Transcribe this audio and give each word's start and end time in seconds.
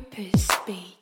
Purpose 0.00 0.48
Beat. 0.66 0.99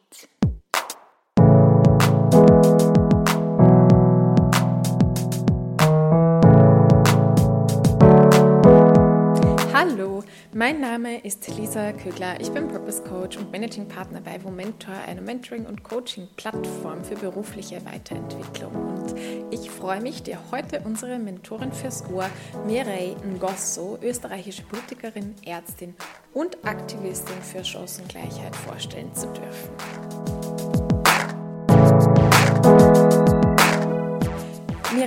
Hallo, 9.90 10.22
mein 10.52 10.80
Name 10.80 11.18
ist 11.24 11.48
Lisa 11.48 11.92
Kögler. 11.92 12.38
Ich 12.40 12.50
bin 12.50 12.68
Purpose 12.68 13.02
Coach 13.04 13.38
und 13.38 13.50
Managing 13.50 13.88
Partner 13.88 14.20
bei 14.20 14.38
Momentor, 14.38 14.94
einer 15.06 15.22
Mentoring- 15.22 15.64
und 15.64 15.82
Coaching-Plattform 15.82 17.04
für 17.04 17.14
berufliche 17.14 17.82
Weiterentwicklung. 17.86 18.74
Und 18.74 19.14
ich 19.50 19.70
freue 19.70 20.02
mich, 20.02 20.22
dir 20.22 20.38
heute 20.50 20.82
unsere 20.84 21.18
Mentorin 21.18 21.72
fürs 21.72 22.04
Ohr, 22.10 22.28
Mireille 22.66 23.16
Ngosso, 23.38 23.98
österreichische 24.02 24.62
Politikerin, 24.62 25.34
Ärztin 25.46 25.94
und 26.34 26.62
Aktivistin 26.66 27.40
für 27.40 27.64
Chancengleichheit 27.64 28.54
vorstellen 28.54 29.14
zu 29.14 29.26
dürfen. 29.28 30.37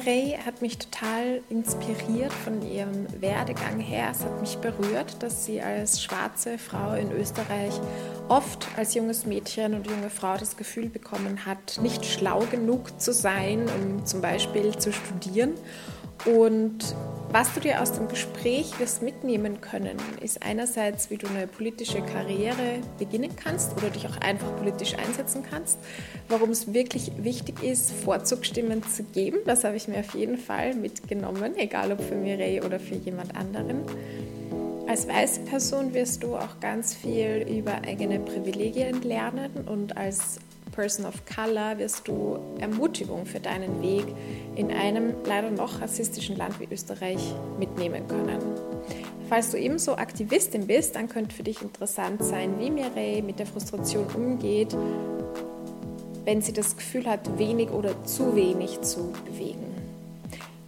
Mireille 0.04 0.38
hat 0.46 0.62
mich 0.62 0.78
total 0.78 1.42
inspiriert 1.50 2.34
von 2.34 2.62
ihrem 2.62 3.06
Werdegang 3.22 3.80
her. 3.80 4.10
Es 4.12 4.24
hat 4.24 4.42
mich 4.42 4.58
berührt, 4.58 5.22
dass 5.22 5.46
sie 5.46 5.62
als 5.62 6.02
schwarze 6.02 6.58
Frau 6.58 6.94
in 6.94 7.12
Österreich 7.12 7.74
oft 8.28 8.68
als 8.78 8.94
junges 8.96 9.26
Mädchen 9.26 9.74
und 9.74 9.88
junge 9.88 10.10
Frau 10.10 10.38
das 10.38 10.58
Gefühl 10.58 10.90
bekommen 10.90 11.46
hat, 11.46 11.80
nicht 11.82 12.06
schlau 12.06 12.40
genug 12.50 13.00
zu 13.00 13.14
sein, 13.14 13.68
um 13.70 14.06
zum 14.06 14.22
Beispiel 14.22 14.76
zu 14.78 14.92
studieren 14.92 15.54
und 16.26 16.96
was 17.32 17.54
du 17.54 17.62
dir 17.62 17.82
aus 17.82 17.94
dem 17.94 18.08
Gespräch 18.08 18.78
wirst 18.80 19.02
mitnehmen 19.02 19.62
können, 19.62 19.98
ist 20.22 20.44
einerseits, 20.44 21.10
wie 21.10 21.18
du 21.18 21.28
eine 21.28 21.48
politische 21.48 22.02
Karriere 22.02 22.80
beginnen 23.00 23.36
kannst 23.36 23.76
oder 23.78 23.90
dich 23.90 24.06
auch 24.08 24.18
einfach 24.18 24.56
politisch 24.58 24.96
einsetzen 24.96 25.44
kannst, 25.50 25.80
warum 26.28 26.50
es 26.50 26.74
wirklich 26.74 27.12
wichtig 27.18 27.64
ist, 27.64 27.92
Vorzugsstimmen 27.92 28.84
zu 28.84 29.04
geben. 29.04 29.38
Das 29.46 29.64
habe 29.64 29.78
ich 29.78 29.88
mir 29.88 30.00
auf 30.00 30.14
jeden 30.14 30.38
Fall 30.38 30.74
mitgenommen, 30.76 31.56
egal 31.58 31.92
ob 31.94 32.02
für 32.02 32.16
Mireille 32.16 32.66
oder 32.66 32.80
für 32.80 32.96
jemand 32.96 33.36
anderen. 33.36 33.84
Als 34.88 35.08
weiße 35.08 35.42
Person 35.42 35.94
wirst 35.94 36.24
du 36.24 36.36
auch 36.36 36.60
ganz 36.60 36.94
viel 36.94 37.48
über 37.50 37.76
eigene 37.88 38.20
Privilegien 38.20 39.02
lernen 39.04 39.52
und 39.68 39.96
als 39.96 40.40
Person 40.72 41.06
of 41.06 41.14
Color 41.26 41.78
wirst 41.78 42.08
du 42.08 42.40
Ermutigung 42.60 43.26
für 43.26 43.40
deinen 43.40 43.82
Weg 43.82 44.06
in 44.56 44.72
einem 44.72 45.14
leider 45.26 45.52
noch 45.52 45.82
rassistischen 45.82 46.38
Land 46.38 46.60
wie 46.60 46.68
Österreich 46.72 47.34
mitnehmen 47.60 48.08
können. 48.08 48.40
Falls 49.30 49.52
du 49.52 49.58
ebenso 49.58 49.96
Aktivistin 49.96 50.68
bist, 50.68 50.96
dann 50.96 51.08
könnte 51.08 51.36
für 51.36 51.44
dich 51.44 51.62
interessant 51.62 52.24
sein, 52.24 52.60
wie 52.60 52.70
Mireille 52.70 53.24
mit 53.24 53.40
der 53.40 53.46
Frustration 53.46 54.06
umgeht, 54.14 54.76
wenn 56.26 56.42
sie 56.42 56.54
das 56.54 56.76
Gefühl 56.76 57.06
hat, 57.06 57.38
wenig 57.38 57.70
oder 57.70 58.04
zu 58.04 58.36
wenig 58.36 58.82
zu 58.82 59.14
bewegen. 59.26 59.61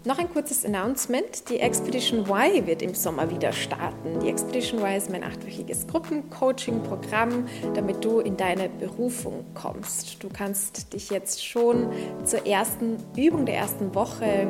Noch 0.06 0.20
ein 0.20 0.30
kurzes 0.30 0.66
Announcement. 0.66 1.50
Die 1.50 1.62
Expedition 1.62 2.26
Y 2.28 2.68
wird 2.68 2.82
im 2.82 2.94
Sommer 2.94 3.32
wieder 3.32 3.54
starten. 3.54 4.20
Die 4.20 4.28
Expedition 4.28 4.82
Y 4.82 4.98
ist 4.98 5.10
mein 5.10 5.24
achtwöchiges 5.24 5.88
Gruppencoaching-Programm, 5.88 7.46
damit 7.74 8.04
du 8.04 8.20
in 8.20 8.36
deine 8.36 8.68
Berufung 8.68 9.46
kommst. 9.54 10.22
Du 10.22 10.28
kannst 10.28 10.92
dich 10.92 11.10
jetzt 11.10 11.46
schon 11.46 11.88
zur 12.26 12.46
ersten 12.46 12.98
Übung 13.16 13.46
der 13.46 13.56
ersten 13.56 13.96
Woche 13.96 14.48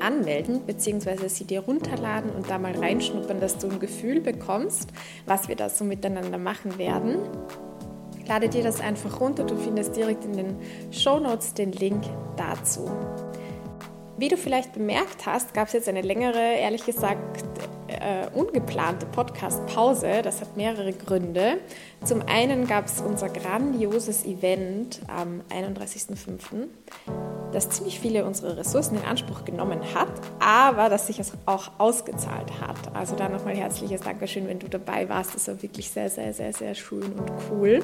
anmelden, 0.00 0.66
beziehungsweise 0.66 1.28
sie 1.28 1.44
dir 1.44 1.60
runterladen 1.60 2.32
und 2.32 2.50
da 2.50 2.58
mal 2.58 2.76
reinschnuppern, 2.76 3.38
dass 3.38 3.58
du 3.58 3.68
ein 3.68 3.78
Gefühl 3.78 4.20
bekommst, 4.20 4.90
was 5.24 5.46
wir 5.46 5.54
da 5.54 5.68
so 5.68 5.84
miteinander 5.84 6.38
machen 6.38 6.78
werden. 6.78 7.18
Lade 8.26 8.48
dir 8.48 8.64
das 8.64 8.80
einfach 8.80 9.20
runter. 9.20 9.44
Du 9.44 9.56
findest 9.56 9.94
direkt 9.94 10.24
in 10.24 10.32
den 10.32 10.56
Show 10.90 11.20
Notes 11.20 11.54
den 11.54 11.70
Link 11.70 12.02
dazu. 12.36 12.90
Wie 14.18 14.28
du 14.28 14.38
vielleicht 14.38 14.72
bemerkt 14.72 15.26
hast, 15.26 15.52
gab 15.52 15.66
es 15.66 15.74
jetzt 15.74 15.88
eine 15.90 16.00
längere, 16.00 16.40
ehrlich 16.40 16.86
gesagt, 16.86 17.44
äh, 17.88 18.26
ungeplante 18.34 19.04
Podcast-Pause. 19.04 20.22
Das 20.22 20.40
hat 20.40 20.56
mehrere 20.56 20.94
Gründe. 20.94 21.58
Zum 22.02 22.22
einen 22.22 22.66
gab 22.66 22.86
es 22.86 23.02
unser 23.02 23.28
grandioses 23.28 24.24
Event 24.24 25.00
am 25.08 25.42
31.05., 25.50 26.68
das 27.52 27.68
ziemlich 27.68 28.00
viele 28.00 28.24
unserer 28.24 28.56
Ressourcen 28.56 28.96
in 28.96 29.04
Anspruch 29.04 29.44
genommen 29.44 29.80
hat, 29.94 30.08
aber 30.40 30.88
das 30.88 31.06
sich 31.06 31.20
auch 31.44 31.72
ausgezahlt 31.76 32.50
hat. 32.60 32.94
Also 32.94 33.16
da 33.16 33.28
nochmal 33.28 33.54
herzliches 33.54 34.00
Dankeschön, 34.00 34.48
wenn 34.48 34.58
du 34.58 34.68
dabei 34.68 35.10
warst. 35.10 35.34
Das 35.34 35.46
war 35.48 35.62
wirklich 35.62 35.90
sehr, 35.90 36.08
sehr, 36.08 36.32
sehr, 36.32 36.54
sehr 36.54 36.74
schön 36.74 37.02
und 37.02 37.30
cool. 37.50 37.82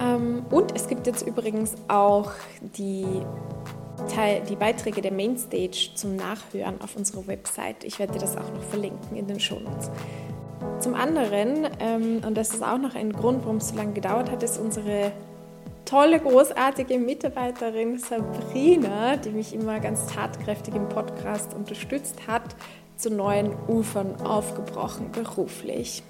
Ähm, 0.00 0.44
und 0.50 0.74
es 0.74 0.88
gibt 0.88 1.06
jetzt 1.06 1.26
übrigens 1.26 1.74
auch 1.88 2.32
die 2.60 3.04
die 4.48 4.56
Beiträge 4.56 5.00
der 5.00 5.12
Mainstage 5.12 5.90
zum 5.94 6.16
Nachhören 6.16 6.80
auf 6.80 6.96
unserer 6.96 7.26
Website. 7.26 7.84
Ich 7.84 7.98
werde 7.98 8.14
dir 8.14 8.18
das 8.20 8.36
auch 8.36 8.52
noch 8.52 8.62
verlinken 8.62 9.16
in 9.16 9.26
den 9.26 9.40
Shownotes. 9.40 9.90
Zum 10.80 10.94
anderen, 10.94 11.68
ähm, 11.80 12.22
und 12.26 12.36
das 12.36 12.50
ist 12.50 12.62
auch 12.62 12.78
noch 12.78 12.94
ein 12.94 13.12
Grund, 13.12 13.44
warum 13.44 13.56
es 13.56 13.68
so 13.68 13.76
lange 13.76 13.92
gedauert 13.92 14.30
hat, 14.30 14.42
ist 14.42 14.58
unsere 14.58 15.12
tolle, 15.84 16.20
großartige 16.20 16.98
Mitarbeiterin 16.98 17.98
Sabrina, 17.98 19.16
die 19.16 19.30
mich 19.30 19.54
immer 19.54 19.80
ganz 19.80 20.06
tatkräftig 20.06 20.74
im 20.74 20.88
Podcast 20.88 21.54
unterstützt 21.54 22.26
hat, 22.26 22.56
zu 22.96 23.10
neuen 23.10 23.52
Ufern 23.68 24.20
aufgebrochen 24.22 25.12
beruflich. 25.12 26.02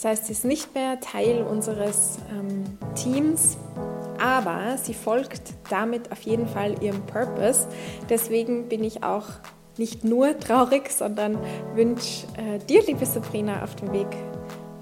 Das 0.00 0.12
heißt, 0.12 0.26
sie 0.28 0.32
ist 0.32 0.46
nicht 0.46 0.74
mehr 0.74 0.98
Teil 0.98 1.42
unseres 1.42 2.16
ähm, 2.30 2.64
Teams, 2.94 3.58
aber 4.18 4.78
sie 4.78 4.94
folgt 4.94 5.52
damit 5.68 6.10
auf 6.10 6.22
jeden 6.22 6.48
Fall 6.48 6.82
ihrem 6.82 7.02
Purpose. 7.02 7.68
Deswegen 8.08 8.70
bin 8.70 8.82
ich 8.82 9.02
auch 9.02 9.26
nicht 9.76 10.02
nur 10.02 10.38
traurig, 10.38 10.90
sondern 10.90 11.38
wünsche 11.74 12.26
äh, 12.38 12.58
dir, 12.60 12.82
liebe 12.86 13.04
Sabrina, 13.04 13.62
auf 13.62 13.76
dem 13.76 13.92
Weg, 13.92 14.06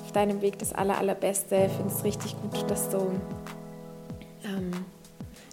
auf 0.04 0.12
deinem 0.12 0.40
Weg 0.40 0.60
das 0.60 0.72
aller, 0.72 0.96
allerbeste. 0.96 1.68
Finde 1.68 1.92
es 1.92 2.04
richtig 2.04 2.36
gut, 2.40 2.70
dass 2.70 2.88
du 2.88 2.98
ähm, 4.44 4.70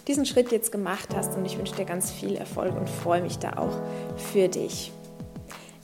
diesen 0.07 0.27
Schritt 0.27 0.51
jetzt 0.51 0.71
gemacht 0.71 1.09
hast 1.15 1.35
und 1.35 1.43
ich 1.43 1.57
wünsche 1.57 1.73
dir 1.73 1.85
ganz 1.85 2.11
viel 2.11 2.35
Erfolg 2.35 2.77
und 2.77 2.87
freue 2.87 3.23
mich 3.23 3.39
da 3.39 3.53
auch 3.57 3.81
für 4.15 4.47
dich. 4.47 4.91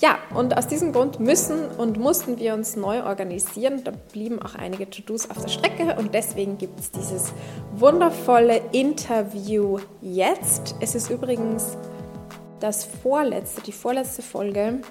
Ja, 0.02 0.18
und 0.34 0.58
aus 0.58 0.66
diesem 0.66 0.94
Grund 0.94 1.20
müssen 1.20 1.68
und 1.78 2.00
mussten 2.00 2.40
wir 2.40 2.56
uns 2.56 2.76
neu 2.76 3.04
organisieren. 3.04 3.84
Da 3.84 3.92
blieben 3.92 4.42
auch 4.42 4.56
einige 4.56 4.90
To-Dos 4.90 5.30
auf 5.30 5.44
der 5.44 5.50
Strecke 5.50 5.96
und 6.00 6.16
deswegen 6.16 6.58
gibt 6.58 6.80
es 6.80 6.90
dieses 6.90 7.32
wundervolle 7.76 8.62
Interview 8.72 9.78
jetzt. 10.02 10.74
Es 10.80 10.96
ist 10.96 11.12
übrigens 11.12 11.78
das 12.60 12.84
vorletzte, 12.84 13.62
die 13.62 13.72
vorletzte 13.72 14.24
Folge 14.24 14.82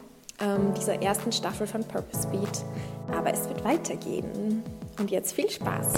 ähm, 0.41 0.75
dieser 0.79 1.03
ersten 1.03 1.33
Staffel 1.33 1.67
von 1.67 1.83
Purpose 1.83 2.29
Beat. 2.29 2.65
Aber 3.13 3.33
es 3.33 3.49
wird 3.49 3.65
weitergehen. 3.65 4.63
Und 4.97 5.11
jetzt 5.11 5.33
viel 5.33 5.51
Spaß! 5.51 5.95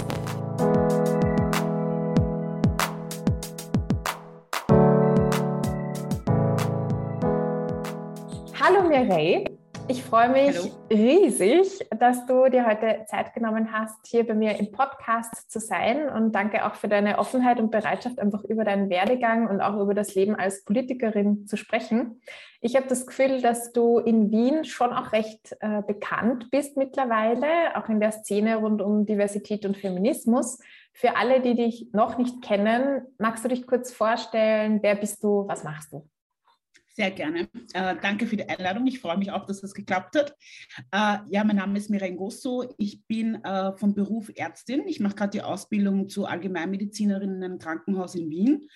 Hallo 8.65 8.87
Mireille, 8.87 9.43
ich 9.89 10.01
freue 10.05 10.29
mich 10.29 10.57
Hallo. 10.57 10.71
riesig, 10.89 11.85
dass 11.99 12.25
du 12.25 12.49
dir 12.49 12.65
heute 12.65 13.03
Zeit 13.07 13.33
genommen 13.33 13.73
hast, 13.73 14.07
hier 14.07 14.25
bei 14.25 14.35
mir 14.35 14.57
im 14.57 14.71
Podcast 14.71 15.51
zu 15.51 15.59
sein 15.59 16.07
und 16.07 16.31
danke 16.31 16.65
auch 16.65 16.75
für 16.75 16.87
deine 16.87 17.19
Offenheit 17.19 17.59
und 17.59 17.71
Bereitschaft, 17.71 18.19
einfach 18.19 18.45
über 18.45 18.63
deinen 18.63 18.89
Werdegang 18.89 19.49
und 19.49 19.59
auch 19.59 19.77
über 19.81 19.93
das 19.93 20.15
Leben 20.15 20.35
als 20.35 20.63
Politikerin 20.63 21.45
zu 21.45 21.57
sprechen. 21.57 22.21
Ich 22.61 22.77
habe 22.77 22.87
das 22.87 23.05
Gefühl, 23.05 23.41
dass 23.41 23.73
du 23.73 23.99
in 23.99 24.31
Wien 24.31 24.63
schon 24.63 24.93
auch 24.93 25.11
recht 25.11 25.57
äh, 25.59 25.81
bekannt 25.81 26.49
bist 26.49 26.77
mittlerweile, 26.77 27.75
auch 27.75 27.89
in 27.89 27.99
der 27.99 28.13
Szene 28.13 28.55
rund 28.55 28.81
um 28.81 29.05
Diversität 29.05 29.65
und 29.65 29.75
Feminismus. 29.75 30.57
Für 30.93 31.17
alle, 31.17 31.41
die 31.41 31.55
dich 31.55 31.89
noch 31.91 32.17
nicht 32.17 32.41
kennen, 32.41 33.01
magst 33.17 33.43
du 33.43 33.49
dich 33.49 33.67
kurz 33.67 33.91
vorstellen? 33.91 34.79
Wer 34.81 34.95
bist 34.95 35.21
du? 35.21 35.45
Was 35.49 35.65
machst 35.65 35.91
du? 35.91 36.07
Sehr 36.95 37.09
gerne. 37.09 37.49
Äh, 37.73 37.95
danke 38.01 38.27
für 38.27 38.37
die 38.37 38.47
Einladung. 38.47 38.85
Ich 38.85 38.99
freue 38.99 39.17
mich 39.17 39.31
auch, 39.31 39.47
dass 39.47 39.61
das 39.61 39.73
geklappt 39.73 40.15
hat. 40.15 40.35
Äh, 40.91 41.17
ja, 41.31 41.43
mein 41.43 41.55
Name 41.55 41.77
ist 41.77 41.89
Miren 41.89 42.15
Gosso. 42.17 42.71
Ich 42.77 43.03
bin 43.07 43.43
äh, 43.43 43.75
von 43.77 43.95
Beruf 43.95 44.31
Ärztin. 44.35 44.87
Ich 44.87 44.99
mache 44.99 45.15
gerade 45.15 45.31
die 45.31 45.41
Ausbildung 45.41 46.07
zur 46.07 46.29
Allgemeinmedizinerin 46.29 47.37
in 47.37 47.43
einem 47.43 47.57
Krankenhaus 47.57 48.13
in 48.13 48.29
Wien 48.29 48.67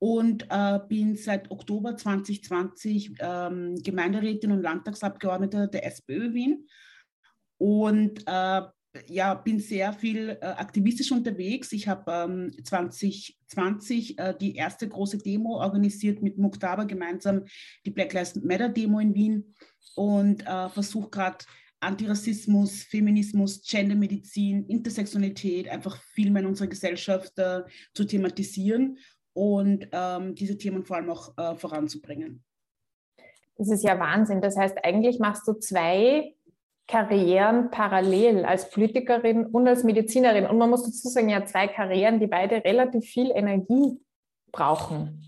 und 0.00 0.44
äh, 0.50 0.80
bin 0.88 1.14
seit 1.14 1.52
Oktober 1.52 1.96
2020 1.96 3.14
ähm, 3.20 3.76
Gemeinderätin 3.76 4.50
und 4.50 4.62
Landtagsabgeordnete 4.62 5.68
der 5.68 5.86
SPÖ 5.86 6.34
Wien. 6.34 6.66
Und 7.58 8.24
äh, 8.26 8.62
ja, 9.06 9.34
bin 9.34 9.58
sehr 9.58 9.92
viel 9.92 10.38
äh, 10.40 10.44
aktivistisch 10.44 11.12
unterwegs. 11.12 11.72
Ich 11.72 11.88
habe 11.88 12.10
ähm, 12.12 12.52
2020 12.64 14.18
äh, 14.18 14.34
die 14.38 14.54
erste 14.54 14.88
große 14.88 15.18
Demo 15.18 15.60
organisiert 15.60 16.22
mit 16.22 16.38
Muktaba 16.38 16.84
gemeinsam, 16.84 17.44
die 17.86 17.90
Black 17.90 18.12
Lives 18.12 18.36
Matter 18.36 18.68
Demo 18.68 18.98
in 18.98 19.14
Wien 19.14 19.54
und 19.94 20.46
äh, 20.46 20.68
versuche 20.68 21.10
gerade 21.10 21.44
Antirassismus, 21.80 22.84
Feminismus, 22.84 23.62
Gendermedizin, 23.62 24.66
Intersektionalität 24.66 25.68
einfach 25.68 26.00
viel 26.14 26.30
mehr 26.30 26.42
in 26.42 26.48
unserer 26.48 26.68
Gesellschaft 26.68 27.36
äh, 27.38 27.62
zu 27.92 28.04
thematisieren 28.04 28.98
und 29.32 29.88
ähm, 29.90 30.34
diese 30.34 30.56
Themen 30.56 30.84
vor 30.84 30.96
allem 30.96 31.10
auch 31.10 31.36
äh, 31.36 31.56
voranzubringen. 31.56 32.44
Das 33.56 33.70
ist 33.70 33.84
ja 33.84 33.98
Wahnsinn. 33.98 34.40
Das 34.40 34.56
heißt, 34.56 34.76
eigentlich 34.82 35.18
machst 35.18 35.46
du 35.46 35.54
zwei 35.54 36.34
Karrieren 36.92 37.70
parallel 37.70 38.44
als 38.44 38.68
Politikerin 38.68 39.46
und 39.46 39.66
als 39.66 39.82
Medizinerin. 39.82 40.44
Und 40.44 40.58
man 40.58 40.68
muss 40.68 40.84
dazu 40.84 41.08
sagen, 41.08 41.30
ja, 41.30 41.42
zwei 41.46 41.66
Karrieren, 41.66 42.20
die 42.20 42.26
beide 42.26 42.56
relativ 42.56 43.06
viel 43.06 43.30
Energie 43.30 43.98
brauchen. 44.52 45.24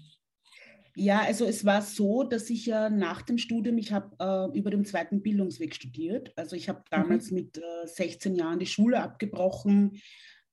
Ja, 0.94 1.22
also 1.22 1.46
es 1.46 1.64
war 1.64 1.80
so, 1.80 2.22
dass 2.22 2.50
ich 2.50 2.66
ja 2.66 2.90
nach 2.90 3.22
dem 3.22 3.38
Studium, 3.38 3.78
ich 3.78 3.92
habe 3.92 4.14
äh, 4.20 4.58
über 4.58 4.70
den 4.70 4.84
zweiten 4.84 5.22
Bildungsweg 5.22 5.74
studiert. 5.74 6.34
Also 6.36 6.54
ich 6.54 6.68
habe 6.68 6.80
mhm. 6.80 6.84
damals 6.90 7.30
mhm. 7.30 7.36
mit 7.36 7.56
äh, 7.56 7.86
16 7.86 8.36
Jahren 8.36 8.58
die 8.58 8.66
Schule 8.66 9.02
abgebrochen, 9.02 10.02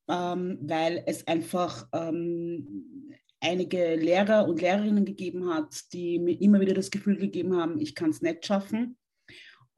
ähm, 0.08 0.60
weil 0.62 1.04
es 1.08 1.28
einfach 1.28 1.90
ähm, 1.92 3.12
einige 3.42 3.96
Lehrer 3.96 4.48
und 4.48 4.62
Lehrerinnen 4.62 5.04
gegeben 5.04 5.54
hat, 5.54 5.92
die 5.92 6.19
mir 6.19 6.40
immer 6.40 6.62
wieder 6.62 6.74
das 6.74 6.90
Gefühl 6.90 7.18
gegeben 7.18 7.58
haben, 7.58 7.81
ich 7.81 7.96
kann 7.96 8.12
es 8.12 8.22
nicht 8.22 8.46
schaffen. 8.46 8.96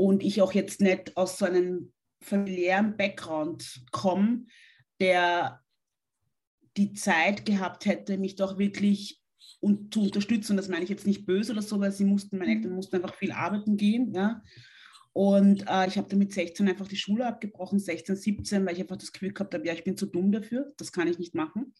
Und 0.04 0.22
ich 0.22 0.42
auch 0.42 0.52
jetzt 0.52 0.82
nicht 0.82 1.16
aus 1.16 1.38
so 1.38 1.46
einem 1.46 1.94
familiären 2.20 2.98
Background 2.98 3.86
komme, 3.92 4.48
der 5.00 5.62
die 6.76 6.92
Zeit 6.92 7.46
gehabt 7.46 7.86
hätte, 7.86 8.18
mich 8.18 8.36
doch 8.36 8.58
wirklich 8.58 9.22
und 9.62 9.94
zu 9.94 10.02
unterstützen. 10.02 10.58
Das 10.58 10.68
meine 10.68 10.84
ich 10.84 10.90
jetzt 10.90 11.08
nicht 11.08 11.26
böse 11.26 11.54
oder 11.54 11.62
so, 11.62 11.80
weil 11.80 11.94
sie 11.94 12.04
mussten, 12.04 12.38
meine 12.38 12.52
Eltern 12.52 12.74
mussten 12.74 12.98
einfach 12.98 13.16
viel 13.16 13.32
arbeiten 13.32 13.78
gehen. 13.78 14.14
Ja. 14.14 14.44
Und 15.14 15.62
äh, 15.70 15.88
ich 15.88 15.98
habe 15.98 16.10
dann 16.10 16.20
mit 16.20 16.34
16 16.34 16.68
einfach 16.68 16.90
die 16.90 16.98
Schule 16.98 17.26
abgebrochen, 17.26 17.80
16, 17.80 18.18
17, 18.18 18.66
weil 18.66 18.74
ich 18.74 18.82
einfach 18.82 18.98
das 18.98 19.14
Gefühl 19.14 19.32
gehabt 19.32 19.54
habe, 19.54 19.66
ja, 19.66 19.72
ich 19.72 19.86
bin 19.86 19.96
zu 19.96 20.06
dumm 20.06 20.34
dafür, 20.34 20.74
das 20.76 20.92
kann 20.92 21.08
ich 21.08 21.18
nicht 21.18 21.34
machen. 21.34 21.74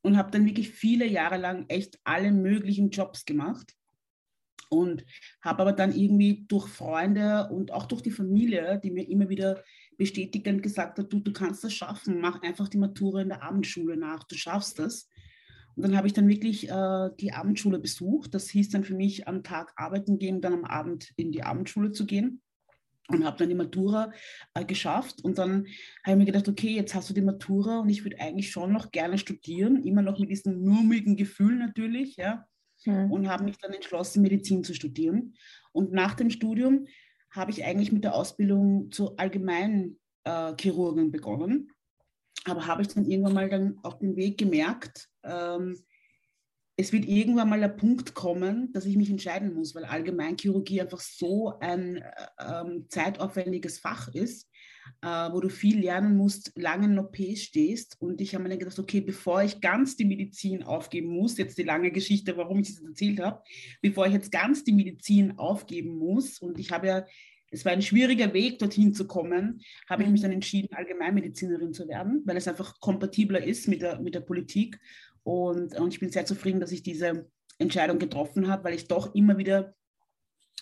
Und 0.00 0.16
habe 0.16 0.30
dann 0.30 0.46
wirklich 0.46 0.70
viele 0.70 1.08
Jahre 1.08 1.38
lang 1.38 1.64
echt 1.66 1.98
alle 2.04 2.30
möglichen 2.30 2.90
Jobs 2.90 3.24
gemacht. 3.24 3.74
Und 4.76 5.04
habe 5.40 5.62
aber 5.62 5.72
dann 5.72 5.94
irgendwie 5.94 6.44
durch 6.48 6.68
Freunde 6.68 7.48
und 7.50 7.72
auch 7.72 7.86
durch 7.86 8.02
die 8.02 8.10
Familie, 8.10 8.80
die 8.82 8.90
mir 8.90 9.08
immer 9.08 9.28
wieder 9.28 9.62
bestätigend 9.96 10.62
gesagt 10.62 10.98
hat, 10.98 11.12
du, 11.12 11.20
du 11.20 11.32
kannst 11.32 11.64
das 11.64 11.72
schaffen, 11.72 12.20
mach 12.20 12.42
einfach 12.42 12.68
die 12.68 12.78
Matura 12.78 13.22
in 13.22 13.28
der 13.28 13.42
Abendschule 13.42 13.96
nach, 13.96 14.24
du 14.24 14.34
schaffst 14.34 14.78
das. 14.78 15.08
Und 15.76 15.82
dann 15.82 15.96
habe 15.96 16.06
ich 16.06 16.12
dann 16.12 16.28
wirklich 16.28 16.68
äh, 16.68 17.10
die 17.18 17.32
Abendschule 17.32 17.78
besucht. 17.78 18.34
Das 18.34 18.48
hieß 18.48 18.70
dann 18.70 18.84
für 18.84 18.94
mich 18.94 19.26
am 19.26 19.42
Tag 19.42 19.72
arbeiten 19.76 20.18
gehen, 20.18 20.40
dann 20.40 20.52
am 20.52 20.64
Abend 20.64 21.12
in 21.16 21.32
die 21.32 21.42
Abendschule 21.42 21.90
zu 21.90 22.06
gehen. 22.06 22.40
Und 23.08 23.24
habe 23.24 23.36
dann 23.36 23.50
die 23.50 23.54
Matura 23.54 24.12
äh, 24.54 24.64
geschafft. 24.64 25.22
Und 25.22 25.36
dann 25.36 25.66
habe 26.04 26.12
ich 26.12 26.16
mir 26.16 26.24
gedacht, 26.24 26.48
okay, 26.48 26.74
jetzt 26.74 26.94
hast 26.94 27.10
du 27.10 27.14
die 27.14 27.20
Matura 27.20 27.80
und 27.80 27.90
ich 27.90 28.02
würde 28.02 28.18
eigentlich 28.18 28.50
schon 28.50 28.72
noch 28.72 28.92
gerne 28.92 29.18
studieren, 29.18 29.82
immer 29.82 30.00
noch 30.00 30.18
mit 30.18 30.30
diesem 30.30 30.62
murmeligen 30.62 31.16
Gefühl 31.16 31.56
natürlich, 31.56 32.16
ja. 32.16 32.46
Mhm. 32.84 33.10
Und 33.10 33.28
habe 33.28 33.44
mich 33.44 33.58
dann 33.58 33.72
entschlossen, 33.72 34.22
Medizin 34.22 34.64
zu 34.64 34.74
studieren. 34.74 35.34
Und 35.72 35.92
nach 35.92 36.14
dem 36.14 36.30
Studium 36.30 36.86
habe 37.30 37.50
ich 37.50 37.64
eigentlich 37.64 37.92
mit 37.92 38.04
der 38.04 38.14
Ausbildung 38.14 38.90
zur 38.90 39.18
allgemeinen 39.18 39.98
äh, 40.24 40.54
Chirurgin 40.58 41.10
begonnen 41.10 41.70
aber 42.44 42.66
habe 42.66 42.82
ich 42.82 42.88
dann 42.88 43.06
irgendwann 43.06 43.34
mal 43.34 43.48
dann 43.48 43.78
auf 43.82 43.98
dem 43.98 44.16
Weg 44.16 44.38
gemerkt, 44.38 45.08
ähm, 45.22 45.78
es 46.76 46.92
wird 46.92 47.04
irgendwann 47.04 47.48
mal 47.48 47.60
der 47.60 47.68
Punkt 47.68 48.14
kommen, 48.14 48.72
dass 48.72 48.84
ich 48.84 48.96
mich 48.96 49.08
entscheiden 49.08 49.54
muss, 49.54 49.74
weil 49.74 49.84
Allgemeinchirurgie 49.84 50.80
einfach 50.80 51.00
so 51.00 51.56
ein 51.60 51.98
äh, 51.98 52.12
ähm, 52.40 52.86
zeitaufwendiges 52.88 53.78
Fach 53.78 54.08
ist, 54.12 54.50
wo 55.02 55.40
du 55.40 55.48
viel 55.48 55.80
lernen 55.80 56.16
musst, 56.16 56.52
lange 56.56 56.86
in 56.86 56.98
OP 56.98 57.16
stehst. 57.36 57.96
Und 58.00 58.20
ich 58.20 58.34
habe 58.34 58.44
mir 58.44 58.50
dann 58.50 58.58
gedacht, 58.58 58.78
okay, 58.78 59.00
bevor 59.00 59.42
ich 59.42 59.60
ganz 59.60 59.96
die 59.96 60.04
Medizin 60.04 60.62
aufgeben 60.62 61.08
muss, 61.08 61.36
jetzt 61.38 61.58
die 61.58 61.62
lange 61.62 61.90
Geschichte, 61.90 62.36
warum 62.36 62.60
ich 62.60 62.74
das 62.74 62.82
erzählt 62.82 63.20
habe, 63.20 63.42
bevor 63.82 64.06
ich 64.06 64.12
jetzt 64.12 64.32
ganz 64.32 64.64
die 64.64 64.72
Medizin 64.72 65.38
aufgeben 65.38 65.96
muss, 65.98 66.38
und 66.38 66.58
ich 66.58 66.70
habe 66.70 66.86
ja 66.86 67.06
es 67.54 67.64
war 67.64 67.70
ein 67.70 67.82
schwieriger 67.82 68.34
Weg, 68.34 68.58
dorthin 68.58 68.94
zu 68.94 69.06
kommen, 69.06 69.60
habe 69.88 70.02
ich 70.02 70.08
mich 70.08 70.20
mhm. 70.20 70.24
dann 70.24 70.32
entschieden, 70.32 70.74
Allgemeinmedizinerin 70.74 71.72
zu 71.72 71.86
werden, 71.86 72.22
weil 72.24 72.36
es 72.36 72.48
einfach 72.48 72.80
kompatibler 72.80 73.44
ist 73.44 73.68
mit 73.68 73.80
der, 73.80 74.00
mit 74.00 74.14
der 74.14 74.20
Politik. 74.20 74.80
Und, 75.22 75.78
und 75.78 75.92
ich 75.92 76.00
bin 76.00 76.10
sehr 76.10 76.26
zufrieden, 76.26 76.60
dass 76.60 76.72
ich 76.72 76.82
diese 76.82 77.30
Entscheidung 77.58 77.98
getroffen 77.98 78.48
habe, 78.48 78.64
weil 78.64 78.74
ich 78.74 78.88
doch 78.88 79.14
immer 79.14 79.38
wieder 79.38 79.74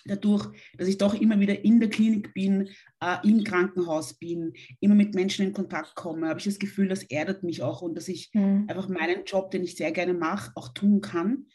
dadurch, 0.04 0.48
dass 0.76 0.88
ich 0.88 0.98
doch 0.98 1.14
immer 1.14 1.38
wieder 1.40 1.64
in 1.64 1.80
der 1.80 1.90
Klinik 1.90 2.34
bin, 2.34 2.68
äh, 3.00 3.16
im 3.24 3.44
Krankenhaus 3.44 4.14
bin, 4.14 4.52
immer 4.80 4.94
mit 4.94 5.14
Menschen 5.14 5.46
in 5.46 5.52
Kontakt 5.52 5.94
komme, 5.94 6.28
habe 6.28 6.38
ich 6.38 6.44
das 6.44 6.58
Gefühl, 6.58 6.88
das 6.88 7.02
erdet 7.04 7.42
mich 7.42 7.62
auch 7.62 7.82
und 7.82 7.96
dass 7.96 8.08
ich 8.08 8.30
mhm. 8.32 8.66
einfach 8.68 8.88
meinen 8.88 9.24
Job, 9.24 9.50
den 9.50 9.64
ich 9.64 9.76
sehr 9.76 9.92
gerne 9.92 10.14
mache, 10.14 10.52
auch 10.54 10.68
tun 10.68 11.00
kann. 11.00 11.46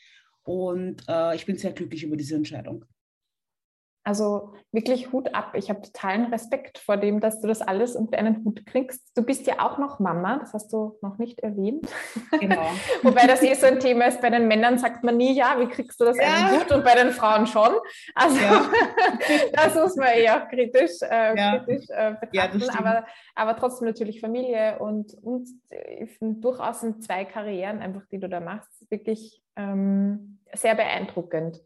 Und 0.44 1.04
äh, 1.10 1.36
ich 1.36 1.46
bin 1.46 1.58
sehr 1.58 1.74
glücklich 1.74 2.04
über 2.04 2.16
diese 2.16 2.36
Entscheidung. 2.36 2.86
Also 4.08 4.54
wirklich 4.72 5.12
Hut 5.12 5.36
ab. 5.36 5.52
Ich 5.56 5.70
habe 5.70 5.82
totalen 5.82 6.28
Respekt 6.28 6.78
vor 6.78 6.96
dem, 6.96 7.20
dass 7.20 7.42
du 7.42 7.48
das 7.50 7.62
alles 7.62 7.94
unter 7.94 8.18
einen 8.18 8.46
Hut 8.46 8.66
kriegst. 8.66 9.12
Du 9.18 9.22
bist 9.22 9.46
ja 9.48 9.60
auch 9.60 9.80
noch 9.80 10.00
Mama, 10.00 10.38
das 10.40 10.54
hast 10.54 10.72
du 10.72 10.98
noch 11.02 11.18
nicht 11.18 11.42
erwähnt. 11.42 11.90
Genau. 12.40 12.70
Wobei 13.04 13.28
das 13.28 13.44
eh 13.44 13.54
so 13.54 13.68
ein 13.68 13.82
Thema 13.82 14.06
ist, 14.06 14.22
bei 14.22 14.30
den 14.30 14.48
Männern 14.48 14.78
sagt 14.78 15.04
man 15.04 15.18
nie, 15.18 15.34
ja, 15.34 15.58
wie 15.60 15.68
kriegst 15.68 16.00
du 16.00 16.06
das 16.06 16.16
ja. 16.16 16.24
einen 16.24 16.58
Hut 16.58 16.72
und 16.72 16.86
bei 16.86 16.96
den 16.96 17.12
Frauen 17.12 17.48
schon. 17.48 17.76
Also 18.16 18.38
ja. 18.38 18.70
das 19.52 19.76
muss 19.76 19.98
man 19.98 20.08
eher 20.08 20.42
auch 20.42 20.48
kritisch, 20.48 21.02
äh, 21.02 21.38
ja. 21.38 21.60
kritisch 21.60 21.90
äh, 21.90 22.16
betrachten. 22.22 22.64
aber, 22.78 23.06
aber 23.36 23.58
trotzdem 23.58 23.90
natürlich 23.90 24.22
Familie 24.22 24.80
und, 24.80 25.16
und 25.22 25.50
äh, 25.70 26.08
durchaus 26.22 26.82
in 26.82 27.02
zwei 27.02 27.26
Karrieren 27.26 27.80
einfach, 27.80 28.06
die 28.10 28.20
du 28.20 28.30
da 28.30 28.40
machst, 28.40 28.90
wirklich 28.90 29.44
ähm, 29.58 30.40
sehr 30.54 30.76
beeindruckend. 30.76 31.62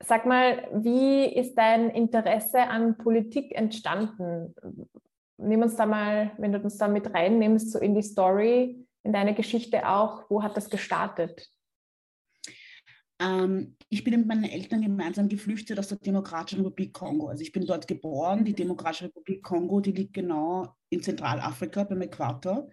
Sag 0.00 0.26
mal, 0.26 0.68
wie 0.72 1.24
ist 1.24 1.56
dein 1.56 1.90
Interesse 1.90 2.60
an 2.60 2.96
Politik 2.98 3.54
entstanden? 3.54 4.54
Nimm 5.38 5.62
uns 5.62 5.76
da 5.76 5.86
mal, 5.86 6.32
wenn 6.38 6.52
du 6.52 6.60
uns 6.60 6.78
da 6.78 6.86
mit 6.86 7.12
reinnimmst, 7.12 7.72
so 7.72 7.78
in 7.78 7.94
die 7.94 8.02
Story, 8.02 8.86
in 9.02 9.12
deine 9.12 9.34
Geschichte 9.34 9.88
auch, 9.88 10.28
wo 10.30 10.42
hat 10.42 10.56
das 10.56 10.70
gestartet? 10.70 11.48
Ähm, 13.20 13.76
ich 13.88 14.04
bin 14.04 14.18
mit 14.18 14.28
meinen 14.28 14.44
Eltern 14.44 14.82
gemeinsam 14.82 15.28
geflüchtet 15.28 15.78
aus 15.78 15.88
der 15.88 15.98
Demokratischen 15.98 16.60
Republik 16.60 16.92
Kongo. 16.92 17.28
Also 17.28 17.42
ich 17.42 17.52
bin 17.52 17.66
dort 17.66 17.88
geboren. 17.88 18.44
Die 18.44 18.54
Demokratische 18.54 19.06
Republik 19.06 19.42
Kongo, 19.42 19.80
die 19.80 19.92
liegt 19.92 20.14
genau 20.14 20.74
in 20.90 21.02
Zentralafrika 21.02 21.84
beim 21.84 22.02
Äquator. 22.02 22.68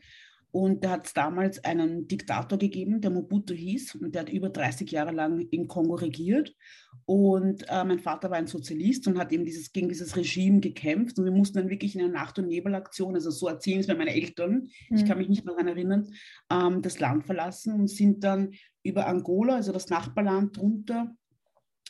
Und 0.55 0.85
da 0.85 0.91
hat 0.91 1.05
es 1.05 1.13
damals 1.13 1.61
einen 1.65 2.07
Diktator 2.07 2.57
gegeben, 2.57 3.01
der 3.01 3.11
Mobutu 3.11 3.53
hieß, 3.53 3.95
und 3.95 4.15
der 4.15 4.21
hat 4.21 4.29
über 4.29 4.47
30 4.47 4.89
Jahre 4.89 5.11
lang 5.11 5.49
in 5.51 5.67
Kongo 5.67 5.95
regiert. 5.95 6.55
Und 7.03 7.65
äh, 7.67 7.83
mein 7.83 7.99
Vater 7.99 8.29
war 8.29 8.37
ein 8.37 8.47
Sozialist 8.47 9.05
und 9.05 9.19
hat 9.19 9.33
eben 9.33 9.43
dieses, 9.43 9.73
gegen 9.73 9.89
dieses 9.89 10.15
Regime 10.15 10.61
gekämpft. 10.61 11.19
Und 11.19 11.25
wir 11.25 11.33
mussten 11.33 11.57
dann 11.57 11.69
wirklich 11.69 11.93
in 11.93 12.03
einer 12.03 12.13
Nacht- 12.13 12.39
und 12.39 12.47
Nebelaktion, 12.47 13.15
also 13.15 13.31
so 13.31 13.49
erzählen 13.49 13.81
es 13.81 13.87
mir 13.89 13.95
meine 13.95 14.15
Eltern, 14.15 14.69
mhm. 14.89 14.95
ich 14.95 15.03
kann 15.03 15.17
mich 15.17 15.27
nicht 15.27 15.43
mehr 15.43 15.55
daran 15.55 15.67
erinnern, 15.67 16.07
ähm, 16.49 16.81
das 16.81 17.01
Land 17.01 17.25
verlassen 17.25 17.73
und 17.73 17.89
sind 17.89 18.23
dann 18.23 18.53
über 18.81 19.07
Angola, 19.07 19.55
also 19.55 19.73
das 19.73 19.89
Nachbarland 19.89 20.55
drunter, 20.55 21.13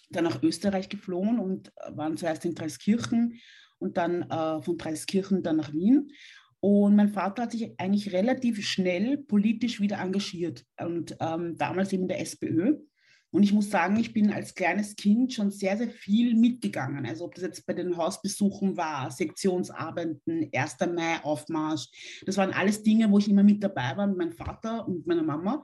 dann 0.09 0.23
nach 0.23 0.41
Österreich 0.41 0.89
geflohen 0.89 1.37
und 1.37 1.71
waren 1.91 2.17
zuerst 2.17 2.43
in 2.45 2.55
Dreiskirchen 2.55 3.39
und 3.77 3.97
dann 3.97 4.23
äh, 4.23 4.59
von 4.63 4.75
Dreiskirchen 4.75 5.43
dann 5.43 5.57
nach 5.57 5.71
Wien. 5.71 6.09
Und 6.65 6.95
mein 6.95 7.09
Vater 7.09 7.43
hat 7.43 7.51
sich 7.51 7.79
eigentlich 7.79 8.11
relativ 8.11 8.65
schnell 8.67 9.19
politisch 9.19 9.79
wieder 9.79 9.99
engagiert 9.99 10.65
und 10.79 11.15
ähm, 11.19 11.55
damals 11.57 11.93
eben 11.93 12.01
in 12.01 12.07
der 12.07 12.21
SPÖ. 12.21 12.77
Und 13.29 13.43
ich 13.43 13.53
muss 13.53 13.69
sagen, 13.69 13.99
ich 13.99 14.13
bin 14.13 14.33
als 14.33 14.55
kleines 14.55 14.95
Kind 14.95 15.31
schon 15.31 15.51
sehr, 15.51 15.77
sehr 15.77 15.91
viel 15.91 16.33
mitgegangen. 16.33 17.05
Also 17.05 17.25
ob 17.25 17.35
das 17.35 17.43
jetzt 17.43 17.67
bei 17.67 17.73
den 17.73 17.95
Hausbesuchen 17.95 18.77
war, 18.77 19.11
Sektionsabenden, 19.11 20.49
1. 20.51 20.77
Mai, 20.91 21.19
Aufmarsch. 21.21 21.87
Das 22.25 22.37
waren 22.37 22.51
alles 22.51 22.81
Dinge, 22.81 23.11
wo 23.11 23.19
ich 23.19 23.29
immer 23.29 23.43
mit 23.43 23.63
dabei 23.63 23.95
war 23.95 24.07
mit 24.07 24.17
meinem 24.17 24.33
Vater 24.33 24.87
und 24.87 25.05
meiner 25.05 25.21
Mama. 25.21 25.63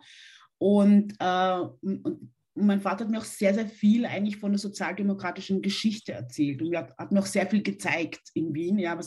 Und, 0.59 1.15
äh, 1.17 1.61
und 1.81 2.31
mein 2.53 2.81
Vater 2.81 3.05
hat 3.05 3.11
mir 3.11 3.19
auch 3.19 3.25
sehr, 3.25 3.53
sehr 3.53 3.67
viel 3.67 4.05
eigentlich 4.05 4.37
von 4.37 4.51
der 4.51 4.59
sozialdemokratischen 4.59 5.61
Geschichte 5.61 6.13
erzählt 6.13 6.61
und 6.61 6.75
hat, 6.75 6.97
hat 6.97 7.11
mir 7.11 7.19
auch 7.19 7.25
sehr 7.25 7.47
viel 7.47 7.63
gezeigt 7.63 8.21
in 8.33 8.53
Wien, 8.53 8.77
ja, 8.77 8.99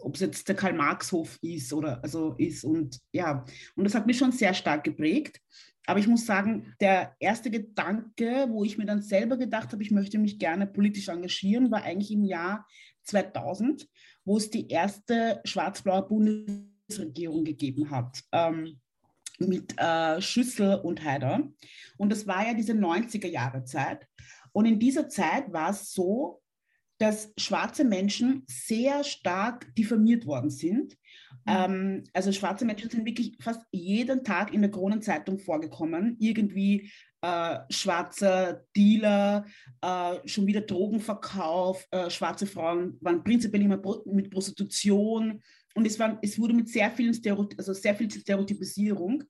ob 0.00 0.14
es 0.14 0.20
jetzt 0.20 0.48
der 0.48 0.54
Karl-Marx-Hof 0.54 1.38
ist 1.42 1.72
oder 1.72 2.02
also 2.02 2.34
ist 2.38 2.64
und 2.64 3.00
ja, 3.12 3.44
und 3.74 3.84
das 3.84 3.94
hat 3.94 4.06
mich 4.06 4.18
schon 4.18 4.32
sehr 4.32 4.54
stark 4.54 4.84
geprägt. 4.84 5.40
Aber 5.86 5.98
ich 5.98 6.06
muss 6.06 6.26
sagen, 6.26 6.74
der 6.80 7.16
erste 7.18 7.50
Gedanke, 7.50 8.46
wo 8.50 8.62
ich 8.62 8.76
mir 8.76 8.84
dann 8.84 9.00
selber 9.00 9.38
gedacht 9.38 9.72
habe, 9.72 9.82
ich 9.82 9.90
möchte 9.90 10.18
mich 10.18 10.38
gerne 10.38 10.66
politisch 10.66 11.08
engagieren, 11.08 11.70
war 11.70 11.82
eigentlich 11.82 12.12
im 12.12 12.24
Jahr 12.24 12.66
2000, 13.04 13.88
wo 14.26 14.36
es 14.36 14.50
die 14.50 14.68
erste 14.68 15.40
schwarz-blaue 15.44 16.06
Bundesregierung 16.06 17.42
gegeben 17.42 17.90
hat. 17.90 18.22
Ähm, 18.32 18.78
mit 19.38 19.78
äh, 19.78 20.20
Schüssel 20.20 20.76
und 20.76 21.04
Haider. 21.04 21.48
Und 21.96 22.10
das 22.10 22.26
war 22.26 22.46
ja 22.46 22.54
diese 22.54 22.72
90er 22.72 23.28
Jahre 23.28 23.64
Zeit. 23.64 24.06
Und 24.52 24.66
in 24.66 24.78
dieser 24.78 25.08
Zeit 25.08 25.52
war 25.52 25.70
es 25.70 25.92
so, 25.92 26.42
dass 26.98 27.32
schwarze 27.38 27.84
Menschen 27.84 28.42
sehr 28.48 29.04
stark 29.04 29.72
diffamiert 29.76 30.26
worden 30.26 30.50
sind. 30.50 30.96
Mhm. 31.46 31.52
Ähm, 31.52 32.04
also 32.12 32.32
schwarze 32.32 32.64
Menschen 32.64 32.90
sind 32.90 33.06
wirklich 33.06 33.36
fast 33.40 33.62
jeden 33.70 34.24
Tag 34.24 34.52
in 34.52 34.62
der 34.62 34.70
Kronenzeitung 34.70 35.38
vorgekommen. 35.38 36.16
Irgendwie 36.18 36.90
äh, 37.22 37.58
schwarzer 37.70 38.64
Dealer, 38.76 39.46
äh, 39.80 40.16
schon 40.28 40.46
wieder 40.46 40.60
Drogenverkauf, 40.60 41.86
äh, 41.90 42.10
schwarze 42.10 42.46
Frauen 42.46 42.96
waren 43.00 43.24
prinzipiell 43.24 43.62
immer 43.62 43.80
mit 44.06 44.30
Prostitution 44.30 45.40
und 45.78 45.86
es, 45.86 45.96
war, 46.00 46.18
es 46.22 46.40
wurde 46.40 46.54
mit 46.54 46.68
sehr 46.68 46.90
vielen 46.90 47.14
Stereotyp 47.14 47.56
also 47.56 47.72
sehr 47.72 47.94
viel 47.94 48.10
Stereotypisierung. 48.10 49.22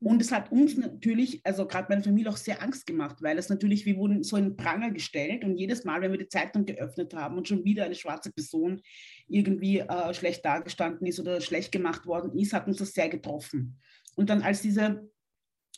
Und 0.00 0.20
es 0.20 0.32
hat 0.32 0.52
uns 0.52 0.76
natürlich, 0.76 1.40
also 1.44 1.66
gerade 1.66 1.86
meine 1.88 2.02
Familie 2.02 2.30
auch 2.30 2.36
sehr 2.36 2.62
Angst 2.62 2.84
gemacht, 2.84 3.22
weil 3.22 3.38
es 3.38 3.48
natürlich, 3.48 3.86
wir 3.86 3.96
wurden 3.96 4.22
so 4.22 4.36
in 4.36 4.54
Pranger 4.54 4.90
gestellt 4.90 5.44
und 5.44 5.56
jedes 5.56 5.84
Mal, 5.84 6.02
wenn 6.02 6.10
wir 6.10 6.18
die 6.18 6.28
Zeitung 6.28 6.66
geöffnet 6.66 7.14
haben 7.14 7.38
und 7.38 7.48
schon 7.48 7.64
wieder 7.64 7.84
eine 7.84 7.94
schwarze 7.94 8.30
Person 8.32 8.82
irgendwie 9.28 9.78
äh, 9.78 10.12
schlecht 10.12 10.44
dargestanden 10.44 11.06
ist 11.06 11.20
oder 11.20 11.40
schlecht 11.40 11.72
gemacht 11.72 12.04
worden 12.04 12.38
ist, 12.38 12.52
hat 12.52 12.66
uns 12.66 12.76
das 12.76 12.92
sehr 12.92 13.08
getroffen. 13.08 13.80
Und 14.14 14.28
dann 14.28 14.42
als 14.42 14.60
diese 14.60 15.08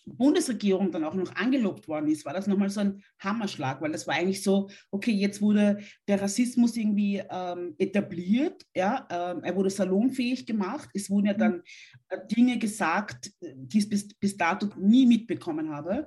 Bundesregierung 0.06 0.92
dann 0.92 1.04
auch 1.04 1.14
noch 1.14 1.34
angelobt 1.34 1.88
worden 1.88 2.08
ist, 2.08 2.24
war 2.24 2.32
das 2.32 2.46
nochmal 2.46 2.70
so 2.70 2.80
ein 2.80 3.02
Hammerschlag, 3.18 3.82
weil 3.82 3.92
das 3.92 4.06
war 4.06 4.14
eigentlich 4.14 4.42
so, 4.42 4.70
okay, 4.90 5.10
jetzt 5.10 5.42
wurde 5.42 5.78
der 6.06 6.22
Rassismus 6.22 6.76
irgendwie 6.76 7.22
ähm, 7.28 7.74
etabliert, 7.78 8.64
ja, 8.74 9.06
ähm, 9.10 9.42
er 9.42 9.56
wurde 9.56 9.70
salonfähig 9.70 10.46
gemacht, 10.46 10.88
es 10.94 11.10
wurden 11.10 11.26
ja 11.26 11.34
mhm. 11.34 11.38
dann 11.38 11.62
äh, 12.08 12.18
Dinge 12.34 12.58
gesagt, 12.58 13.32
die 13.40 13.78
ich 13.78 13.88
bis, 13.88 14.08
bis 14.14 14.36
dato 14.36 14.68
nie 14.78 15.06
mitbekommen 15.06 15.70
habe. 15.70 16.06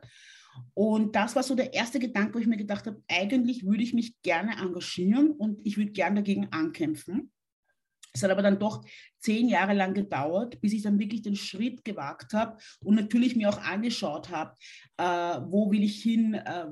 Und 0.73 1.15
das 1.15 1.35
war 1.35 1.43
so 1.43 1.55
der 1.55 1.73
erste 1.73 1.99
Gedanke, 1.99 2.35
wo 2.35 2.39
ich 2.39 2.47
mir 2.47 2.57
gedacht 2.57 2.85
habe, 2.87 3.01
eigentlich 3.07 3.65
würde 3.65 3.83
ich 3.83 3.93
mich 3.93 4.21
gerne 4.21 4.57
engagieren 4.57 5.31
und 5.31 5.59
ich 5.65 5.77
würde 5.77 5.91
gerne 5.91 6.17
dagegen 6.17 6.47
ankämpfen. 6.51 7.31
Es 8.19 8.23
hat 8.23 8.31
aber 8.31 8.41
dann 8.41 8.59
doch 8.59 8.83
zehn 9.19 9.47
Jahre 9.47 9.73
lang 9.73 9.93
gedauert, 9.93 10.59
bis 10.59 10.73
ich 10.73 10.81
dann 10.81 10.99
wirklich 10.99 11.21
den 11.21 11.35
Schritt 11.35 11.85
gewagt 11.85 12.33
habe 12.33 12.57
und 12.83 12.95
natürlich 12.95 13.35
mir 13.35 13.49
auch 13.49 13.61
angeschaut 13.61 14.29
habe, 14.29 14.55
äh, 14.97 15.03
wo 15.03 15.71
will 15.71 15.83
ich 15.83 16.03
hin, 16.03 16.33
äh, 16.33 16.65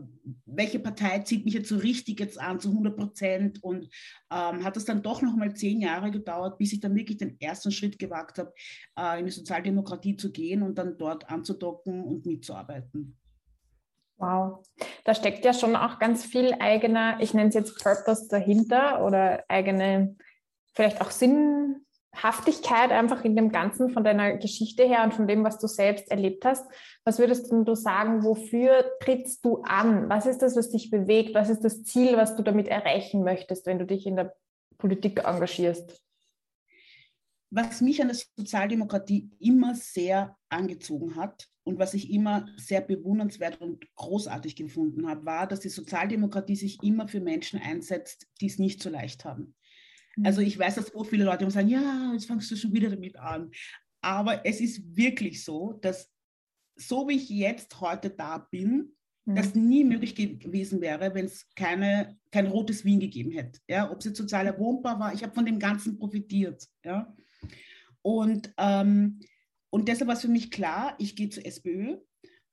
welche 0.45 0.79
Partei 0.79 1.19
zieht 1.19 1.45
mich 1.45 1.53
jetzt 1.53 1.69
so 1.69 1.77
richtig 1.77 2.19
jetzt 2.19 2.39
an, 2.39 2.59
zu 2.59 2.69
100 2.69 2.97
Prozent. 2.97 3.63
Und 3.63 3.85
ähm, 4.29 4.63
hat 4.63 4.75
es 4.75 4.85
dann 4.85 5.01
doch 5.01 5.21
noch 5.21 5.35
mal 5.35 5.55
zehn 5.55 5.79
Jahre 5.79 6.11
gedauert, 6.11 6.57
bis 6.57 6.73
ich 6.73 6.81
dann 6.81 6.95
wirklich 6.95 7.17
den 7.17 7.39
ersten 7.39 7.71
Schritt 7.71 7.97
gewagt 7.97 8.39
habe, 8.39 8.53
äh, 8.99 9.19
in 9.19 9.25
die 9.25 9.31
Sozialdemokratie 9.31 10.17
zu 10.17 10.31
gehen 10.31 10.63
und 10.63 10.77
dann 10.77 10.97
dort 10.97 11.29
anzudocken 11.29 12.03
und 12.03 12.25
mitzuarbeiten. 12.25 13.17
Wow, 14.17 14.65
da 15.03 15.13
steckt 15.13 15.45
ja 15.45 15.53
schon 15.53 15.75
auch 15.75 15.99
ganz 15.99 16.25
viel 16.25 16.55
eigener, 16.59 17.19
ich 17.21 17.35
nenne 17.35 17.49
es 17.49 17.55
jetzt 17.55 17.77
Purpose 17.81 18.27
dahinter 18.27 19.05
oder 19.05 19.43
eigene 19.47 20.15
vielleicht 20.77 21.01
auch 21.01 21.09
Sinnhaftigkeit 21.09 22.91
einfach 22.91 23.25
in 23.25 23.35
dem 23.35 23.51
Ganzen 23.51 23.89
von 23.89 24.03
deiner 24.03 24.37
Geschichte 24.37 24.83
her 24.83 25.03
und 25.03 25.13
von 25.13 25.27
dem, 25.27 25.43
was 25.43 25.57
du 25.57 25.65
selbst 25.65 26.11
erlebt 26.11 26.45
hast. 26.45 26.65
Was 27.03 27.17
würdest 27.17 27.51
du 27.51 27.73
sagen, 27.73 28.23
wofür 28.23 28.85
trittst 29.01 29.43
du 29.43 29.63
an? 29.63 30.07
Was 30.07 30.27
ist 30.27 30.43
das, 30.43 30.55
was 30.55 30.69
dich 30.69 30.91
bewegt? 30.91 31.33
Was 31.33 31.49
ist 31.49 31.61
das 31.61 31.83
Ziel, 31.83 32.15
was 32.15 32.35
du 32.35 32.43
damit 32.43 32.67
erreichen 32.67 33.23
möchtest, 33.23 33.65
wenn 33.65 33.79
du 33.79 33.87
dich 33.87 34.05
in 34.05 34.17
der 34.17 34.35
Politik 34.77 35.25
engagierst? 35.25 35.99
Was 37.49 37.81
mich 37.81 37.99
an 37.99 38.09
der 38.09 38.17
Sozialdemokratie 38.35 39.31
immer 39.39 39.73
sehr 39.73 40.37
angezogen 40.49 41.15
hat 41.15 41.47
und 41.63 41.79
was 41.79 41.95
ich 41.95 42.11
immer 42.11 42.45
sehr 42.57 42.81
bewundernswert 42.81 43.61
und 43.61 43.83
großartig 43.95 44.55
gefunden 44.55 45.09
habe, 45.09 45.25
war, 45.25 45.47
dass 45.47 45.61
die 45.61 45.69
Sozialdemokratie 45.69 46.57
sich 46.57 46.83
immer 46.83 47.07
für 47.07 47.21
Menschen 47.21 47.59
einsetzt, 47.59 48.27
die 48.41 48.47
es 48.47 48.59
nicht 48.59 48.83
so 48.83 48.91
leicht 48.91 49.25
haben. 49.25 49.55
Also 50.23 50.41
mhm. 50.41 50.47
ich 50.47 50.57
weiß, 50.57 50.75
dass 50.75 50.87
so 50.87 51.03
viele 51.03 51.25
Leute 51.25 51.49
sagen, 51.51 51.69
ja, 51.69 52.11
jetzt 52.13 52.25
fangst 52.25 52.49
du 52.51 52.55
schon 52.55 52.73
wieder 52.73 52.89
damit 52.89 53.17
an. 53.17 53.51
Aber 54.01 54.45
es 54.45 54.61
ist 54.61 54.95
wirklich 54.95 55.43
so, 55.43 55.73
dass 55.73 56.11
so 56.75 57.07
wie 57.07 57.15
ich 57.15 57.29
jetzt 57.29 57.79
heute 57.81 58.09
da 58.09 58.37
bin, 58.37 58.95
mhm. 59.25 59.35
das 59.35 59.55
nie 59.55 59.83
möglich 59.83 60.15
gewesen 60.15 60.81
wäre, 60.81 61.13
wenn 61.13 61.25
es 61.25 61.47
keine, 61.55 62.17
kein 62.31 62.47
rotes 62.47 62.85
Wien 62.85 62.99
gegeben 62.99 63.31
hätte. 63.31 63.59
Ja? 63.67 63.91
Ob 63.91 63.99
es 63.99 64.05
jetzt 64.05 64.17
sozialer 64.17 64.57
Wohnbau 64.57 64.99
war, 64.99 65.13
ich 65.13 65.23
habe 65.23 65.33
von 65.33 65.45
dem 65.45 65.59
Ganzen 65.59 65.97
profitiert. 65.97 66.67
Ja? 66.83 67.15
Und, 68.01 68.53
ähm, 68.57 69.19
und 69.69 69.87
deshalb 69.87 70.07
war 70.07 70.15
es 70.15 70.21
für 70.21 70.27
mich 70.27 70.51
klar, 70.51 70.95
ich 70.99 71.15
gehe 71.15 71.29
zur 71.29 71.45
SPÖ 71.45 71.97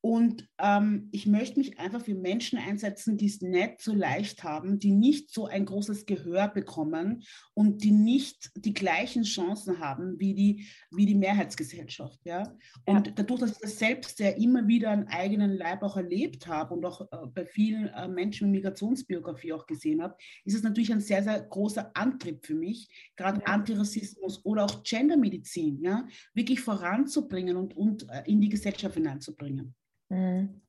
und 0.04 0.46
ähm, 0.58 1.08
ich 1.12 1.24
möchte 1.24 1.58
mich 1.58 1.78
einfach 1.78 2.02
für 2.02 2.14
Menschen 2.14 2.58
einsetzen, 2.58 3.16
die 3.16 3.24
es 3.24 3.40
nicht 3.40 3.80
so 3.80 3.94
leicht 3.94 4.44
haben, 4.44 4.78
die 4.78 4.92
nicht 4.92 5.32
so 5.32 5.46
ein 5.46 5.64
großes 5.64 6.04
Gehör 6.04 6.48
bekommen 6.48 7.22
und 7.54 7.82
die 7.82 7.90
nicht 7.90 8.50
die 8.54 8.74
gleichen 8.74 9.22
Chancen 9.22 9.78
haben 9.78 10.20
wie 10.20 10.34
die, 10.34 10.66
wie 10.90 11.06
die 11.06 11.14
Mehrheitsgesellschaft. 11.14 12.20
Ja? 12.26 12.54
Und 12.84 13.06
ja. 13.06 13.12
dadurch, 13.16 13.40
dass 13.40 13.52
ich 13.52 13.58
das 13.60 13.78
selbst 13.78 14.18
ja 14.18 14.28
immer 14.28 14.68
wieder 14.68 14.90
einen 14.90 15.08
eigenen 15.08 15.56
Leib 15.56 15.82
auch 15.82 15.96
erlebt 15.96 16.48
habe 16.48 16.74
und 16.74 16.84
auch 16.84 17.00
äh, 17.00 17.26
bei 17.32 17.46
vielen 17.46 17.86
äh, 17.86 18.06
Menschen 18.06 18.50
mit 18.50 18.60
Migrationsbiografie 18.60 19.54
auch 19.54 19.66
gesehen 19.66 20.02
habe, 20.02 20.18
ist 20.44 20.54
es 20.54 20.62
natürlich 20.62 20.92
ein 20.92 21.00
sehr, 21.00 21.22
sehr 21.22 21.40
großer 21.40 21.92
Antrieb 21.94 22.44
für 22.44 22.54
mich, 22.54 22.90
gerade 23.16 23.40
ja. 23.40 23.46
Antirassismus 23.46 24.44
oder 24.44 24.66
auch 24.66 24.82
Gendermedizin 24.82 25.80
ja, 25.80 26.06
wirklich 26.34 26.60
voranzubringen 26.60 27.56
und, 27.56 27.74
und 27.74 28.06
äh, 28.10 28.22
in 28.26 28.42
die 28.42 28.50
Gesellschaft 28.50 28.96
hineinzubringen. 28.96 29.74
Mhm. 30.14 30.60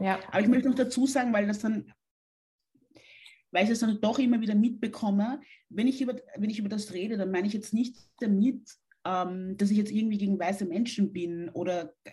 Ja. 0.00 0.20
Aber 0.28 0.40
ich 0.40 0.48
möchte 0.48 0.68
noch 0.68 0.76
dazu 0.76 1.06
sagen, 1.06 1.32
weil 1.32 1.46
das 1.46 1.60
dann, 1.60 1.92
weil 3.52 3.64
ich 3.64 3.70
das 3.70 3.80
dann 3.80 4.00
doch 4.00 4.18
immer 4.18 4.40
wieder 4.40 4.54
mitbekomme, 4.54 5.40
wenn 5.68 5.86
ich 5.86 6.00
über, 6.00 6.16
wenn 6.36 6.50
ich 6.50 6.58
über 6.58 6.68
das 6.68 6.92
rede, 6.92 7.16
dann 7.16 7.30
meine 7.30 7.46
ich 7.46 7.52
jetzt 7.52 7.72
nicht 7.72 7.96
damit, 8.18 8.68
ähm, 9.04 9.56
dass 9.56 9.70
ich 9.70 9.76
jetzt 9.76 9.90
irgendwie 9.90 10.18
gegen 10.18 10.38
weiße 10.38 10.64
Menschen 10.64 11.12
bin 11.12 11.48
oder 11.50 11.94
äh, 12.04 12.10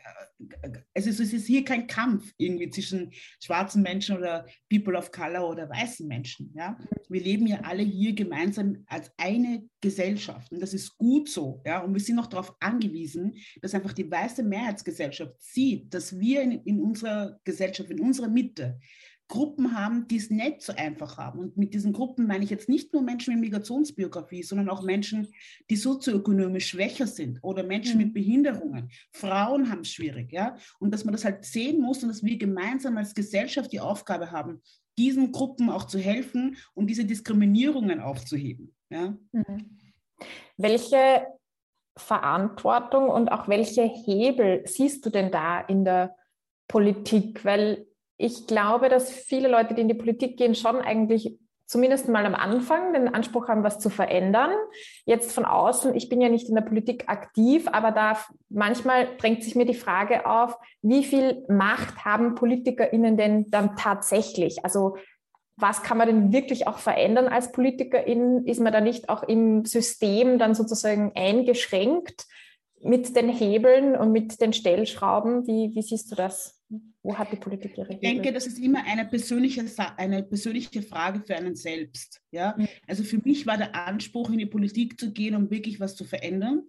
also 0.93 1.10
es 1.10 1.19
ist 1.19 1.48
hier 1.48 1.65
kein 1.65 1.88
Kampf 1.88 2.31
irgendwie 2.38 2.69
zwischen 2.69 3.12
schwarzen 3.41 3.81
Menschen 3.81 4.17
oder 4.17 4.46
People 4.69 4.98
of 4.98 5.12
Color 5.12 5.50
oder 5.50 5.69
weißen 5.69 6.08
Menschen. 6.08 6.53
Ja? 6.55 6.77
Wir 7.10 7.22
leben 7.22 7.46
ja 7.46 7.62
alle 7.62 7.84
hier 7.84 8.13
gemeinsam 8.13 8.84
als 8.88 9.12
eine 9.17 9.67
Gesellschaft 9.81 10.51
und 10.51 10.62
das 10.62 10.74
ist 10.74 10.98
gut 10.98 11.29
so. 11.29 11.62
Ja? 11.65 11.81
Und 11.81 11.93
wir 11.93 12.01
sind 12.01 12.15
noch 12.15 12.27
darauf 12.27 12.55
angewiesen, 12.60 13.36
dass 13.62 13.75
einfach 13.75 13.93
die 13.93 14.10
weiße 14.10 14.43
Mehrheitsgesellschaft 14.43 15.34
sieht, 15.39 15.93
dass 15.93 16.19
wir 16.19 16.41
in, 16.41 16.51
in 16.63 16.81
unserer 16.81 17.39
Gesellschaft, 17.43 17.89
in 17.89 18.00
unserer 18.00 18.29
Mitte 18.29 18.79
Gruppen 19.29 19.77
haben, 19.77 20.07
die 20.07 20.17
es 20.17 20.31
nicht 20.31 20.63
so 20.63 20.74
einfach 20.75 21.17
haben. 21.17 21.39
Und 21.39 21.55
mit 21.55 21.74
diesen 21.75 21.93
Gruppen 21.93 22.25
meine 22.25 22.43
ich 22.43 22.50
jetzt 22.50 22.67
nicht 22.67 22.91
nur 22.93 23.03
Menschen 23.03 23.36
mit 23.36 23.41
Migrationsbiografie, 23.41 24.41
sondern 24.41 24.69
auch 24.69 24.81
Menschen, 24.81 25.27
die 25.69 25.75
sozioökonomisch 25.75 26.67
schwächer 26.67 27.05
sind 27.05 27.39
oder 27.43 27.63
Menschen 27.63 27.98
mhm. 27.98 28.05
mit 28.05 28.13
Behinderungen. 28.15 28.89
Frauen 29.12 29.69
haben 29.69 29.81
es 29.81 29.91
schwierig, 29.91 30.33
ja. 30.33 30.57
Und 30.79 30.91
dass 30.91 31.05
man 31.05 31.13
das 31.13 31.24
halt 31.24 31.45
sehen 31.45 31.79
muss 31.79 32.01
und 32.01 32.09
dass 32.09 32.24
wir 32.24 32.38
gemeinsam 32.38 32.98
als 32.98 33.13
Gesellschaft 33.13 33.71
die 33.71 33.79
Aufgabe 33.79 34.31
haben, 34.31 34.62
diesen 34.98 35.31
Gruppen 35.31 35.69
auch 35.69 35.86
zu 35.86 36.00
helfen 36.00 36.57
und 36.74 36.88
diese 36.88 37.05
Diskriminierungen 37.05 38.01
aufzuheben. 38.01 38.75
Ja? 38.89 39.15
Mhm. 39.31 39.77
Welche 40.57 41.27
Verantwortung 41.95 43.09
und 43.09 43.31
auch 43.31 43.48
welche 43.48 43.83
Hebel 43.83 44.63
siehst 44.65 45.05
du 45.05 45.12
denn 45.12 45.31
da 45.31 45.62
in 45.62 45.86
der 45.86 46.15
Politik? 46.67 47.45
Weil 47.45 47.86
ich 48.19 48.47
glaube, 48.47 48.89
dass 48.89 49.09
viele 49.09 49.47
Leute, 49.47 49.73
die 49.73 49.81
in 49.81 49.88
die 49.88 49.93
Politik 49.93 50.35
gehen, 50.38 50.53
schon 50.53 50.75
eigentlich 50.75 51.39
zumindest 51.65 52.09
mal 52.09 52.25
am 52.25 52.35
Anfang 52.35 52.91
den 52.93 53.07
Anspruch 53.13 53.47
haben, 53.47 53.63
was 53.63 53.79
zu 53.79 53.89
verändern. 53.89 54.51
Jetzt 55.05 55.31
von 55.31 55.45
außen, 55.45 55.95
ich 55.95 56.09
bin 56.09 56.19
ja 56.19 56.27
nicht 56.27 56.49
in 56.49 56.55
der 56.55 56.63
Politik 56.63 57.07
aktiv, 57.07 57.69
aber 57.71 57.91
da 57.91 58.19
manchmal 58.49 59.07
drängt 59.17 59.43
sich 59.43 59.55
mir 59.55 59.65
die 59.65 59.73
Frage 59.73 60.25
auf, 60.25 60.57
wie 60.81 61.03
viel 61.05 61.45
Macht 61.47 62.03
haben 62.03 62.35
PolitikerInnen 62.35 63.15
denn 63.15 63.45
dann 63.51 63.77
tatsächlich? 63.77 64.65
Also 64.65 64.97
was 65.55 65.81
kann 65.81 65.97
man 65.97 66.07
denn 66.07 66.33
wirklich 66.33 66.67
auch 66.67 66.77
verändern 66.77 67.27
als 67.27 67.53
PolitikerInnen? 67.53 68.45
Ist 68.47 68.59
man 68.59 68.73
da 68.73 68.81
nicht 68.81 69.07
auch 69.07 69.23
im 69.23 69.63
System 69.63 70.39
dann 70.39 70.55
sozusagen 70.55 71.13
eingeschränkt 71.15 72.25
mit 72.81 73.15
den 73.15 73.29
Hebeln 73.29 73.95
und 73.95 74.11
mit 74.11 74.41
den 74.41 74.51
Stellschrauben? 74.51 75.47
Wie, 75.47 75.71
wie 75.73 75.81
siehst 75.81 76.11
du 76.11 76.15
das? 76.15 76.59
Wo 77.01 77.17
hat 77.17 77.31
die 77.31 77.38
Politik 77.38 77.77
ihre 77.77 77.93
Ich 77.93 77.99
denke, 77.99 78.31
das 78.31 78.45
ist 78.45 78.59
immer 78.59 78.85
eine 78.85 79.05
persönliche, 79.05 79.65
eine 79.97 80.21
persönliche 80.21 80.83
Frage 80.83 81.21
für 81.21 81.35
einen 81.35 81.55
selbst. 81.55 82.21
Ja? 82.31 82.55
Mhm. 82.57 82.67
Also 82.88 83.03
für 83.03 83.17
mich 83.17 83.47
war 83.47 83.57
der 83.57 83.73
Anspruch, 83.73 84.29
in 84.29 84.38
die 84.38 84.45
Politik 84.45 84.99
zu 84.99 85.11
gehen, 85.11 85.35
um 85.35 85.49
wirklich 85.49 85.79
was 85.79 85.95
zu 85.95 86.05
verändern. 86.05 86.63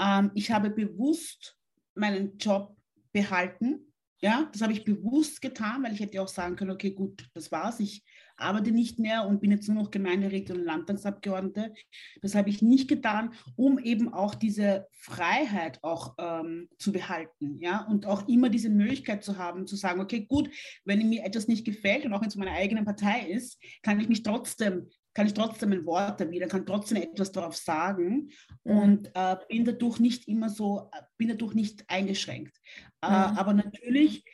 Ähm, 0.00 0.32
ich 0.34 0.50
habe 0.50 0.70
bewusst 0.70 1.56
meinen 1.94 2.36
Job 2.38 2.76
behalten. 3.12 3.92
Ja, 4.20 4.48
das 4.52 4.62
habe 4.62 4.72
ich 4.72 4.84
bewusst 4.84 5.40
getan, 5.40 5.82
weil 5.82 5.92
ich 5.92 6.00
hätte 6.00 6.20
auch 6.20 6.28
sagen 6.28 6.56
können, 6.56 6.70
okay, 6.70 6.90
gut, 6.90 7.28
das 7.34 7.52
war's. 7.52 7.78
Ich 7.78 8.02
arbeite 8.36 8.72
nicht 8.72 8.98
mehr 8.98 9.26
und 9.26 9.40
bin 9.40 9.50
jetzt 9.50 9.68
nur 9.68 9.82
noch 9.82 9.90
Gemeinderätin 9.90 10.56
und 10.56 10.64
Landtagsabgeordnete. 10.64 11.74
Das 12.22 12.34
habe 12.34 12.50
ich 12.50 12.62
nicht 12.62 12.88
getan, 12.88 13.32
um 13.56 13.78
eben 13.78 14.12
auch 14.12 14.34
diese 14.34 14.86
Freiheit 14.92 15.78
auch 15.82 16.14
ähm, 16.18 16.68
zu 16.78 16.92
behalten, 16.92 17.58
ja, 17.60 17.86
und 17.86 18.06
auch 18.06 18.28
immer 18.28 18.48
diese 18.48 18.70
Möglichkeit 18.70 19.22
zu 19.24 19.38
haben, 19.38 19.66
zu 19.66 19.76
sagen, 19.76 20.00
okay, 20.00 20.26
gut, 20.26 20.50
wenn 20.84 21.08
mir 21.08 21.24
etwas 21.24 21.48
nicht 21.48 21.64
gefällt 21.64 22.04
und 22.04 22.12
auch 22.12 22.20
wenn 22.20 22.28
es 22.28 22.36
meine 22.36 22.52
eigene 22.52 22.84
Partei 22.84 23.28
ist, 23.28 23.60
kann 23.82 24.00
ich 24.00 24.08
mich 24.08 24.22
trotzdem 24.22 24.88
kann 25.14 25.28
ich 25.28 25.34
trotzdem 25.34 25.72
ein 25.72 25.86
Wort 25.86 26.20
erwidern, 26.20 26.48
kann 26.48 26.66
trotzdem 26.66 27.00
etwas 27.00 27.30
darauf 27.30 27.56
sagen 27.56 28.30
mhm. 28.64 28.76
und 28.76 29.10
äh, 29.14 29.36
bin 29.48 29.64
dadurch 29.64 30.00
nicht 30.00 30.28
immer 30.28 30.48
so, 30.48 30.90
bin 31.16 31.28
dadurch 31.28 31.54
nicht 31.54 31.84
eingeschränkt. 31.88 32.56
Äh, 33.00 33.08
mhm. 33.08 33.12
aber 33.12 33.54
natürlich 33.54 34.24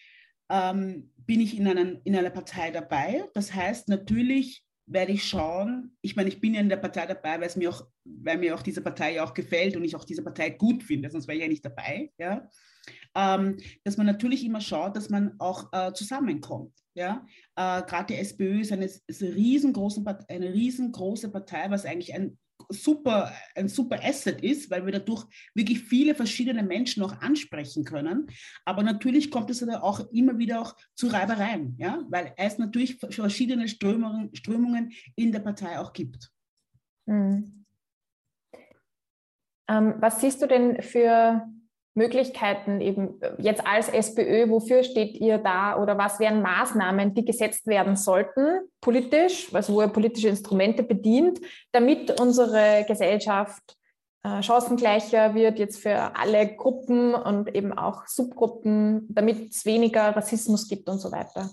ähm, 0.49 1.13
bin 1.31 1.41
ich 1.41 1.57
in, 1.57 1.69
einen, 1.69 2.01
in 2.03 2.17
einer 2.17 2.31
Partei 2.31 2.73
dabei. 2.73 3.23
Das 3.35 3.55
heißt, 3.55 3.89
natürlich 3.89 4.65
werde 4.87 5.13
ich 5.13 5.23
schauen, 5.23 5.97
ich 6.01 6.17
meine, 6.17 6.29
ich 6.29 6.41
bin 6.41 6.55
ja 6.55 6.61
in 6.61 6.69
der 6.69 6.77
Partei 6.77 7.07
dabei, 7.07 7.39
weil, 7.39 7.47
es 7.47 7.55
mir 7.55 7.71
auch, 7.71 7.87
weil 8.03 8.37
mir 8.37 8.53
auch 8.53 8.63
diese 8.63 8.81
Partei 8.81 9.23
auch 9.23 9.33
gefällt 9.33 9.77
und 9.77 9.85
ich 9.85 9.95
auch 9.95 10.03
diese 10.03 10.25
Partei 10.25 10.51
gut 10.51 10.83
finde, 10.83 11.09
sonst 11.09 11.29
wäre 11.29 11.37
ich 11.37 11.43
ja 11.45 11.49
nicht 11.49 11.65
dabei, 11.65 12.11
ja? 12.19 12.49
Ähm, 13.15 13.59
dass 13.85 13.97
man 13.97 14.07
natürlich 14.07 14.45
immer 14.45 14.61
schaut, 14.61 14.97
dass 14.97 15.09
man 15.09 15.37
auch 15.39 15.73
äh, 15.73 15.93
zusammenkommt. 15.93 16.75
Ja? 16.95 17.25
Äh, 17.55 17.83
Gerade 17.83 18.07
die 18.09 18.17
SPÖ 18.17 18.63
ist 18.63 18.73
eine, 18.73 18.87
ist 18.87 19.23
eine, 19.23 19.33
riesengroße, 19.33 20.03
eine 20.27 20.53
riesengroße 20.53 21.31
Partei, 21.31 21.71
was 21.71 21.87
eigentlich 21.87 22.13
ein 22.13 22.39
super, 22.71 23.33
ein 23.55 23.69
super 23.69 24.03
Asset 24.03 24.43
ist, 24.43 24.71
weil 24.71 24.85
wir 24.85 24.93
dadurch 24.93 25.27
wirklich 25.55 25.81
viele 25.81 26.15
verschiedene 26.15 26.63
Menschen 26.63 27.03
auch 27.03 27.21
ansprechen 27.21 27.85
können. 27.85 28.27
Aber 28.65 28.83
natürlich 28.83 29.31
kommt 29.31 29.51
es 29.51 29.67
auch 29.69 30.11
immer 30.13 30.39
wieder 30.39 30.61
auch 30.61 30.77
zu 30.95 31.09
Reibereien, 31.09 31.77
ja? 31.79 32.05
weil 32.09 32.33
es 32.37 32.59
natürlich 32.59 32.99
verschiedene 32.99 33.69
Strömungen, 33.69 34.35
Strömungen 34.35 34.93
in 35.17 35.33
der 35.33 35.41
Partei 35.41 35.79
auch 35.79 35.93
gibt. 35.93 36.31
Mhm. 37.07 37.65
Ähm, 39.69 39.95
was 39.99 40.21
siehst 40.21 40.43
du 40.43 40.47
denn 40.47 40.83
für 40.83 41.47
Möglichkeiten 42.01 42.81
eben 42.81 43.21
äh, 43.21 43.33
jetzt 43.39 43.67
als 43.67 43.89
SPÖ, 43.91 44.49
wofür 44.49 44.83
steht 44.83 45.21
ihr 45.21 45.37
da 45.37 45.81
oder 45.81 45.99
was 45.99 46.19
wären 46.19 46.41
Maßnahmen, 46.41 47.13
die 47.15 47.27
gesetzt 47.27 47.67
werden 47.67 47.95
sollten, 47.97 48.61
politisch, 48.81 49.53
also 49.53 49.75
wo 49.75 49.83
ihr 49.83 49.89
politische 49.89 50.29
Instrumente 50.29 50.83
bedient, 50.83 51.41
damit 51.73 52.19
unsere 52.19 52.87
Gesellschaft 52.89 53.77
äh, 54.23 54.43
chancengleicher 54.43 55.35
wird 55.35 55.59
jetzt 55.59 55.79
für 55.79 56.17
alle 56.17 56.57
Gruppen 56.57 57.15
und 57.15 57.55
eben 57.55 57.73
auch 57.73 58.07
Subgruppen, 58.07 59.07
damit 59.11 59.51
es 59.51 59.67
weniger 59.67 60.17
Rassismus 60.17 60.69
gibt 60.69 60.89
und 60.89 60.99
so 60.99 61.13
weiter? 61.13 61.51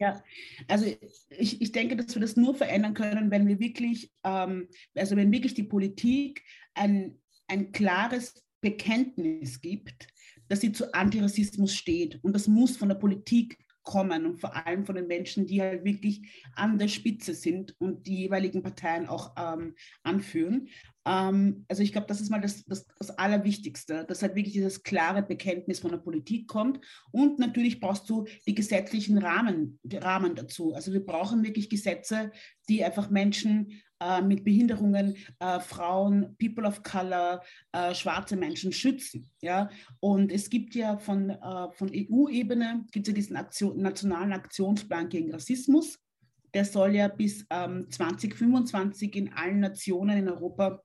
Ja, 0.00 0.22
also 0.68 0.86
ich, 1.30 1.60
ich 1.60 1.72
denke, 1.72 1.96
dass 1.96 2.14
wir 2.14 2.22
das 2.22 2.36
nur 2.36 2.54
verändern 2.54 2.94
können, 2.94 3.32
wenn 3.32 3.48
wir 3.48 3.58
wirklich, 3.58 4.12
ähm, 4.22 4.68
also 4.94 5.16
wenn 5.16 5.32
wirklich 5.32 5.54
die 5.54 5.64
Politik 5.64 6.44
ein, 6.74 7.20
ein 7.48 7.72
klares 7.72 8.34
Bekenntnis 8.60 9.60
gibt, 9.60 10.08
dass 10.48 10.60
sie 10.60 10.72
zu 10.72 10.92
Antirassismus 10.94 11.74
steht. 11.74 12.22
Und 12.22 12.32
das 12.32 12.48
muss 12.48 12.76
von 12.76 12.88
der 12.88 12.96
Politik 12.96 13.58
kommen 13.82 14.26
und 14.26 14.38
vor 14.38 14.54
allem 14.54 14.84
von 14.84 14.96
den 14.96 15.06
Menschen, 15.06 15.46
die 15.46 15.62
halt 15.62 15.84
wirklich 15.84 16.20
an 16.54 16.78
der 16.78 16.88
Spitze 16.88 17.32
sind 17.32 17.74
und 17.80 18.06
die 18.06 18.16
jeweiligen 18.16 18.62
Parteien 18.62 19.08
auch 19.08 19.32
ähm, 19.38 19.74
anführen. 20.02 20.68
Ähm, 21.08 21.64
also 21.68 21.82
ich 21.82 21.92
glaube, 21.92 22.06
das 22.06 22.20
ist 22.20 22.30
mal 22.30 22.40
das, 22.40 22.64
das, 22.66 22.86
das, 22.98 23.10
Allerwichtigste, 23.10 24.04
dass 24.04 24.22
halt 24.22 24.34
wirklich 24.34 24.52
dieses 24.52 24.82
klare 24.82 25.22
Bekenntnis 25.22 25.80
von 25.80 25.90
der 25.90 25.98
Politik 25.98 26.48
kommt. 26.48 26.80
Und 27.10 27.38
natürlich 27.38 27.80
brauchst 27.80 28.08
du 28.10 28.26
die 28.46 28.54
gesetzlichen 28.54 29.16
Rahmen, 29.16 29.78
die 29.82 29.96
Rahmen 29.96 30.34
dazu. 30.34 30.74
Also 30.74 30.92
wir 30.92 31.04
brauchen 31.04 31.42
wirklich 31.42 31.70
Gesetze, 31.70 32.30
die 32.68 32.84
einfach 32.84 33.08
Menschen 33.08 33.80
äh, 34.00 34.20
mit 34.20 34.44
Behinderungen, 34.44 35.16
äh, 35.38 35.60
Frauen, 35.60 36.36
People 36.38 36.66
of 36.66 36.82
Color, 36.82 37.42
äh, 37.72 37.94
schwarze 37.94 38.36
Menschen 38.36 38.72
schützen. 38.72 39.30
Ja? 39.40 39.70
Und 40.00 40.30
es 40.30 40.50
gibt 40.50 40.74
ja 40.74 40.98
von, 40.98 41.30
äh, 41.30 41.72
von 41.72 41.90
EU-Ebene, 41.90 42.84
gibt 42.92 43.08
ja 43.08 43.14
diesen 43.14 43.36
Aktion, 43.36 43.80
nationalen 43.80 44.32
Aktionsplan 44.32 45.08
gegen 45.08 45.32
Rassismus. 45.32 45.98
Der 46.52 46.64
soll 46.64 46.94
ja 46.94 47.08
bis 47.08 47.46
ähm, 47.50 47.86
2025 47.90 49.16
in 49.16 49.32
allen 49.32 49.60
Nationen 49.60 50.18
in 50.18 50.28
Europa 50.28 50.82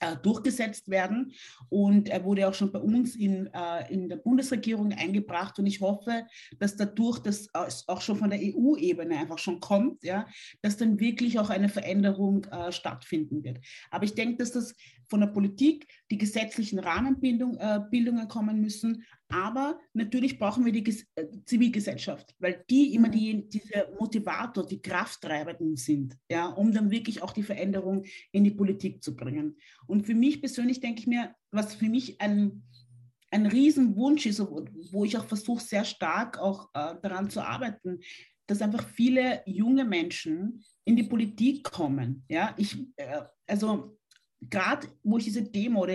äh, 0.00 0.16
durchgesetzt 0.16 0.88
werden. 0.88 1.32
Und 1.68 2.08
er 2.08 2.24
wurde 2.24 2.48
auch 2.48 2.54
schon 2.54 2.72
bei 2.72 2.78
uns 2.78 3.16
in, 3.16 3.48
äh, 3.52 3.92
in 3.92 4.08
der 4.08 4.16
Bundesregierung 4.16 4.92
eingebracht. 4.92 5.58
Und 5.58 5.66
ich 5.66 5.80
hoffe, 5.80 6.26
dass 6.58 6.76
dadurch 6.76 7.18
das 7.18 7.48
auch 7.86 8.00
schon 8.00 8.16
von 8.16 8.30
der 8.30 8.40
EU-Ebene 8.40 9.16
einfach 9.16 9.38
schon 9.38 9.60
kommt, 9.60 10.02
ja, 10.02 10.26
dass 10.62 10.76
dann 10.76 10.98
wirklich 10.98 11.38
auch 11.38 11.50
eine 11.50 11.68
Veränderung 11.68 12.44
äh, 12.46 12.72
stattfinden 12.72 13.44
wird. 13.44 13.60
Aber 13.90 14.04
ich 14.04 14.14
denke, 14.14 14.38
dass 14.38 14.52
das 14.52 14.74
von 15.08 15.20
der 15.20 15.26
Politik 15.26 15.86
die 16.10 16.18
gesetzlichen 16.18 16.78
Rahmenbildungen 16.78 17.58
äh, 17.58 18.26
kommen 18.28 18.60
müssen. 18.60 19.04
Aber 19.30 19.78
natürlich 19.94 20.38
brauchen 20.38 20.64
wir 20.64 20.72
die 20.72 20.82
Ges 20.82 21.06
äh, 21.14 21.26
Zivilgesellschaft, 21.44 22.34
weil 22.38 22.64
die 22.68 22.94
immer 22.94 23.08
mhm. 23.08 23.12
die, 23.12 23.48
diese 23.48 23.88
Motivator, 23.98 24.66
die 24.66 24.82
Krafttreibenden 24.82 25.76
sind, 25.76 26.16
ja, 26.30 26.48
um 26.48 26.72
dann 26.72 26.90
wirklich 26.90 27.22
auch 27.22 27.32
die 27.32 27.44
Veränderung 27.44 28.04
in 28.32 28.44
die 28.44 28.50
Politik 28.50 29.02
zu 29.02 29.14
bringen. 29.14 29.56
Und 29.86 30.04
für 30.04 30.14
mich 30.14 30.40
persönlich 30.40 30.80
denke 30.80 31.00
ich 31.00 31.06
mir, 31.06 31.34
was 31.50 31.74
für 31.74 31.88
mich 31.88 32.20
ein, 32.20 32.62
ein 33.30 33.46
Riesenwunsch 33.46 34.26
ist, 34.26 34.40
wo 34.40 35.04
ich 35.04 35.16
auch 35.16 35.26
versuche, 35.26 35.62
sehr 35.62 35.84
stark 35.84 36.38
auch 36.38 36.68
äh, 36.74 36.94
daran 37.00 37.30
zu 37.30 37.40
arbeiten, 37.40 38.00
dass 38.48 38.62
einfach 38.62 38.88
viele 38.88 39.42
junge 39.46 39.84
Menschen 39.84 40.64
in 40.84 40.96
die 40.96 41.04
Politik 41.04 41.62
kommen. 41.62 42.24
Ja, 42.28 42.52
ich, 42.56 42.76
äh, 42.96 43.22
also 43.46 43.96
gerade 44.48 44.88
wo 45.02 45.18
ich 45.18 45.24
diese 45.24 45.42
Demo 45.42 45.86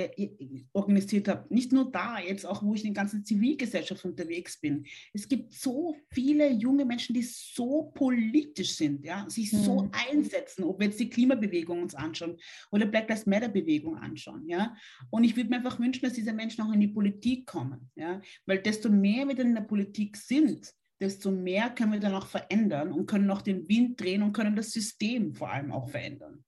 organisiert 0.73 1.27
habe, 1.27 1.53
nicht 1.53 1.71
nur 1.71 1.91
da, 1.91 2.19
jetzt 2.19 2.45
auch, 2.45 2.61
wo 2.63 2.75
ich 2.75 2.85
in 2.85 2.93
der 2.93 3.01
ganzen 3.01 3.25
Zivilgesellschaft 3.25 4.05
unterwegs 4.05 4.59
bin. 4.59 4.85
Es 5.13 5.27
gibt 5.27 5.53
so 5.53 5.95
viele 6.11 6.51
junge 6.51 6.85
Menschen, 6.85 7.15
die 7.15 7.23
so 7.23 7.91
politisch 7.95 8.75
sind, 8.75 9.03
ja, 9.03 9.27
sich 9.29 9.51
mhm. 9.51 9.57
so 9.57 9.89
einsetzen, 9.91 10.63
ob 10.63 10.79
wir 10.79 10.87
jetzt 10.87 10.99
die 10.99 11.09
Klimabewegung 11.09 11.81
uns 11.81 11.95
anschauen 11.95 12.37
oder 12.71 12.85
Black 12.85 13.09
Lives 13.09 13.25
Matter 13.25 13.49
Bewegung 13.49 13.97
anschauen, 13.97 14.47
ja. 14.47 14.75
Und 15.09 15.23
ich 15.23 15.35
würde 15.35 15.49
mir 15.49 15.57
einfach 15.57 15.79
wünschen, 15.79 16.03
dass 16.03 16.13
diese 16.13 16.33
Menschen 16.33 16.61
auch 16.63 16.73
in 16.73 16.81
die 16.81 16.87
Politik 16.87 17.47
kommen, 17.47 17.89
ja, 17.95 18.21
weil 18.45 18.59
desto 18.59 18.89
mehr 18.89 19.27
wir 19.27 19.35
dann 19.35 19.47
in 19.47 19.55
der 19.55 19.61
Politik 19.61 20.17
sind, 20.17 20.71
desto 21.01 21.31
mehr 21.31 21.71
können 21.71 21.93
wir 21.93 21.99
dann 21.99 22.13
auch 22.13 22.27
verändern 22.27 22.91
und 22.91 23.07
können 23.07 23.29
auch 23.31 23.41
den 23.41 23.67
Wind 23.67 23.99
drehen 23.99 24.21
und 24.21 24.33
können 24.33 24.55
das 24.55 24.71
System 24.71 25.33
vor 25.33 25.49
allem 25.51 25.71
auch 25.71 25.89
verändern. 25.89 26.44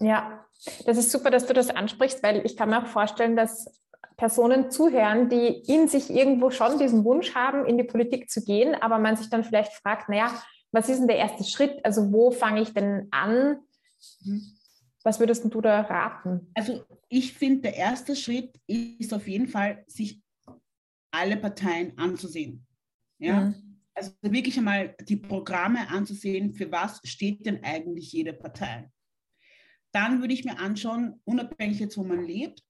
Ja, 0.00 0.44
das 0.86 0.98
ist 0.98 1.10
super, 1.10 1.30
dass 1.30 1.46
du 1.46 1.54
das 1.54 1.70
ansprichst, 1.70 2.22
weil 2.22 2.44
ich 2.44 2.56
kann 2.56 2.70
mir 2.70 2.82
auch 2.82 2.86
vorstellen, 2.86 3.36
dass 3.36 3.80
Personen 4.16 4.70
zuhören, 4.70 5.28
die 5.28 5.46
in 5.66 5.88
sich 5.88 6.10
irgendwo 6.10 6.50
schon 6.50 6.78
diesen 6.78 7.04
Wunsch 7.04 7.34
haben, 7.34 7.66
in 7.66 7.78
die 7.78 7.84
Politik 7.84 8.30
zu 8.30 8.44
gehen, 8.44 8.74
aber 8.74 8.98
man 8.98 9.16
sich 9.16 9.28
dann 9.28 9.44
vielleicht 9.44 9.72
fragt, 9.72 10.08
naja, 10.08 10.32
was 10.72 10.88
ist 10.88 10.98
denn 10.98 11.08
der 11.08 11.16
erste 11.16 11.44
Schritt? 11.44 11.84
Also 11.84 12.12
wo 12.12 12.30
fange 12.30 12.62
ich 12.62 12.72
denn 12.72 13.08
an? 13.10 13.58
Was 15.02 15.20
würdest 15.20 15.44
du 15.44 15.60
da 15.60 15.82
raten? 15.82 16.50
Also 16.54 16.84
ich 17.08 17.34
finde, 17.34 17.62
der 17.62 17.76
erste 17.76 18.16
Schritt 18.16 18.58
ist 18.66 19.12
auf 19.12 19.28
jeden 19.28 19.48
Fall, 19.48 19.84
sich 19.86 20.20
alle 21.12 21.36
Parteien 21.36 21.96
anzusehen. 21.98 22.66
Ja? 23.18 23.40
Mhm. 23.40 23.80
Also 23.94 24.12
wirklich 24.22 24.58
einmal 24.58 24.96
die 25.00 25.16
Programme 25.16 25.88
anzusehen, 25.88 26.52
für 26.52 26.70
was 26.72 27.00
steht 27.04 27.46
denn 27.46 27.62
eigentlich 27.62 28.12
jede 28.12 28.32
Partei 28.32 28.90
dann 29.94 30.20
würde 30.20 30.34
ich 30.34 30.44
mir 30.44 30.58
anschauen, 30.58 31.20
unabhängig 31.24 31.78
jetzt, 31.78 31.96
wo 31.96 32.04
man 32.04 32.24
lebt, 32.24 32.62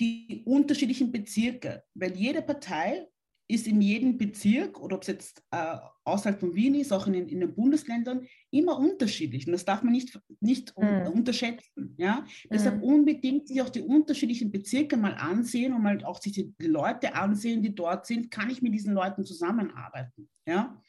die 0.00 0.42
unterschiedlichen 0.46 1.12
Bezirke, 1.12 1.84
weil 1.94 2.16
jede 2.16 2.42
Partei 2.42 3.06
ist 3.48 3.66
in 3.66 3.82
jedem 3.82 4.16
Bezirk 4.16 4.80
oder 4.80 4.96
ob 4.96 5.02
es 5.02 5.08
jetzt 5.08 5.42
äh, 5.50 5.76
außerhalb 6.04 6.40
von 6.40 6.54
Wien 6.54 6.74
ist, 6.74 6.92
auch 6.92 7.06
in, 7.06 7.14
in, 7.14 7.40
den 7.40 7.54
Bundesländern, 7.54 8.26
immer 8.50 8.78
unterschiedlich. 8.78 9.46
Und 9.46 9.52
das 9.52 9.64
darf 9.64 9.82
man 9.82 9.92
nicht, 9.92 10.18
nicht 10.40 10.72
mhm. 10.78 11.08
unterschätzen. 11.12 11.94
Ja? 11.98 12.20
Mhm. 12.20 12.48
Deshalb 12.50 12.82
unbedingt 12.82 13.48
sich 13.48 13.60
auch 13.60 13.68
die 13.68 13.82
unterschiedlichen 13.82 14.50
Bezirke 14.50 14.96
mal 14.96 15.14
ansehen 15.14 15.74
und 15.74 15.82
mal 15.82 16.02
auch 16.04 16.20
sich 16.20 16.32
die 16.32 16.54
Leute 16.66 17.14
ansehen, 17.14 17.62
die 17.62 17.74
dort 17.74 18.06
sind. 18.06 18.30
Kann 18.30 18.48
ich 18.48 18.62
mit 18.62 18.72
diesen 18.72 18.94
Leuten 18.94 19.24
zusammenarbeiten? 19.24 20.30
Ja? 20.46 20.80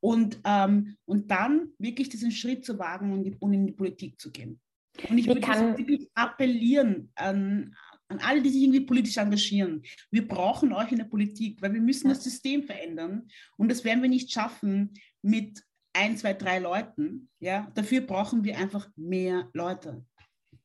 Und, 0.00 0.38
ähm, 0.44 0.96
und 1.06 1.30
dann 1.30 1.70
wirklich 1.78 2.10
diesen 2.10 2.30
Schritt 2.30 2.64
zu 2.64 2.78
wagen 2.78 3.12
und, 3.12 3.24
die, 3.24 3.34
und 3.38 3.54
in 3.54 3.66
die 3.66 3.72
Politik 3.72 4.20
zu 4.20 4.30
gehen. 4.30 4.60
Und 5.08 5.18
ich 5.18 5.26
würde 5.26 5.40
kann... 5.40 5.76
wirklich 5.78 6.08
appellieren 6.14 7.10
an, 7.14 7.74
an 8.08 8.18
alle, 8.20 8.42
die 8.42 8.50
sich 8.50 8.62
irgendwie 8.62 8.80
politisch 8.80 9.16
engagieren. 9.16 9.82
Wir 10.10 10.26
brauchen 10.26 10.72
euch 10.72 10.92
in 10.92 10.98
der 10.98 11.04
Politik, 11.04 11.60
weil 11.62 11.72
wir 11.72 11.80
müssen 11.80 12.08
das 12.08 12.22
System 12.22 12.62
verändern. 12.62 13.28
Und 13.56 13.70
das 13.70 13.84
werden 13.84 14.02
wir 14.02 14.08
nicht 14.08 14.32
schaffen 14.32 14.94
mit 15.22 15.62
ein, 15.92 16.16
zwei, 16.16 16.34
drei 16.34 16.58
Leuten. 16.58 17.30
Ja? 17.40 17.70
Dafür 17.74 18.02
brauchen 18.02 18.44
wir 18.44 18.58
einfach 18.58 18.88
mehr 18.96 19.48
Leute. 19.52 20.04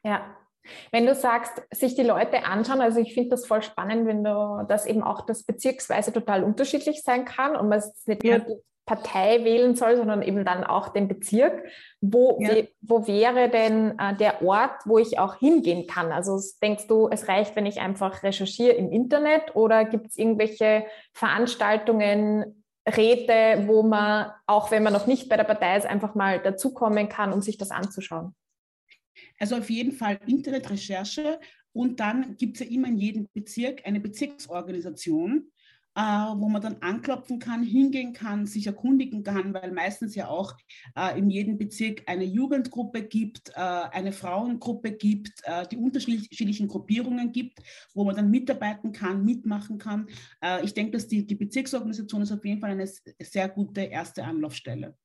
Ja, 0.03 0.35
wenn 0.91 1.05
du 1.05 1.15
sagst, 1.15 1.61
sich 1.71 1.95
die 1.95 2.03
Leute 2.03 2.43
anschauen, 2.43 2.81
also 2.81 2.99
ich 2.99 3.13
finde 3.13 3.29
das 3.29 3.45
voll 3.45 3.61
spannend, 3.61 4.05
wenn 4.05 4.23
du 4.23 4.65
das 4.67 4.85
eben 4.85 5.03
auch 5.03 5.25
das 5.25 5.43
beziehungsweise 5.43 6.13
total 6.13 6.43
unterschiedlich 6.43 7.01
sein 7.01 7.25
kann 7.25 7.55
und 7.55 7.69
man 7.69 7.79
es 7.79 8.05
nicht 8.05 8.23
ja. 8.23 8.37
nur 8.37 8.63
Partei 8.91 9.45
wählen 9.45 9.73
soll, 9.73 9.95
sondern 9.95 10.21
eben 10.21 10.43
dann 10.43 10.65
auch 10.65 10.89
den 10.89 11.07
Bezirk. 11.07 11.63
Wo, 12.01 12.37
ja. 12.41 12.55
wo 12.81 13.07
wäre 13.07 13.47
denn 13.47 13.97
äh, 13.97 14.17
der 14.17 14.41
Ort, 14.41 14.81
wo 14.83 14.97
ich 14.97 15.17
auch 15.17 15.35
hingehen 15.35 15.87
kann? 15.87 16.11
Also 16.11 16.41
denkst 16.61 16.87
du, 16.87 17.07
es 17.09 17.29
reicht, 17.29 17.55
wenn 17.55 17.65
ich 17.65 17.79
einfach 17.79 18.21
recherchiere 18.23 18.73
im 18.73 18.91
Internet 18.91 19.55
oder 19.55 19.85
gibt 19.85 20.07
es 20.07 20.17
irgendwelche 20.17 20.85
Veranstaltungen, 21.13 22.63
Räte, 22.85 23.63
wo 23.67 23.83
man, 23.83 24.31
auch 24.45 24.71
wenn 24.71 24.83
man 24.83 24.91
noch 24.91 25.07
nicht 25.07 25.29
bei 25.29 25.37
der 25.37 25.43
Partei 25.45 25.77
ist, 25.77 25.85
einfach 25.85 26.15
mal 26.15 26.39
dazukommen 26.39 27.07
kann, 27.07 27.31
um 27.31 27.41
sich 27.41 27.57
das 27.57 27.71
anzuschauen? 27.71 28.35
Also 29.39 29.55
auf 29.55 29.69
jeden 29.69 29.93
Fall 29.93 30.19
Internetrecherche 30.27 31.39
und 31.71 32.01
dann 32.01 32.35
gibt 32.35 32.59
es 32.59 32.67
ja 32.67 32.75
immer 32.75 32.89
in 32.89 32.97
jedem 32.97 33.29
Bezirk 33.33 33.85
eine 33.85 34.01
Bezirksorganisation, 34.01 35.50
äh, 35.95 36.01
wo 36.01 36.47
man 36.47 36.61
dann 36.61 36.77
anklopfen 36.81 37.39
kann, 37.39 37.63
hingehen 37.63 38.13
kann, 38.13 38.45
sich 38.45 38.67
erkundigen 38.67 39.23
kann, 39.23 39.53
weil 39.53 39.71
meistens 39.71 40.15
ja 40.15 40.27
auch 40.27 40.55
äh, 40.95 41.17
in 41.17 41.29
jedem 41.29 41.57
Bezirk 41.57 42.03
eine 42.07 42.23
Jugendgruppe 42.23 43.03
gibt, 43.03 43.49
äh, 43.49 43.59
eine 43.59 44.13
Frauengruppe 44.13 44.93
gibt, 44.93 45.41
äh, 45.43 45.67
die 45.67 45.77
unterschiedlichen 45.77 46.67
Gruppierungen 46.67 47.31
gibt, 47.31 47.59
wo 47.93 48.03
man 48.03 48.15
dann 48.15 48.31
mitarbeiten 48.31 48.91
kann, 48.91 49.25
mitmachen 49.25 49.77
kann. 49.77 50.07
Äh, 50.41 50.63
ich 50.63 50.73
denke, 50.73 50.93
dass 50.93 51.07
die, 51.07 51.25
die 51.25 51.35
Bezirksorganisation 51.35 52.21
ist 52.21 52.31
auf 52.31 52.45
jeden 52.45 52.61
Fall 52.61 52.71
eine 52.71 52.87
sehr 52.87 53.49
gute 53.49 53.81
erste 53.81 54.23
Anlaufstelle. 54.23 54.95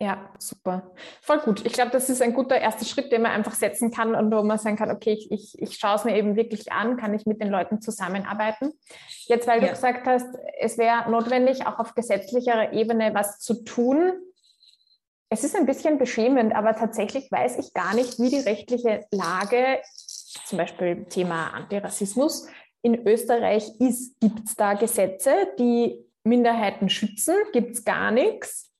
Ja, 0.00 0.28
super. 0.38 0.92
Voll 1.22 1.38
gut. 1.38 1.64
Ich 1.64 1.72
glaube, 1.72 1.92
das 1.92 2.10
ist 2.10 2.20
ein 2.20 2.34
guter 2.34 2.60
erster 2.60 2.84
Schritt, 2.84 3.12
den 3.12 3.22
man 3.22 3.30
einfach 3.30 3.54
setzen 3.54 3.92
kann 3.92 4.14
und 4.14 4.32
wo 4.32 4.42
man 4.42 4.58
sagen 4.58 4.76
kann, 4.76 4.90
okay, 4.90 5.12
ich, 5.12 5.30
ich, 5.30 5.62
ich 5.62 5.76
schaue 5.76 5.94
es 5.94 6.04
mir 6.04 6.16
eben 6.16 6.34
wirklich 6.34 6.72
an, 6.72 6.96
kann 6.96 7.14
ich 7.14 7.26
mit 7.26 7.40
den 7.40 7.48
Leuten 7.48 7.80
zusammenarbeiten. 7.80 8.72
Jetzt, 9.26 9.46
weil 9.46 9.60
ja. 9.60 9.66
du 9.66 9.72
gesagt 9.72 10.06
hast, 10.06 10.26
es 10.58 10.78
wäre 10.78 11.08
notwendig, 11.10 11.66
auch 11.66 11.78
auf 11.78 11.94
gesetzlicher 11.94 12.72
Ebene 12.72 13.14
was 13.14 13.38
zu 13.38 13.62
tun. 13.62 14.12
Es 15.28 15.44
ist 15.44 15.54
ein 15.56 15.66
bisschen 15.66 15.96
beschämend, 15.96 16.54
aber 16.54 16.74
tatsächlich 16.74 17.30
weiß 17.30 17.58
ich 17.58 17.72
gar 17.72 17.94
nicht, 17.94 18.18
wie 18.18 18.30
die 18.30 18.40
rechtliche 18.40 19.06
Lage, 19.12 19.80
zum 20.44 20.58
Beispiel 20.58 21.04
Thema 21.04 21.54
Antirassismus, 21.54 22.48
in 22.82 23.06
Österreich 23.06 23.70
ist. 23.78 24.18
Gibt 24.20 24.48
es 24.48 24.56
da 24.56 24.74
Gesetze, 24.74 25.32
die 25.58 26.04
Minderheiten 26.24 26.90
schützen? 26.90 27.34
Gibt 27.52 27.76
es 27.76 27.84
gar 27.84 28.10
nichts? 28.10 28.73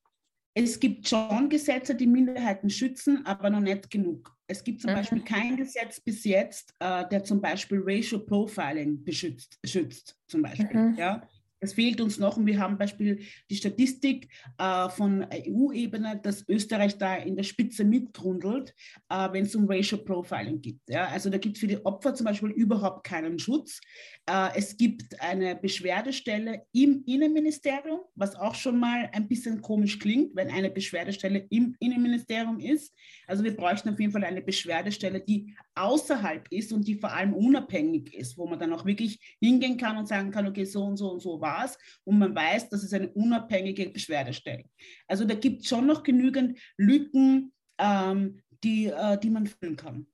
Es 0.57 0.79
gibt 0.79 1.09
schon 1.09 1.49
Gesetze, 1.49 1.97
die 1.97 2.07
Minderheiten 2.07 2.71
schützen, 2.71 3.27
aber 3.27 3.51
noch 3.51 3.61
nicht 3.61 3.91
genug. 3.91 4.33
Es 4.47 4.63
gibt 4.63 4.83
zum 4.83 4.93
mhm. 4.93 4.97
Beispiel 4.97 5.21
kein 5.23 5.57
Gesetz 5.57 6.01
bis 6.01 6.23
jetzt, 6.25 6.75
äh, 6.79 7.09
der 7.09 7.25
zum 7.25 7.41
Beispiel 7.41 7.81
Racial 7.83 8.21
Profiling 8.21 9.03
beschützt, 9.03 9.59
schützt, 9.65 10.17
zum 10.29 10.43
Beispiel. 10.43 10.73
Mhm. 10.73 10.95
Ja? 10.97 11.29
Es 11.65 11.73
fehlt 11.73 12.01
uns 12.01 12.19
noch 12.19 12.37
und 12.37 12.47
wir 12.47 12.59
haben 12.59 12.79
Beispiel 12.79 13.21
die 13.51 13.57
Statistik 13.57 14.29
äh, 14.59 14.89
von 14.91 15.27
EU-Ebene, 15.33 16.21
dass 16.23 16.49
Österreich 16.49 16.99
da 16.99 17.17
in 17.17 17.37
der 17.37 17.43
Spitze 17.43 17.85
mitgrundelt, 17.85 18.75
äh, 19.09 19.29
wenn 19.33 19.45
es 19.45 19.55
um 19.55 19.67
Racial 19.69 20.01
Profiling 20.03 20.61
geht. 20.61 20.79
Ja? 20.89 21.07
Also 21.09 21.31
da 21.31 21.39
gibt 21.39 21.57
es 21.57 21.61
für 21.61 21.67
die 21.67 21.85
Opfer 21.85 22.15
zum 22.15 22.27
Beispiel 22.27 22.51
überhaupt 22.51 23.05
keinen 23.05 23.39
Schutz. 23.39 23.81
Äh, 24.27 24.51
es 24.57 24.77
gibt 24.77 25.21
eine 25.21 25.57
Beschwerdestelle 25.57 26.67
im 26.73 27.03
Innenministerium, 27.07 28.01
was 28.15 28.37
auch 28.37 28.55
schon 28.55 28.79
mal 28.79 29.11
ein 29.13 29.29
bisschen 29.29 29.61
komisch 29.61 29.99
klingt, 29.99 30.35
wenn 30.37 30.51
eine 30.51 30.71
Beschwerdestelle 30.71 31.47
im 31.51 31.75
Innenministerium 31.81 32.61
ist. 32.61 32.95
Also 33.27 33.45
wir 33.45 33.57
bräuchten 33.57 33.89
auf 33.89 34.01
jeden 34.01 34.13
Fall 34.13 34.25
eine 34.25 34.43
Beschwerdestelle, 34.43 35.21
die 35.21 35.55
außerhalb 35.75 36.47
ist 36.53 36.73
und 36.73 36.87
die 36.87 36.97
vor 36.97 37.13
allem 37.13 37.35
unabhängig 37.35 38.15
ist, 38.15 38.39
wo 38.39 38.47
man 38.47 38.59
dann 38.59 38.73
auch 38.73 38.85
wirklich 38.85 39.37
hingehen 39.41 39.77
kann 39.77 39.97
und 39.97 40.07
sagen 40.07 40.31
kann, 40.31 40.47
okay, 40.47 40.65
so 40.65 40.85
und 40.85 40.97
so 40.97 41.11
und 41.11 41.21
so 41.21 41.41
war 41.41 41.55
Spaß 41.55 41.79
und 42.05 42.19
man 42.19 42.35
weiß, 42.35 42.69
dass 42.69 42.83
es 42.83 42.93
eine 42.93 43.09
unabhängige 43.11 43.91
Beschwerdestelle. 43.91 44.65
Also 45.07 45.25
da 45.25 45.35
gibt 45.35 45.63
es 45.63 45.69
schon 45.69 45.87
noch 45.87 46.03
genügend 46.03 46.59
Lücken, 46.77 47.53
ähm, 47.79 48.41
die, 48.63 48.87
äh, 48.87 49.19
die 49.19 49.31
man 49.31 49.47
füllen 49.47 49.77
kann. 49.77 50.07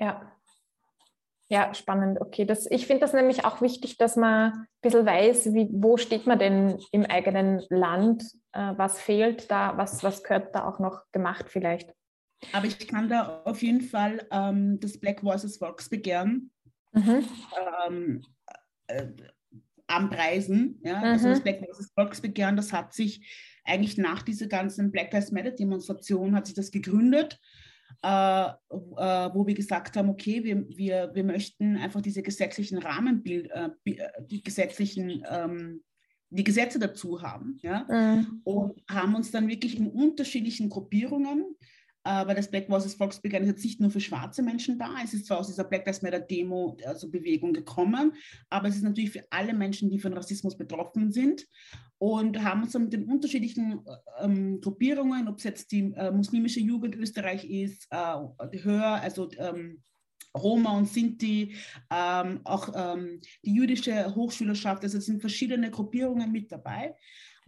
Ja. 0.00 0.32
Ja, 1.50 1.72
spannend. 1.72 2.20
Okay, 2.20 2.44
das, 2.44 2.70
ich 2.70 2.86
finde 2.86 3.00
das 3.00 3.14
nämlich 3.14 3.46
auch 3.46 3.62
wichtig, 3.62 3.96
dass 3.96 4.16
man 4.16 4.52
ein 4.52 4.66
bisschen 4.82 5.06
weiß, 5.06 5.54
wie, 5.54 5.68
wo 5.72 5.96
steht 5.96 6.26
man 6.26 6.38
denn 6.38 6.78
im 6.92 7.06
eigenen 7.06 7.62
Land, 7.70 8.22
äh, 8.52 8.74
was 8.76 9.00
fehlt 9.00 9.50
da, 9.50 9.74
was, 9.78 10.04
was 10.04 10.22
gehört 10.22 10.54
da 10.54 10.68
auch 10.68 10.78
noch 10.78 11.04
gemacht 11.10 11.46
vielleicht. 11.48 11.94
Aber 12.52 12.66
ich 12.66 12.86
kann 12.86 13.08
da 13.08 13.42
auf 13.44 13.62
jeden 13.62 13.80
Fall 13.80 14.26
ähm, 14.30 14.78
das 14.80 14.98
Black 14.98 15.22
Voices 15.22 15.56
Volksbegehren 15.56 16.50
mhm. 16.92 17.24
ähm, 17.88 18.22
äh, 18.86 19.06
anpreisen. 19.88 20.80
Ja? 20.84 20.98
Mhm. 20.98 21.04
Also 21.04 21.28
das 21.28 21.40
Black 21.42 21.60
Lives 21.60 21.90
Volksbegehren, 21.94 22.56
das 22.56 22.72
hat 22.72 22.92
sich 22.92 23.26
eigentlich 23.64 23.98
nach 23.98 24.22
dieser 24.22 24.46
ganzen 24.46 24.90
Black 24.92 25.12
Lives 25.12 25.32
Matter 25.32 25.50
Demonstration 25.50 26.34
hat 26.34 26.46
sich 26.46 26.54
das 26.54 26.70
gegründet, 26.70 27.38
äh, 28.02 28.08
äh, 28.48 28.50
wo 29.34 29.46
wir 29.46 29.54
gesagt 29.54 29.96
haben, 29.96 30.10
okay, 30.10 30.44
wir, 30.44 30.68
wir, 30.68 31.10
wir 31.14 31.24
möchten 31.24 31.76
einfach 31.76 32.00
diese 32.00 32.22
gesetzlichen 32.22 32.78
Rahmenbild, 32.78 33.50
äh, 33.50 33.70
äh 33.84 34.08
die 34.26 34.42
gesetzlichen 34.42 35.22
ähm, 35.28 35.82
die 36.30 36.44
Gesetze 36.44 36.78
dazu 36.78 37.22
haben. 37.22 37.58
Ja? 37.62 37.86
Mhm. 37.88 38.42
Und 38.44 38.82
haben 38.88 39.14
uns 39.14 39.30
dann 39.30 39.48
wirklich 39.48 39.78
in 39.78 39.88
unterschiedlichen 39.88 40.68
Gruppierungen 40.68 41.56
weil 42.04 42.34
das 42.34 42.50
Black 42.50 42.68
Voices 42.68 42.94
Volksbegehren 42.94 43.44
ist 43.44 43.50
jetzt 43.50 43.64
nicht 43.64 43.80
nur 43.80 43.90
für 43.90 44.00
schwarze 44.00 44.42
Menschen 44.42 44.78
da. 44.78 44.94
Es 45.04 45.12
ist 45.12 45.26
zwar 45.26 45.38
aus 45.38 45.48
dieser 45.48 45.64
Black 45.64 45.84
Lives 45.86 46.02
Matter 46.02 46.20
Demo, 46.20 46.76
also 46.86 47.10
Bewegung 47.10 47.52
gekommen, 47.52 48.12
aber 48.48 48.68
es 48.68 48.76
ist 48.76 48.82
natürlich 48.82 49.10
für 49.10 49.24
alle 49.30 49.52
Menschen, 49.52 49.90
die 49.90 49.98
von 49.98 50.12
Rassismus 50.12 50.56
betroffen 50.56 51.12
sind 51.12 51.46
und 51.98 52.42
haben 52.42 52.62
uns 52.62 52.72
dann 52.72 52.84
mit 52.84 52.92
den 52.92 53.04
unterschiedlichen 53.04 53.80
äh, 53.84 54.24
ähm, 54.24 54.60
Gruppierungen, 54.60 55.28
ob 55.28 55.38
es 55.38 55.44
jetzt 55.44 55.72
die 55.72 55.92
äh, 55.96 56.10
muslimische 56.10 56.60
Jugend 56.60 56.94
Österreich 56.94 57.44
ist, 57.44 57.86
äh, 57.90 58.58
Hör, 58.62 58.94
also 58.94 59.28
ähm, 59.38 59.82
Roma 60.36 60.76
und 60.76 60.88
Sinti, 60.88 61.56
ähm, 61.90 62.40
auch 62.44 62.72
ähm, 62.74 63.20
die 63.44 63.54
jüdische 63.54 64.14
Hochschülerschaft, 64.14 64.84
also 64.84 64.98
es 64.98 65.06
sind 65.06 65.20
verschiedene 65.20 65.70
Gruppierungen 65.70 66.30
mit 66.30 66.52
dabei 66.52 66.94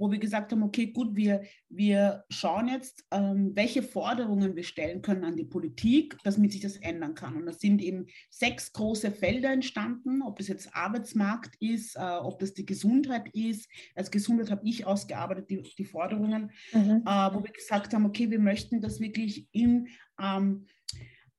wo 0.01 0.11
wir 0.11 0.19
gesagt 0.19 0.51
haben, 0.51 0.63
okay, 0.63 0.87
gut, 0.87 1.15
wir, 1.15 1.43
wir 1.69 2.25
schauen 2.31 2.69
jetzt, 2.69 3.05
ähm, 3.11 3.53
welche 3.55 3.83
Forderungen 3.83 4.57
wir 4.57 4.65
stellen 4.65 5.03
können 5.03 5.25
an 5.25 5.37
die 5.37 5.45
Politik, 5.45 6.17
damit 6.25 6.53
sich 6.53 6.63
das 6.63 6.79
ändern 6.79 7.15
kann. 7.15 7.37
Und 7.37 7.45
das 7.45 7.61
sind 7.61 7.83
eben 7.83 8.07
sechs 8.31 8.73
große 8.73 9.11
Felder 9.11 9.53
entstanden, 9.53 10.23
ob 10.23 10.39
das 10.39 10.49
jetzt 10.49 10.75
Arbeitsmarkt 10.75 11.55
ist, 11.61 11.97
äh, 11.97 12.01
ob 12.01 12.39
das 12.39 12.55
die 12.55 12.65
Gesundheit 12.65 13.29
ist. 13.35 13.69
Als 13.95 14.11
Gesundheit 14.11 14.51
habe 14.51 14.67
ich 14.67 14.87
ausgearbeitet, 14.87 15.51
die, 15.51 15.63
die 15.63 15.85
Forderungen, 15.85 16.51
mhm. 16.73 17.03
äh, 17.05 17.35
wo 17.35 17.45
wir 17.45 17.53
gesagt 17.53 17.93
haben, 17.93 18.07
okay, 18.07 18.31
wir 18.31 18.41
möchten 18.41 18.81
das 18.81 18.99
wirklich 19.01 19.49
in... 19.53 19.89
Ähm, 20.19 20.67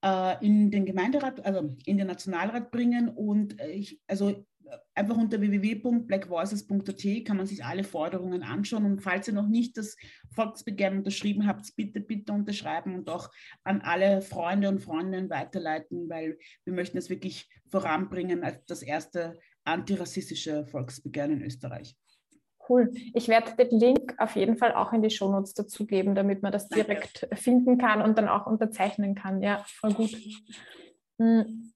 äh, 0.04 0.44
in 0.44 0.72
den 0.72 0.86
Gemeinderat, 0.86 1.46
also 1.46 1.76
in 1.86 2.00
den 2.00 2.08
Nationalrat 2.08 2.72
bringen 2.72 3.10
und 3.10 3.60
äh, 3.60 3.70
ich, 3.70 4.02
also 4.08 4.44
einfach 4.96 5.18
unter 5.18 5.42
www.blackvoices.at 5.42 7.26
kann 7.26 7.38
man 7.38 7.46
sich 7.46 7.64
alle 7.64 7.84
Forderungen 7.84 8.44
anschauen. 8.44 8.86
Und 8.86 9.02
falls 9.02 9.28
ihr 9.28 9.34
noch 9.34 9.48
nicht 9.48 9.78
das 9.78 9.96
Volksbegehren 10.32 11.00
unterschrieben 11.00 11.48
habt, 11.48 11.76
bitte, 11.76 12.00
bitte 12.00 12.34
unterschreiben 12.34 12.96
und 12.96 13.10
auch 13.10 13.30
an 13.64 13.82
alle 13.82 14.22
Freunde 14.22 14.70
und 14.70 14.80
Freundinnen 14.80 15.30
weiterleiten, 15.30 16.10
weil 16.10 16.38
wir 16.64 16.74
möchten 16.74 16.98
es 16.98 17.10
wirklich 17.10 17.50
voranbringen 17.70 18.44
als 18.44 18.66
das 18.66 18.84
erste 18.84 19.40
antirassistische 19.64 20.66
Volksbegehren 20.66 21.34
in 21.34 21.44
Österreich. 21.44 21.96
Cool. 22.70 22.92
Ich 23.14 23.28
werde 23.28 23.56
den 23.56 23.80
Link 23.80 24.16
auf 24.18 24.36
jeden 24.36 24.56
Fall 24.56 24.74
auch 24.74 24.94
in 24.94 25.02
die 25.02 25.10
Shownotes 25.10 25.54
dazugeben, 25.54 26.16
damit 26.16 26.42
man 26.42 26.52
das 26.52 26.70
direkt 26.70 27.24
Danke. 27.24 27.36
finden 27.36 27.78
kann 27.78 28.02
und 28.02 28.18
dann 28.18 28.30
auch 28.30 28.46
unterzeichnen 28.46 29.16
kann. 29.16 29.42
Ja, 29.42 29.64
voll 29.66 29.94
gut. 29.94 30.16
Hm. 31.20 31.71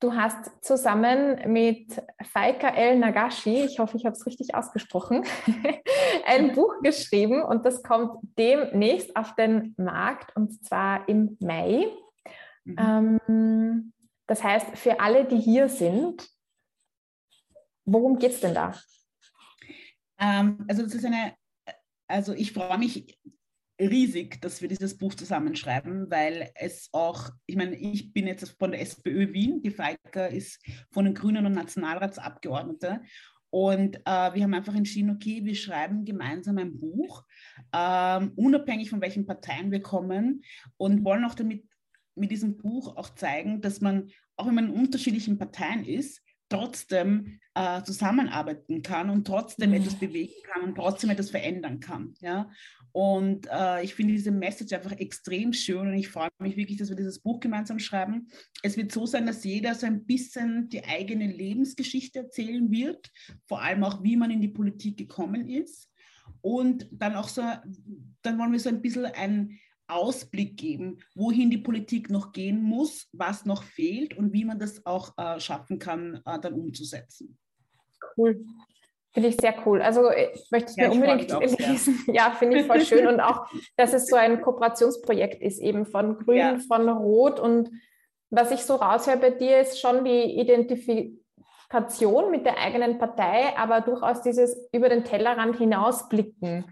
Du 0.00 0.14
hast 0.14 0.64
zusammen 0.64 1.52
mit 1.52 2.02
Faika 2.32 2.70
El 2.70 2.98
Nagashi, 2.98 3.64
ich 3.64 3.78
hoffe, 3.78 3.98
ich 3.98 4.06
habe 4.06 4.16
es 4.16 4.24
richtig 4.24 4.54
ausgesprochen, 4.54 5.26
ein 6.26 6.54
Buch 6.54 6.80
geschrieben 6.82 7.42
und 7.42 7.66
das 7.66 7.82
kommt 7.82 8.18
demnächst 8.38 9.14
auf 9.14 9.34
den 9.34 9.74
Markt 9.76 10.34
und 10.34 10.64
zwar 10.64 11.06
im 11.06 11.36
Mai. 11.40 11.86
Mhm. 12.64 12.76
Ähm, 12.78 13.92
das 14.26 14.42
heißt, 14.42 14.78
für 14.78 15.00
alle, 15.00 15.26
die 15.26 15.38
hier 15.38 15.68
sind, 15.68 16.26
worum 17.84 18.18
geht 18.18 18.32
es 18.32 18.40
denn 18.40 18.54
da? 18.54 18.72
Ähm, 20.18 20.64
also 20.66 20.82
das 20.82 20.94
ist 20.94 21.04
eine, 21.04 21.34
also 22.06 22.32
ich 22.32 22.54
freue 22.54 22.78
mich 22.78 23.18
riesig, 23.88 24.40
dass 24.40 24.60
wir 24.60 24.68
dieses 24.68 24.96
Buch 24.98 25.14
zusammenschreiben, 25.14 26.10
weil 26.10 26.50
es 26.54 26.88
auch, 26.92 27.30
ich 27.46 27.56
meine, 27.56 27.76
ich 27.76 28.12
bin 28.12 28.26
jetzt 28.26 28.56
von 28.58 28.72
der 28.72 28.80
SPÖ 28.80 29.32
Wien, 29.32 29.62
die 29.62 29.70
Feiker 29.70 30.28
ist 30.28 30.62
von 30.90 31.04
den 31.04 31.14
Grünen 31.14 31.46
und 31.46 31.52
Nationalratsabgeordnete. 31.52 33.00
Und 33.50 33.96
äh, 33.96 34.34
wir 34.34 34.44
haben 34.44 34.54
einfach 34.54 34.74
entschieden, 34.76 35.10
okay, 35.10 35.44
wir 35.44 35.56
schreiben 35.56 36.04
gemeinsam 36.04 36.58
ein 36.58 36.78
Buch, 36.78 37.24
ähm, 37.72 38.32
unabhängig 38.36 38.90
von 38.90 39.00
welchen 39.00 39.26
Parteien 39.26 39.72
wir 39.72 39.82
kommen 39.82 40.42
und 40.76 41.04
wollen 41.04 41.24
auch 41.24 41.34
damit 41.34 41.64
mit 42.14 42.30
diesem 42.30 42.56
Buch 42.56 42.96
auch 42.96 43.14
zeigen, 43.14 43.60
dass 43.60 43.80
man, 43.80 44.10
auch 44.36 44.46
wenn 44.46 44.54
man 44.54 44.68
in 44.68 44.80
unterschiedlichen 44.80 45.38
Parteien 45.38 45.84
ist, 45.84 46.22
trotzdem 46.50 47.40
äh, 47.54 47.82
zusammenarbeiten 47.82 48.82
kann 48.82 49.08
und 49.08 49.26
trotzdem 49.26 49.72
etwas 49.72 49.94
bewegen 49.94 50.34
kann 50.52 50.62
und 50.62 50.74
trotzdem 50.74 51.10
etwas 51.10 51.30
verändern 51.30 51.80
kann. 51.80 52.14
Ja? 52.20 52.50
Und 52.92 53.46
äh, 53.50 53.84
ich 53.84 53.94
finde 53.94 54.14
diese 54.14 54.32
Message 54.32 54.72
einfach 54.72 54.92
extrem 54.92 55.52
schön 55.52 55.88
und 55.88 55.94
ich 55.94 56.08
freue 56.08 56.28
mich 56.38 56.56
wirklich, 56.56 56.78
dass 56.78 56.88
wir 56.88 56.96
dieses 56.96 57.20
Buch 57.20 57.40
gemeinsam 57.40 57.78
schreiben. 57.78 58.28
Es 58.62 58.76
wird 58.76 58.92
so 58.92 59.06
sein, 59.06 59.26
dass 59.26 59.44
jeder 59.44 59.74
so 59.74 59.86
ein 59.86 60.04
bisschen 60.04 60.68
die 60.68 60.84
eigene 60.84 61.26
Lebensgeschichte 61.28 62.18
erzählen 62.18 62.70
wird, 62.70 63.10
vor 63.46 63.62
allem 63.62 63.84
auch, 63.84 64.02
wie 64.02 64.16
man 64.16 64.30
in 64.30 64.40
die 64.40 64.48
Politik 64.48 64.96
gekommen 64.96 65.48
ist. 65.48 65.88
Und 66.42 66.88
dann 66.90 67.14
auch 67.14 67.28
so, 67.28 67.42
dann 68.22 68.38
wollen 68.38 68.52
wir 68.52 68.60
so 68.60 68.68
ein 68.68 68.82
bisschen 68.82 69.06
ein 69.06 69.58
Ausblick 69.92 70.56
geben, 70.56 70.98
wohin 71.14 71.50
die 71.50 71.58
Politik 71.58 72.10
noch 72.10 72.32
gehen 72.32 72.62
muss, 72.62 73.08
was 73.12 73.44
noch 73.44 73.62
fehlt 73.62 74.16
und 74.16 74.32
wie 74.32 74.44
man 74.44 74.58
das 74.58 74.86
auch 74.86 75.16
äh, 75.18 75.40
schaffen 75.40 75.78
kann, 75.78 76.20
äh, 76.24 76.38
dann 76.38 76.54
umzusetzen. 76.54 77.38
Cool. 78.16 78.44
Finde 79.12 79.28
ich 79.30 79.36
sehr 79.40 79.54
cool. 79.66 79.82
Also 79.82 80.08
äh, 80.08 80.30
ich 80.34 80.50
möchte 80.50 80.70
es 80.70 80.76
ja, 80.76 80.88
mir 80.88 80.94
unbedingt 80.94 81.58
lesen. 81.58 81.98
Ja, 82.12 82.30
finde 82.30 82.60
ich 82.60 82.66
voll 82.66 82.80
schön. 82.82 83.08
Und 83.08 83.20
auch, 83.20 83.46
dass 83.76 83.92
es 83.92 84.06
so 84.06 84.16
ein 84.16 84.40
Kooperationsprojekt 84.40 85.42
ist, 85.42 85.60
eben 85.60 85.84
von 85.84 86.18
Grün, 86.18 86.36
ja. 86.36 86.58
von 86.68 86.88
Rot. 86.88 87.40
Und 87.40 87.70
was 88.30 88.52
ich 88.52 88.60
so 88.60 88.76
raushöre 88.76 89.16
bei 89.16 89.30
dir, 89.30 89.58
ist 89.58 89.80
schon 89.80 90.04
die 90.04 90.38
Identifikation 90.38 92.30
mit 92.30 92.46
der 92.46 92.58
eigenen 92.58 92.98
Partei, 92.98 93.56
aber 93.56 93.80
durchaus 93.80 94.22
dieses 94.22 94.56
über 94.72 94.88
den 94.88 95.04
Tellerrand 95.04 95.58
hinausblicken. 95.58 96.66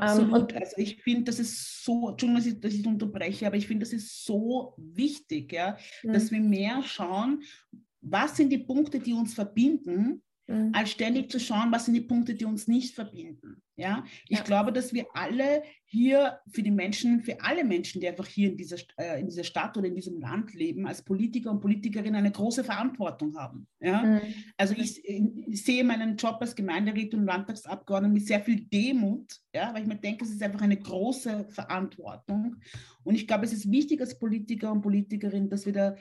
Absolut. 0.00 0.52
Ähm, 0.52 0.58
also 0.58 0.74
ich 0.76 1.02
finde, 1.02 1.24
das 1.24 1.38
ist 1.38 1.84
so, 1.84 2.10
Entschuldigung, 2.10 2.36
dass 2.36 2.46
ich, 2.46 2.60
dass 2.60 2.74
ich 2.74 2.86
unterbreche, 2.86 3.46
aber 3.46 3.56
ich 3.56 3.66
finde, 3.66 3.84
das 3.84 3.92
ist 3.92 4.24
so 4.24 4.74
wichtig, 4.76 5.52
ja, 5.52 5.76
mhm. 6.02 6.12
dass 6.12 6.30
wir 6.30 6.40
mehr 6.40 6.82
schauen, 6.82 7.42
was 8.00 8.36
sind 8.36 8.50
die 8.50 8.58
Punkte, 8.58 9.00
die 9.00 9.12
uns 9.12 9.34
verbinden 9.34 10.22
mhm. 10.48 10.72
als 10.74 10.90
ständig 10.90 11.30
zu 11.30 11.38
schauen, 11.38 11.70
was 11.70 11.84
sind 11.84 11.94
die 11.94 12.00
Punkte, 12.00 12.34
die 12.34 12.44
uns 12.44 12.66
nicht 12.66 12.94
verbinden. 12.94 13.62
Ja, 13.76 14.04
ich 14.28 14.38
ja. 14.38 14.44
glaube, 14.44 14.72
dass 14.72 14.92
wir 14.92 15.06
alle 15.14 15.62
hier 15.84 16.40
für 16.50 16.64
die 16.64 16.72
Menschen, 16.72 17.20
für 17.20 17.40
alle 17.42 17.62
Menschen, 17.62 18.00
die 18.00 18.08
einfach 18.08 18.26
hier 18.26 18.50
in 18.50 18.56
dieser, 18.56 18.78
äh, 18.96 19.20
in 19.20 19.26
dieser 19.26 19.44
Stadt 19.44 19.76
oder 19.76 19.86
in 19.86 19.94
diesem 19.94 20.20
Land 20.20 20.52
leben, 20.52 20.84
als 20.84 21.00
Politiker 21.00 21.52
und 21.52 21.60
Politikerinnen 21.60 22.16
eine 22.16 22.32
große 22.32 22.64
Verantwortung 22.64 23.36
haben. 23.38 23.68
Ja? 23.78 24.02
Mhm. 24.02 24.20
Also 24.56 24.74
ich, 24.76 25.00
ich, 25.04 25.62
sehe 25.62 25.84
meinen 25.84 26.16
Job 26.16 26.38
als 26.40 26.56
Gemeinderat 26.56 27.14
und 27.14 27.24
Landtagsabgeordneter 27.24 28.12
mit 28.12 28.26
sehr 28.26 28.40
viel 28.40 28.64
Demut, 28.64 29.32
ja, 29.54 29.72
weil 29.72 29.82
ich 29.82 29.88
mir 29.88 29.96
denke, 29.96 30.24
es 30.24 30.32
ist 30.32 30.42
einfach 30.42 30.62
eine 30.62 30.76
große 30.76 31.46
Verantwortung. 31.50 32.56
Und 33.04 33.14
ich 33.14 33.28
glaube, 33.28 33.44
es 33.44 33.52
ist 33.52 33.70
wichtig 33.70 34.00
als 34.00 34.18
Politiker 34.18 34.72
und 34.72 34.82
Politikerin, 34.82 35.48
dass 35.48 35.66
wir 35.66 35.72
da 35.72 35.94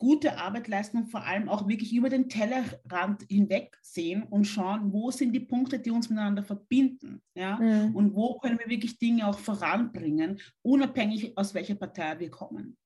gute 0.00 0.38
Arbeit 0.38 0.66
leisten 0.66 0.96
und 0.96 1.10
vor 1.10 1.24
allem 1.24 1.48
auch 1.48 1.68
wirklich 1.68 1.94
über 1.94 2.08
den 2.08 2.28
Tellerrand 2.28 3.22
hinweg 3.28 3.76
sehen 3.82 4.24
und 4.24 4.46
schauen, 4.46 4.92
wo 4.92 5.10
sind 5.10 5.32
die 5.32 5.40
Punkte, 5.40 5.78
die 5.78 5.90
uns 5.90 6.08
miteinander 6.08 6.42
verbinden. 6.42 7.22
Ja? 7.34 7.56
Mhm. 7.56 7.94
Und 7.94 8.14
wo 8.16 8.38
können 8.38 8.58
wir 8.58 8.68
wirklich 8.68 8.98
Dinge 8.98 9.28
auch 9.28 9.38
voranbringen, 9.38 10.40
unabhängig 10.62 11.36
aus 11.36 11.54
welcher 11.54 11.74
Partei 11.74 12.18
wir 12.18 12.30
kommen. 12.30 12.76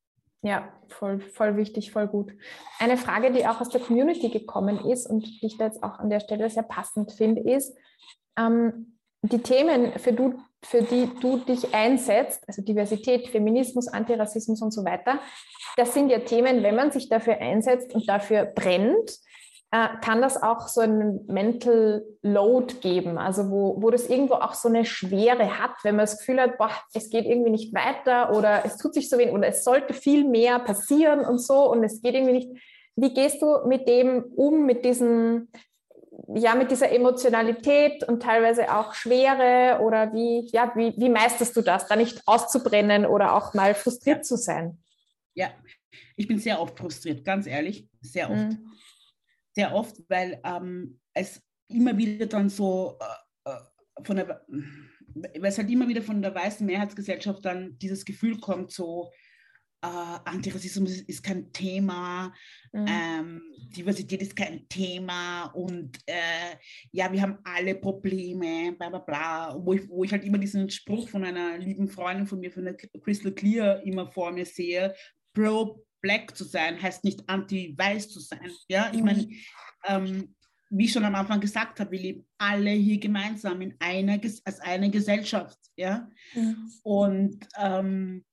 Ja, 0.43 0.69
voll, 0.89 1.21
voll 1.21 1.57
wichtig, 1.57 1.91
voll 1.91 2.09
gut. 2.09 2.35
Eine 2.79 2.99
Frage, 2.99 3.33
die 3.33 3.47
auch 3.47 3.63
aus 3.63 3.71
der 3.71 3.81
Community 3.81 4.29
gekommen 4.29 4.85
ist 4.91 5.07
und 5.07 5.25
die 5.25 5.47
ich 5.47 5.57
da 5.57 5.67
jetzt 5.67 5.83
auch 5.83 6.01
an 6.01 6.11
der 6.11 6.21
Stelle 6.21 6.51
sehr 6.51 6.65
passend 6.65 7.13
finde, 7.13 7.41
ist, 7.41 7.75
ähm, 8.37 8.94
die 9.29 9.43
Themen, 9.43 9.93
für, 9.99 10.13
du, 10.13 10.35
für 10.63 10.83
die 10.83 11.09
du 11.21 11.39
dich 11.39 11.75
einsetzt, 11.75 12.43
also 12.47 12.63
Diversität, 12.63 13.29
Feminismus, 13.29 13.89
Antirassismus 13.89 14.61
und 14.61 14.71
so 14.71 14.85
weiter, 14.85 15.19
das 15.77 15.95
sind 15.95 16.11
ja 16.11 16.21
Themen, 16.21 16.63
wenn 16.63 16.77
man 16.77 16.91
sich 16.91 17.09
dafür 17.09 17.39
einsetzt 17.39 17.95
und 17.95 18.09
dafür 18.09 18.45
brennt, 18.45 19.19
äh, 19.71 19.89
kann 20.03 20.23
das 20.23 20.41
auch 20.41 20.69
so 20.69 20.83
einen 20.83 21.27
Mental 21.27 22.05
Load 22.23 22.75
geben, 22.81 23.19
also 23.19 23.51
wo, 23.51 23.83
wo 23.83 23.91
das 23.91 24.09
irgendwo 24.09 24.35
auch 24.35 24.55
so 24.55 24.69
eine 24.69 24.85
Schwere 24.85 25.59
hat, 25.59 25.73
wenn 25.83 25.97
man 25.97 26.05
das 26.05 26.19
Gefühl 26.19 26.41
hat, 26.41 26.59
boah, 26.59 26.71
es 26.93 27.11
geht 27.11 27.25
irgendwie 27.25 27.51
nicht 27.51 27.75
weiter 27.75 28.37
oder 28.37 28.65
es 28.65 28.77
tut 28.77 28.95
sich 28.95 29.09
so 29.09 29.19
wenig 29.19 29.35
oder 29.35 29.49
es 29.49 29.65
sollte 29.65 29.95
viel 29.95 30.29
mehr 30.29 30.59
passieren 30.59 31.25
und 31.25 31.39
so 31.39 31.71
und 31.71 31.83
es 31.83 32.03
geht 32.03 32.15
irgendwie 32.15 32.35
nicht. 32.35 32.51
Wie 32.95 33.13
gehst 33.13 33.43
du 33.43 33.67
mit 33.67 33.89
dem 33.89 34.25
um, 34.37 34.65
mit 34.67 34.85
diesen 34.85 35.49
ja, 36.35 36.55
mit 36.55 36.71
dieser 36.71 36.91
Emotionalität 36.91 38.05
und 38.05 38.23
teilweise 38.23 38.75
auch 38.75 38.95
Schwere 38.95 39.81
oder 39.83 40.13
wie, 40.13 40.49
ja, 40.53 40.73
wie, 40.77 40.95
wie 40.97 41.09
meisterst 41.09 41.57
du 41.57 41.63
das, 41.63 41.87
da 41.87 41.97
nicht 41.97 42.23
auszubrennen 42.27 43.07
oder 43.07 43.35
auch 43.35 43.55
mal 43.55 43.75
frustriert 43.75 44.19
ja. 44.19 44.23
zu 44.23 44.37
sein? 44.37 44.79
Ja, 45.35 45.51
ich 46.17 46.29
bin 46.29 46.39
sehr 46.39 46.61
oft 46.61 46.79
frustriert, 46.79 47.25
ganz 47.25 47.47
ehrlich, 47.47 47.89
sehr 48.01 48.31
oft. 48.31 48.53
Mhm. 48.53 48.73
Sehr 49.53 49.75
oft, 49.75 49.97
weil 50.09 50.41
ähm, 50.45 51.01
es 51.13 51.41
immer 51.69 51.97
wieder 51.97 52.27
dann 52.27 52.49
so 52.49 52.99
äh, 53.47 53.51
äh 53.51 53.59
von 54.03 54.17
der, 54.17 54.45
weil 54.49 55.45
es 55.45 55.59
halt 55.59 55.71
immer 55.71 55.87
wieder 55.87 56.03
von 56.03 56.21
der 56.21 56.35
weißen 56.35 56.67
Mehrheitsgesellschaft 56.67 57.45
dann 57.45 57.79
dieses 57.79 58.05
Gefühl 58.05 58.41
kommt, 58.41 58.73
so, 58.73 59.13
äh, 59.85 60.19
Antirassismus 60.25 61.01
ist 61.03 61.23
kein 61.23 61.53
Thema, 61.53 62.33
mhm. 62.73 62.87
ähm, 62.89 63.43
Diversität 63.77 64.23
ist 64.23 64.35
kein 64.35 64.67
Thema 64.69 65.47
und 65.47 65.99
äh, 66.07 66.57
ja, 66.93 67.13
wir 67.13 67.21
haben 67.21 67.39
alle 67.45 67.75
Probleme, 67.75 68.73
bla 68.73 68.89
bla 68.89 68.99
bla, 69.01 69.57
wo 69.59 69.75
ich, 69.75 69.89
wo 69.89 70.05
ich 70.05 70.13
halt 70.13 70.25
immer 70.25 70.39
diesen 70.39 70.71
Spruch 70.71 71.09
von 71.09 71.25
einer 71.25 71.59
lieben 71.59 71.89
Freundin 71.89 72.27
von 72.27 72.41
mir, 72.41 72.51
von 72.51 72.65
der 72.65 72.77
Crystal 72.77 73.33
Clear, 73.33 73.83
immer 73.83 74.11
vor 74.11 74.33
mir 74.33 74.47
sehe, 74.47 74.95
pro-black 75.35 76.35
zu 76.37 76.45
sein, 76.45 76.81
heißt 76.81 77.05
nicht 77.05 77.29
anti-weiß 77.29 78.09
zu 78.09 78.21
sein. 78.21 78.51
Ja, 78.69 78.91
ich 78.93 79.03
meine, 79.03 79.23
mhm. 79.23 79.37
ähm, 79.87 80.35
wie 80.71 80.87
ich 80.87 80.93
schon 80.93 81.05
am 81.05 81.15
Anfang 81.15 81.41
gesagt 81.41 81.79
habe, 81.79 81.93
wir 81.93 82.01
leben 82.01 82.27
alle 82.39 82.71
hier 82.71 82.99
gemeinsam 82.99 83.61
in 83.61 83.75
einer, 83.79 84.19
als 84.45 84.61
eine 84.61 84.91
Gesellschaft. 84.91 85.59
Ja? 85.77 86.09
Mhm. 86.35 86.73
Und 86.83 87.47
ähm, 87.59 88.25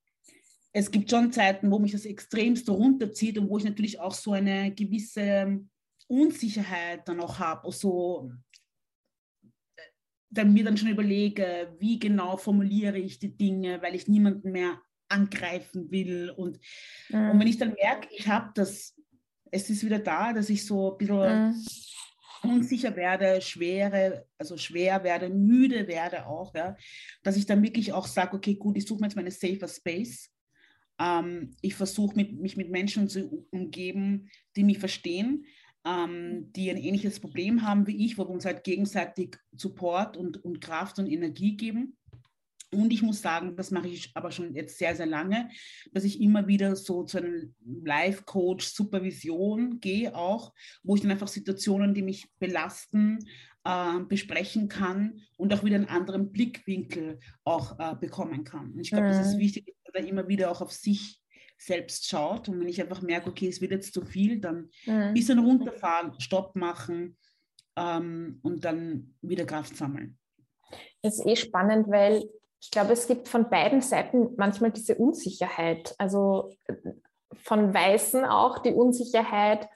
es 0.72 0.90
gibt 0.90 1.10
schon 1.10 1.32
Zeiten, 1.32 1.70
wo 1.70 1.78
mich 1.78 1.92
das 1.92 2.06
extremst 2.06 2.68
runterzieht 2.68 3.38
und 3.38 3.48
wo 3.50 3.58
ich 3.58 3.64
natürlich 3.64 4.00
auch 4.00 4.14
so 4.14 4.32
eine 4.32 4.72
gewisse 4.74 5.60
Unsicherheit 6.08 7.06
dann 7.06 7.20
auch 7.20 7.38
habe, 7.38 7.70
so 7.72 8.32
dann 10.30 10.52
mir 10.54 10.64
dann 10.64 10.78
schon 10.78 10.88
überlege, 10.88 11.76
wie 11.78 11.98
genau 11.98 12.38
formuliere 12.38 12.98
ich 12.98 13.18
die 13.18 13.36
Dinge, 13.36 13.82
weil 13.82 13.94
ich 13.94 14.08
niemanden 14.08 14.50
mehr 14.50 14.80
angreifen 15.08 15.90
will. 15.90 16.30
Und, 16.30 16.58
mhm. 17.10 17.30
und 17.30 17.40
wenn 17.40 17.46
ich 17.46 17.58
dann 17.58 17.74
merke, 17.74 18.08
ich 18.10 18.26
habe 18.28 18.50
das, 18.54 18.98
es 19.50 19.68
ist 19.68 19.84
wieder 19.84 19.98
da, 19.98 20.32
dass 20.32 20.48
ich 20.48 20.64
so 20.64 20.92
ein 20.92 20.96
bisschen 20.96 21.54
mhm. 22.42 22.50
unsicher 22.50 22.96
werde, 22.96 23.42
schwere, 23.42 24.26
also 24.38 24.56
schwer 24.56 25.04
werde, 25.04 25.28
müde 25.28 25.86
werde 25.86 26.26
auch, 26.26 26.54
ja, 26.54 26.76
dass 27.22 27.36
ich 27.36 27.44
dann 27.44 27.62
wirklich 27.62 27.92
auch 27.92 28.06
sage, 28.06 28.34
okay, 28.34 28.54
gut, 28.54 28.78
ich 28.78 28.86
suche 28.86 29.00
mir 29.00 29.08
jetzt 29.08 29.16
meine 29.16 29.30
safer 29.30 29.68
Space 29.68 30.31
ähm, 31.02 31.56
ich 31.60 31.74
versuche 31.74 32.14
mich 32.16 32.56
mit 32.56 32.70
Menschen 32.70 33.08
zu 33.08 33.46
umgeben, 33.50 34.28
die 34.56 34.64
mich 34.64 34.78
verstehen, 34.78 35.44
ähm, 35.84 36.52
die 36.52 36.70
ein 36.70 36.76
ähnliches 36.76 37.18
Problem 37.18 37.62
haben 37.62 37.86
wie 37.86 38.04
ich, 38.04 38.16
wo 38.16 38.24
wir 38.24 38.30
uns 38.30 38.44
halt 38.44 38.62
gegenseitig 38.62 39.36
Support 39.52 40.16
und, 40.16 40.44
und 40.44 40.60
Kraft 40.60 40.98
und 40.98 41.08
Energie 41.08 41.56
geben. 41.56 41.96
Und 42.70 42.90
ich 42.92 43.02
muss 43.02 43.20
sagen, 43.20 43.54
das 43.56 43.70
mache 43.70 43.88
ich 43.88 44.12
aber 44.14 44.30
schon 44.30 44.54
jetzt 44.54 44.78
sehr, 44.78 44.96
sehr 44.96 45.06
lange, 45.06 45.50
dass 45.92 46.04
ich 46.04 46.22
immer 46.22 46.46
wieder 46.46 46.74
so 46.74 47.02
zu 47.02 47.18
einem 47.18 47.54
Life-Coach, 47.84 48.66
Supervision 48.66 49.78
gehe 49.80 50.14
auch, 50.14 50.54
wo 50.82 50.94
ich 50.94 51.02
dann 51.02 51.10
einfach 51.10 51.28
Situationen, 51.28 51.92
die 51.92 52.00
mich 52.00 52.28
belasten, 52.38 53.18
äh, 53.64 54.00
besprechen 54.08 54.68
kann 54.68 55.20
und 55.36 55.52
auch 55.52 55.64
wieder 55.64 55.76
einen 55.76 55.88
anderen 55.88 56.32
Blickwinkel 56.32 57.20
auch 57.44 57.78
äh, 57.78 57.94
bekommen 57.94 58.44
kann. 58.44 58.72
Und 58.72 58.80
ich 58.80 58.90
glaube, 58.90 59.08
mhm. 59.08 59.10
das 59.10 59.26
ist 59.26 59.34
mhm. 59.34 59.40
wichtig, 59.40 59.74
man 59.94 60.06
immer 60.06 60.28
wieder 60.28 60.50
auch 60.50 60.60
auf 60.60 60.72
sich 60.72 61.20
selbst 61.56 62.08
schaut. 62.08 62.48
Und 62.48 62.60
wenn 62.60 62.68
ich 62.68 62.80
einfach 62.80 63.02
merke, 63.02 63.30
okay, 63.30 63.48
es 63.48 63.60
wird 63.60 63.72
jetzt 63.72 63.94
zu 63.94 64.04
viel, 64.04 64.40
dann 64.40 64.70
mhm. 64.86 64.92
ein 64.92 65.14
bisschen 65.14 65.38
runterfahren, 65.38 66.18
Stopp 66.20 66.56
machen 66.56 67.16
ähm, 67.76 68.40
und 68.42 68.64
dann 68.64 69.14
wieder 69.20 69.44
Kraft 69.44 69.76
sammeln. 69.76 70.18
Das 71.02 71.18
ist 71.18 71.26
eh 71.26 71.36
spannend, 71.36 71.88
weil 71.88 72.24
ich 72.60 72.70
glaube, 72.70 72.92
es 72.92 73.06
gibt 73.06 73.28
von 73.28 73.50
beiden 73.50 73.80
Seiten 73.80 74.34
manchmal 74.36 74.70
diese 74.70 74.94
Unsicherheit. 74.94 75.94
Also 75.98 76.54
äh, 76.66 76.74
von 77.34 77.72
Weißen 77.72 78.24
auch 78.24 78.58
die 78.60 78.72
Unsicherheit, 78.72 79.68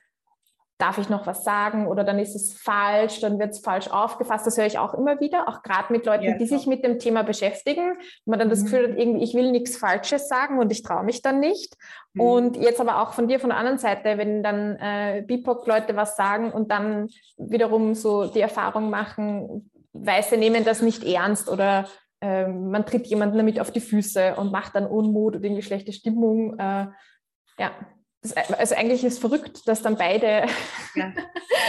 darf 0.78 0.98
ich 0.98 1.08
noch 1.08 1.26
was 1.26 1.42
sagen 1.42 1.86
oder 1.86 2.04
dann 2.04 2.18
ist 2.18 2.34
es 2.34 2.52
falsch, 2.52 3.20
dann 3.20 3.38
wird 3.38 3.50
es 3.50 3.60
falsch 3.60 3.88
aufgefasst. 3.88 4.46
Das 4.46 4.58
höre 4.58 4.66
ich 4.66 4.78
auch 4.78 4.92
immer 4.92 5.20
wieder, 5.20 5.48
auch 5.48 5.62
gerade 5.62 5.92
mit 5.92 6.04
Leuten, 6.04 6.24
ja, 6.24 6.36
die 6.36 6.46
sich 6.46 6.66
mit 6.66 6.84
dem 6.84 6.98
Thema 6.98 7.22
beschäftigen. 7.22 7.96
Man 8.26 8.38
dann 8.38 8.50
das 8.50 8.60
mhm. 8.60 8.64
Gefühl 8.64 8.90
hat, 8.90 8.98
irgendwie, 8.98 9.24
ich 9.24 9.34
will 9.34 9.50
nichts 9.50 9.76
Falsches 9.76 10.28
sagen 10.28 10.58
und 10.58 10.70
ich 10.70 10.82
traue 10.82 11.04
mich 11.04 11.22
dann 11.22 11.40
nicht. 11.40 11.76
Mhm. 12.12 12.20
Und 12.20 12.56
jetzt 12.56 12.80
aber 12.80 13.00
auch 13.00 13.14
von 13.14 13.26
dir 13.26 13.40
von 13.40 13.50
der 13.50 13.58
anderen 13.58 13.78
Seite, 13.78 14.18
wenn 14.18 14.42
dann 14.42 14.76
äh, 14.76 15.24
BIPOC-Leute 15.26 15.96
was 15.96 16.16
sagen 16.16 16.52
und 16.52 16.70
dann 16.70 17.08
wiederum 17.38 17.94
so 17.94 18.26
die 18.26 18.40
Erfahrung 18.40 18.90
machen, 18.90 19.70
Weiße 19.94 20.36
nehmen 20.36 20.64
das 20.64 20.82
nicht 20.82 21.04
ernst 21.04 21.48
oder 21.48 21.86
äh, 22.20 22.46
man 22.46 22.84
tritt 22.84 23.06
jemanden 23.06 23.38
damit 23.38 23.60
auf 23.60 23.70
die 23.70 23.80
Füße 23.80 24.34
und 24.36 24.52
macht 24.52 24.74
dann 24.74 24.86
Unmut 24.86 25.36
oder 25.36 25.44
irgendwie 25.44 25.62
schlechte 25.62 25.92
Stimmung. 25.92 26.58
Äh, 26.58 26.88
ja, 27.58 27.70
also 28.32 28.74
eigentlich 28.74 29.04
ist 29.04 29.14
es 29.14 29.18
verrückt, 29.18 29.66
dass 29.66 29.82
dann 29.82 29.96
beide 29.96 30.46
ja. 30.94 31.14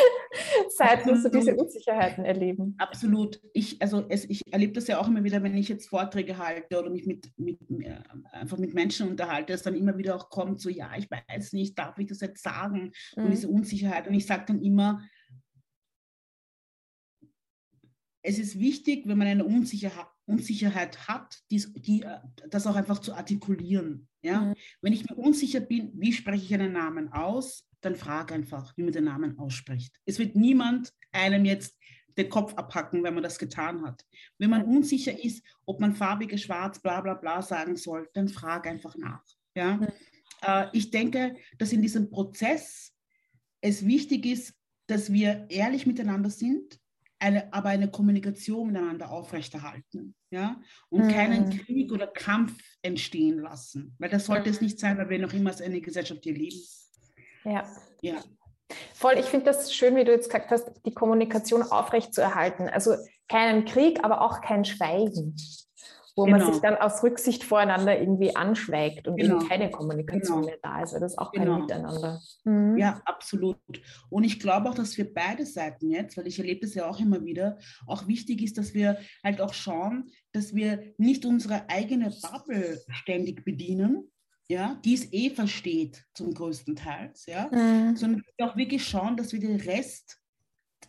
Seiten 0.69 1.21
so 1.21 1.29
diese 1.29 1.55
Unsicherheiten 1.55 2.25
erleben. 2.25 2.75
Absolut. 2.77 3.41
Ich, 3.53 3.81
also 3.81 4.05
es, 4.09 4.25
ich 4.25 4.41
erlebe 4.51 4.73
das 4.73 4.87
ja 4.87 4.99
auch 4.99 5.07
immer 5.07 5.23
wieder, 5.23 5.43
wenn 5.43 5.57
ich 5.57 5.69
jetzt 5.69 5.89
Vorträge 5.89 6.37
halte 6.37 6.79
oder 6.79 6.89
mich 6.89 7.05
mit, 7.05 7.31
mit, 7.37 7.59
äh, 7.81 7.97
einfach 8.31 8.57
mit 8.57 8.73
Menschen 8.73 9.09
unterhalte, 9.09 9.53
dass 9.53 9.63
dann 9.63 9.75
immer 9.75 9.97
wieder 9.97 10.15
auch 10.15 10.29
kommt, 10.29 10.61
so 10.61 10.69
ja, 10.69 10.91
ich 10.97 11.09
weiß 11.09 11.53
nicht, 11.53 11.77
darf 11.77 11.97
ich 11.97 12.07
das 12.07 12.21
jetzt 12.21 12.43
sagen? 12.43 12.91
Mhm. 13.15 13.23
Und 13.23 13.31
diese 13.31 13.49
Unsicherheit. 13.49 14.07
Und 14.07 14.13
ich 14.13 14.25
sage 14.25 14.45
dann 14.47 14.61
immer, 14.61 15.01
es 18.21 18.39
ist 18.39 18.59
wichtig, 18.59 19.07
wenn 19.07 19.17
man 19.17 19.27
eine 19.27 19.45
Unsicherheit, 19.45 20.07
Unsicherheit 20.27 21.07
hat, 21.07 21.39
die, 21.49 21.65
die, 21.75 22.03
äh, 22.03 22.19
das 22.49 22.67
auch 22.67 22.75
einfach 22.75 22.99
zu 22.99 23.13
artikulieren. 23.13 24.07
Ja? 24.21 24.41
Mhm. 24.41 24.53
Wenn 24.81 24.93
ich 24.93 25.09
mir 25.09 25.15
unsicher 25.15 25.61
bin, 25.61 25.91
wie 25.95 26.13
spreche 26.13 26.43
ich 26.43 26.53
einen 26.53 26.73
Namen 26.73 27.11
aus, 27.11 27.65
dann 27.81 27.95
frage 27.95 28.33
einfach, 28.33 28.75
wie 28.75 28.83
man 28.83 28.91
den 28.91 29.05
Namen 29.05 29.39
ausspricht. 29.39 29.95
Es 30.05 30.19
wird 30.19 30.35
niemand 30.35 30.93
einem 31.11 31.45
jetzt 31.45 31.77
den 32.17 32.29
Kopf 32.29 32.53
abhacken, 32.55 33.03
wenn 33.03 33.13
man 33.13 33.23
das 33.23 33.37
getan 33.37 33.85
hat. 33.85 34.03
Wenn 34.37 34.49
man 34.49 34.65
unsicher 34.65 35.23
ist, 35.23 35.43
ob 35.65 35.79
man 35.79 35.95
farbige 35.95 36.37
Schwarz, 36.37 36.79
bla 36.79 36.99
bla 37.01 37.13
bla 37.13 37.41
sagen 37.41 37.75
soll, 37.75 38.09
dann 38.13 38.27
frage 38.27 38.69
einfach 38.69 38.97
nach. 38.97 39.23
Ja? 39.55 39.77
Mhm. 39.77 39.87
Äh, 40.41 40.67
ich 40.73 40.91
denke, 40.91 41.35
dass 41.57 41.71
in 41.71 41.81
diesem 41.81 42.09
Prozess 42.09 42.93
es 43.61 43.85
wichtig 43.85 44.25
ist, 44.25 44.53
dass 44.87 45.11
wir 45.11 45.45
ehrlich 45.49 45.85
miteinander 45.85 46.29
sind, 46.29 46.79
eine, 47.19 47.51
aber 47.53 47.69
eine 47.69 47.89
Kommunikation 47.89 48.67
miteinander 48.67 49.11
aufrechterhalten. 49.11 50.15
Ja? 50.29 50.61
Und 50.89 51.05
mhm. 51.05 51.11
keinen 51.11 51.49
Krieg 51.49 51.91
oder 51.91 52.07
Kampf 52.07 52.57
entstehen 52.81 53.39
lassen. 53.39 53.95
Weil 53.99 54.09
das 54.09 54.25
sollte 54.25 54.49
mhm. 54.49 54.55
es 54.55 54.61
nicht 54.61 54.79
sein, 54.79 54.97
weil 54.97 55.09
wir 55.09 55.19
noch 55.19 55.33
immer 55.33 55.49
als 55.49 55.61
eine 55.61 55.81
Gesellschaft 55.81 56.23
hier 56.23 56.33
leben. 56.33 56.61
Ja. 57.43 57.63
ja. 58.01 58.15
Voll, 58.93 59.17
ich 59.17 59.25
finde 59.25 59.45
das 59.45 59.73
schön, 59.73 59.95
wie 59.95 60.03
du 60.03 60.11
jetzt 60.11 60.29
gesagt 60.29 60.51
hast, 60.51 60.71
die 60.85 60.93
Kommunikation 60.93 61.63
aufrechtzuerhalten. 61.63 62.67
Also 62.67 62.95
keinen 63.29 63.65
Krieg, 63.65 64.03
aber 64.03 64.21
auch 64.21 64.41
kein 64.41 64.65
Schweigen 64.65 65.35
wo 66.17 66.25
genau. 66.25 66.39
man 66.39 66.51
sich 66.51 66.61
dann 66.61 66.75
aus 66.75 67.03
Rücksicht 67.03 67.43
voreinander 67.43 67.97
irgendwie 67.97 68.35
anschweigt 68.35 69.07
und 69.07 69.17
genau. 69.17 69.37
eben 69.37 69.47
keine 69.47 69.69
Kommunikation 69.69 70.41
genau. 70.41 70.47
mehr 70.47 70.57
da 70.63 70.81
ist. 70.81 70.93
Das 70.93 71.13
ist 71.13 71.19
auch 71.19 71.31
kein 71.31 71.45
genau. 71.45 71.59
Miteinander. 71.59 72.19
Mhm. 72.43 72.75
Ja, 72.75 72.99
absolut. 73.05 73.57
Und 74.09 74.23
ich 74.23 74.39
glaube 74.39 74.67
auch, 74.67 74.73
dass 74.73 74.95
für 74.95 75.05
beide 75.05 75.45
Seiten 75.45 75.91
jetzt, 75.91 76.17
weil 76.17 76.25
ich 76.25 76.39
erlebe 76.39 76.61
das 76.61 76.73
ja 76.73 76.89
auch 76.89 76.99
immer 76.99 77.23
wieder, 77.23 77.59
auch 77.85 78.07
wichtig 78.07 78.41
ist, 78.41 78.57
dass 78.57 78.73
wir 78.73 78.97
halt 79.23 79.39
auch 79.39 79.53
schauen, 79.53 80.09
dass 80.31 80.55
wir 80.55 80.93
nicht 80.97 81.23
unsere 81.23 81.69
eigene 81.69 82.09
Bubble 82.09 82.81
ständig 82.89 83.45
bedienen, 83.45 84.11
ja, 84.49 84.81
die 84.83 84.95
es 84.95 85.13
eh 85.13 85.29
versteht 85.29 86.03
zum 86.15 86.33
größten 86.33 86.75
Teil, 86.75 87.13
ja, 87.27 87.47
mhm. 87.51 87.95
sondern 87.95 88.23
auch 88.41 88.57
wirklich 88.57 88.87
schauen, 88.87 89.17
dass 89.17 89.33
wir 89.33 89.39
den 89.39 89.59
Rest 89.59 90.19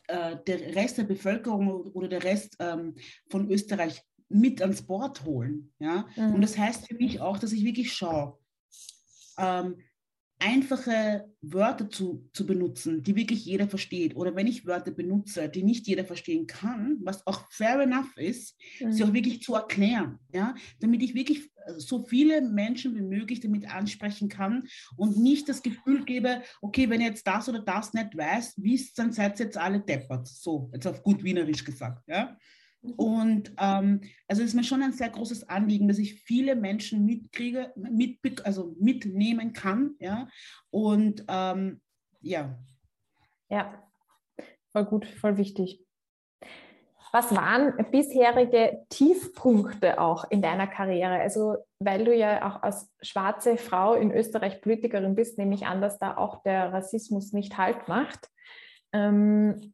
äh, 0.06 0.36
der 0.46 0.74
Rest 0.74 0.96
der 0.96 1.04
Bevölkerung 1.04 1.68
oder 1.92 2.08
der 2.08 2.24
Rest 2.24 2.56
ähm, 2.60 2.94
von 3.28 3.50
Österreich 3.50 4.02
mit 4.28 4.60
ans 4.62 4.82
Board 4.82 5.24
holen. 5.24 5.72
Ja? 5.78 6.06
Mhm. 6.16 6.34
Und 6.34 6.40
das 6.42 6.56
heißt 6.56 6.86
für 6.86 6.96
mich 6.96 7.20
auch, 7.20 7.38
dass 7.38 7.52
ich 7.52 7.64
wirklich 7.64 7.92
schaue, 7.92 8.38
ähm, 9.38 9.76
einfache 10.40 11.32
Wörter 11.40 11.90
zu, 11.90 12.28
zu 12.32 12.46
benutzen, 12.46 13.02
die 13.02 13.16
wirklich 13.16 13.44
jeder 13.44 13.68
versteht. 13.68 14.14
Oder 14.14 14.36
wenn 14.36 14.46
ich 14.46 14.66
Wörter 14.66 14.92
benutze, 14.92 15.48
die 15.48 15.62
nicht 15.62 15.86
jeder 15.86 16.04
verstehen 16.04 16.46
kann, 16.46 16.98
was 17.02 17.26
auch 17.26 17.50
fair 17.50 17.80
enough 17.80 18.16
ist, 18.16 18.56
mhm. 18.80 18.92
sie 18.92 19.04
auch 19.04 19.12
wirklich 19.12 19.42
zu 19.42 19.54
erklären, 19.54 20.18
ja? 20.32 20.54
damit 20.80 21.02
ich 21.02 21.14
wirklich 21.14 21.50
äh, 21.66 21.74
so 21.76 22.04
viele 22.04 22.40
Menschen 22.40 22.94
wie 22.94 23.02
möglich 23.02 23.40
damit 23.40 23.68
ansprechen 23.72 24.28
kann 24.28 24.68
und 24.96 25.16
nicht 25.18 25.48
das 25.48 25.62
Gefühl 25.62 26.04
gebe, 26.04 26.42
okay, 26.62 26.88
wenn 26.88 27.00
ihr 27.00 27.08
jetzt 27.08 27.26
das 27.26 27.48
oder 27.48 27.60
das 27.60 27.92
nicht 27.92 28.16
weiß, 28.16 28.54
wisst, 28.58 28.98
dann 28.98 29.12
seid 29.12 29.40
ihr 29.40 29.46
jetzt 29.46 29.58
alle 29.58 29.80
deppert. 29.80 30.28
So, 30.28 30.70
jetzt 30.72 30.86
auf 30.86 31.02
gut 31.02 31.24
Wienerisch 31.24 31.64
gesagt. 31.64 32.06
Ja? 32.06 32.36
Und 32.96 33.52
ähm, 33.58 34.00
also 34.26 34.42
ist 34.42 34.54
mir 34.54 34.64
schon 34.64 34.82
ein 34.82 34.92
sehr 34.92 35.10
großes 35.10 35.48
Anliegen, 35.48 35.88
dass 35.88 35.98
ich 35.98 36.22
viele 36.22 36.56
Menschen 36.56 37.04
mitkriege, 37.04 37.72
mit, 37.76 38.44
also 38.44 38.74
mitnehmen 38.78 39.52
kann. 39.52 39.94
Ja? 39.98 40.28
Und 40.70 41.24
ähm, 41.28 41.80
ja. 42.20 42.58
Ja, 43.48 43.82
voll 44.72 44.84
gut, 44.84 45.06
voll 45.06 45.36
wichtig. 45.36 45.84
Was 47.12 47.34
waren 47.34 47.72
bisherige 47.90 48.84
Tiefpunkte 48.90 49.98
auch 49.98 50.30
in 50.30 50.42
deiner 50.42 50.66
Karriere? 50.66 51.14
Also, 51.20 51.56
weil 51.78 52.04
du 52.04 52.14
ja 52.14 52.46
auch 52.46 52.62
als 52.62 52.92
schwarze 53.00 53.56
Frau 53.56 53.94
in 53.94 54.12
Österreich 54.12 54.60
Politikerin 54.60 55.14
bist, 55.14 55.38
nehme 55.38 55.54
ich 55.54 55.64
an, 55.64 55.80
dass 55.80 55.98
da 55.98 56.18
auch 56.18 56.42
der 56.42 56.72
Rassismus 56.72 57.32
nicht 57.32 57.56
Halt 57.56 57.88
macht. 57.88 58.28
Ähm, 58.92 59.72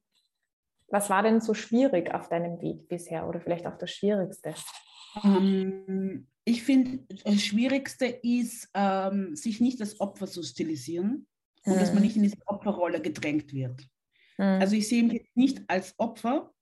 was 0.95 1.11
war 1.11 1.25
denn 1.25 1.41
so 1.41 1.55
schwierig 1.55 2.15
auf 2.15 2.29
deinem 2.29 2.63
Weg 2.63 2.89
bisher 2.89 3.29
oder 3.29 3.41
vielleicht 3.41 3.67
auch 3.67 3.77
das 3.77 3.91
Schwierigste? 3.91 4.55
Ähm, 5.25 6.29
ich 6.45 6.63
finde, 6.63 7.01
das 7.25 7.43
Schwierigste 7.43 8.07
ist, 8.07 8.71
ähm, 8.75 9.35
sich 9.35 9.61
nicht 9.61 9.81
als 9.81 10.01
Opfer 10.01 10.29
zu 10.29 10.45
stilisieren 10.45 11.27
mhm. 11.65 11.73
und 11.73 11.81
dass 11.81 11.89
man 11.89 11.99
mhm. 11.99 12.07
nicht 12.07 12.17
in 12.17 12.23
diese 12.23 12.37
Opferrolle 12.47 13.03
gedrängt 13.03 13.53
wird. 13.53 13.81
Mhm. 14.39 14.45
Also 14.61 14.77
ich 14.77 14.89
sehe 14.89 15.03
mich 15.03 15.29
nicht 15.35 15.63
als 15.67 15.99
Opfer 15.99 16.53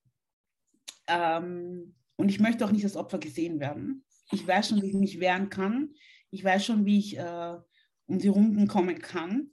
ähm, 1.08 1.94
und 2.16 2.30
ich 2.30 2.40
möchte 2.40 2.64
auch 2.64 2.72
nicht 2.72 2.84
als 2.84 2.96
Opfer 2.96 3.18
gesehen 3.18 3.60
werden. 3.60 4.02
Ich 4.30 4.46
weiß 4.46 4.70
schon, 4.70 4.80
wie 4.80 4.88
ich 4.88 4.94
mich 4.94 5.20
wehren 5.20 5.50
kann. 5.50 5.92
Ich 6.30 6.42
weiß 6.42 6.64
schon, 6.64 6.86
wie 6.86 6.98
ich 6.98 7.18
äh, 7.18 7.56
um 8.06 8.18
die 8.18 8.28
Runden 8.28 8.66
kommen 8.66 8.98
kann. 8.98 9.51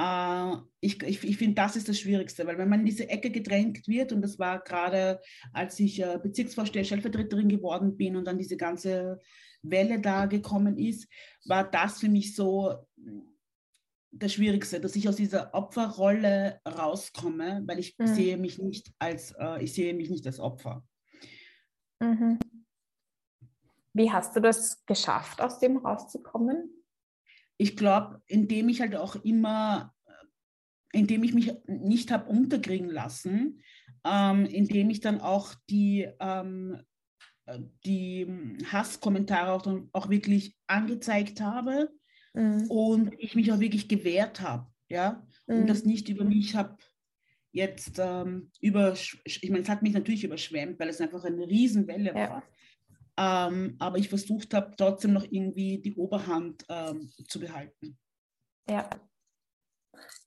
Äh, 0.00 0.56
ich, 0.80 1.02
ich, 1.02 1.24
ich 1.24 1.36
finde, 1.36 1.56
das 1.56 1.76
ist 1.76 1.88
das 1.88 1.98
Schwierigste, 1.98 2.46
weil 2.46 2.56
wenn 2.56 2.68
man 2.68 2.80
in 2.80 2.86
diese 2.86 3.08
Ecke 3.08 3.30
gedrängt 3.30 3.86
wird, 3.86 4.12
und 4.12 4.22
das 4.22 4.38
war 4.38 4.60
gerade, 4.60 5.20
als 5.52 5.78
ich 5.78 6.00
äh, 6.00 6.18
Bezirksvorsteher, 6.22 6.84
Stellvertreterin 6.84 7.48
geworden 7.48 7.96
bin 7.96 8.16
und 8.16 8.24
dann 8.24 8.38
diese 8.38 8.56
ganze 8.56 9.20
Welle 9.62 10.00
da 10.00 10.24
gekommen 10.24 10.78
ist, 10.78 11.06
war 11.44 11.70
das 11.70 11.98
für 11.98 12.08
mich 12.08 12.34
so 12.34 12.86
das 14.12 14.32
Schwierigste, 14.32 14.80
dass 14.80 14.96
ich 14.96 15.08
aus 15.08 15.16
dieser 15.16 15.54
Opferrolle 15.54 16.60
rauskomme, 16.66 17.62
weil 17.66 17.78
ich 17.78 17.96
mhm. 17.98 18.06
sehe 18.06 18.36
mich 18.38 18.58
nicht 18.58 18.90
als, 18.98 19.34
äh, 19.38 19.62
ich 19.62 19.74
sehe 19.74 19.92
mich 19.92 20.08
nicht 20.08 20.26
als 20.26 20.40
Opfer. 20.40 20.82
Mhm. 22.00 22.38
Wie 23.92 24.10
hast 24.10 24.34
du 24.34 24.40
das 24.40 24.84
geschafft, 24.86 25.42
aus 25.42 25.58
dem 25.58 25.76
rauszukommen? 25.76 26.79
Ich 27.60 27.76
glaube, 27.76 28.22
indem 28.26 28.70
ich 28.70 28.80
halt 28.80 28.96
auch 28.96 29.16
immer, 29.16 29.94
indem 30.92 31.22
ich 31.24 31.34
mich 31.34 31.52
nicht 31.66 32.10
habe 32.10 32.30
unterkriegen 32.30 32.88
lassen, 32.88 33.60
ähm, 34.02 34.46
indem 34.46 34.88
ich 34.88 35.00
dann 35.00 35.20
auch 35.20 35.54
die, 35.68 36.08
ähm, 36.20 36.80
die 37.84 38.26
Hasskommentare 38.72 39.52
auch, 39.52 39.60
dann 39.60 39.90
auch 39.92 40.08
wirklich 40.08 40.56
angezeigt 40.68 41.42
habe 41.42 41.90
mhm. 42.32 42.64
und 42.70 43.14
ich 43.18 43.34
mich 43.34 43.52
auch 43.52 43.60
wirklich 43.60 43.88
gewehrt 43.88 44.40
habe, 44.40 44.66
ja, 44.88 45.22
mhm. 45.46 45.56
und 45.56 45.66
das 45.68 45.84
nicht 45.84 46.08
über 46.08 46.24
mich 46.24 46.56
habe 46.56 46.78
jetzt 47.52 47.98
ähm, 47.98 48.50
über, 48.60 48.94
ich 49.24 49.50
meine, 49.50 49.64
es 49.64 49.68
hat 49.68 49.82
mich 49.82 49.92
natürlich 49.92 50.24
überschwemmt, 50.24 50.80
weil 50.80 50.88
es 50.88 51.00
einfach 51.02 51.24
eine 51.24 51.46
Riesenwelle 51.46 52.14
ja. 52.14 52.30
war 52.30 52.42
ähm, 53.20 53.76
aber 53.78 53.98
ich 53.98 54.08
versucht 54.08 54.54
habe, 54.54 54.72
trotzdem 54.78 55.12
noch 55.12 55.26
irgendwie 55.30 55.78
die 55.78 55.94
Oberhand 55.94 56.64
ähm, 56.70 57.10
zu 57.28 57.38
behalten. 57.38 57.98
Ja. 58.68 58.88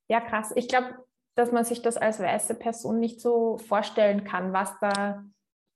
Ja, 0.08 0.21
krass. 0.21 0.53
Ich 0.56 0.67
glaube, 0.67 1.03
dass 1.36 1.51
man 1.51 1.65
sich 1.65 1.82
das 1.82 1.97
als 1.97 2.19
weiße 2.19 2.53
Person 2.53 2.99
nicht 2.99 3.19
so 3.19 3.58
vorstellen 3.58 4.25
kann, 4.25 4.53
was 4.53 4.77
da 4.79 5.23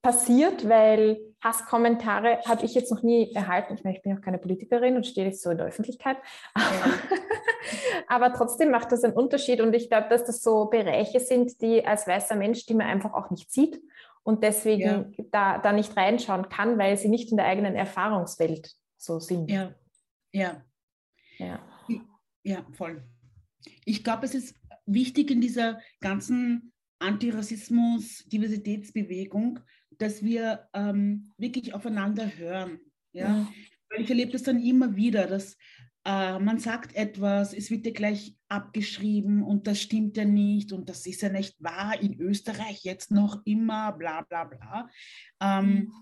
passiert, 0.04 0.70
weil 0.70 1.18
Hasskommentare 1.44 2.40
habe 2.46 2.66
ich 2.66 2.76
jetzt 2.76 2.92
noch 2.92 3.02
nie 3.02 3.34
erhalten. 3.34 3.74
Ich 3.74 3.84
meine, 3.84 3.98
ich 3.98 4.04
bin 4.04 4.16
auch 4.16 4.22
keine 4.22 4.38
Politikerin 4.38 4.96
und 4.96 5.08
stehe 5.08 5.26
nicht 5.26 5.42
so 5.42 5.50
in 5.50 5.58
der 5.58 5.66
Öffentlichkeit. 5.66 6.18
Ja. 6.56 6.64
Aber 8.08 8.32
trotzdem 8.32 8.70
macht 8.70 8.92
das 8.92 9.04
einen 9.04 9.14
Unterschied 9.14 9.60
und 9.60 9.74
ich 9.74 9.90
glaube, 9.90 10.08
dass 10.10 10.24
das 10.24 10.44
so 10.44 10.66
Bereiche 10.66 11.20
sind, 11.20 11.62
die 11.62 11.84
als 11.84 12.06
weißer 12.06 12.36
Mensch, 12.36 12.68
die 12.68 12.76
man 12.76 12.86
einfach 12.86 13.14
auch 13.14 13.32
nicht 13.32 13.52
sieht 13.52 13.82
und 14.28 14.44
deswegen 14.44 14.82
ja. 14.82 15.10
da, 15.32 15.58
da 15.58 15.72
nicht 15.72 15.96
reinschauen 15.96 16.50
kann, 16.50 16.78
weil 16.78 16.98
sie 16.98 17.08
nicht 17.08 17.32
in 17.32 17.38
der 17.38 17.46
eigenen 17.46 17.76
Erfahrungswelt 17.76 18.76
so 18.98 19.22
sind. 19.22 19.50
Ja, 19.50 19.74
ja. 20.34 20.66
Ja, 21.38 21.66
ja 22.44 22.66
voll. 22.74 23.06
Ich 23.86 24.04
glaube, 24.04 24.26
es 24.26 24.36
ist 24.36 24.54
wichtig 24.86 25.32
in 25.32 25.40
dieser 25.40 25.80
ganzen 26.02 26.74
Antirassismus-Diversitätsbewegung, 27.00 29.62
dass 29.98 30.24
wir 30.24 30.68
ähm, 30.74 31.32
wirklich 31.38 31.74
aufeinander 31.74 32.36
hören. 32.36 32.82
Ja? 33.14 33.48
Weil 33.90 34.02
ich 34.02 34.10
erlebe 34.10 34.34
das 34.34 34.44
dann 34.44 34.62
immer 34.62 34.98
wieder, 34.98 35.28
dass 35.28 35.56
äh, 36.04 36.38
man 36.38 36.60
sagt 36.60 36.98
etwas, 36.98 37.54
es 37.54 37.72
wird 37.72 37.86
dir 37.86 37.94
gleich 37.94 38.37
abgeschrieben 38.50 39.44
und 39.44 39.68
das 39.68 39.82
stimmt 39.82 40.18
ja 40.18 40.26
nicht 40.26 40.72
und 40.72 40.90
das 40.90 41.06
ist 41.06 41.22
ja 41.22 41.30
nicht 41.30 41.62
wahr 41.62 42.02
in 42.02 42.20
Österreich 42.20 42.84
jetzt 42.84 43.12
noch 43.12 43.42
immer, 43.46 43.92
bla 43.94 44.22
bla 44.22 44.46
bla. 44.46 44.90
Ähm, 45.42 45.70
mhm. 45.70 45.94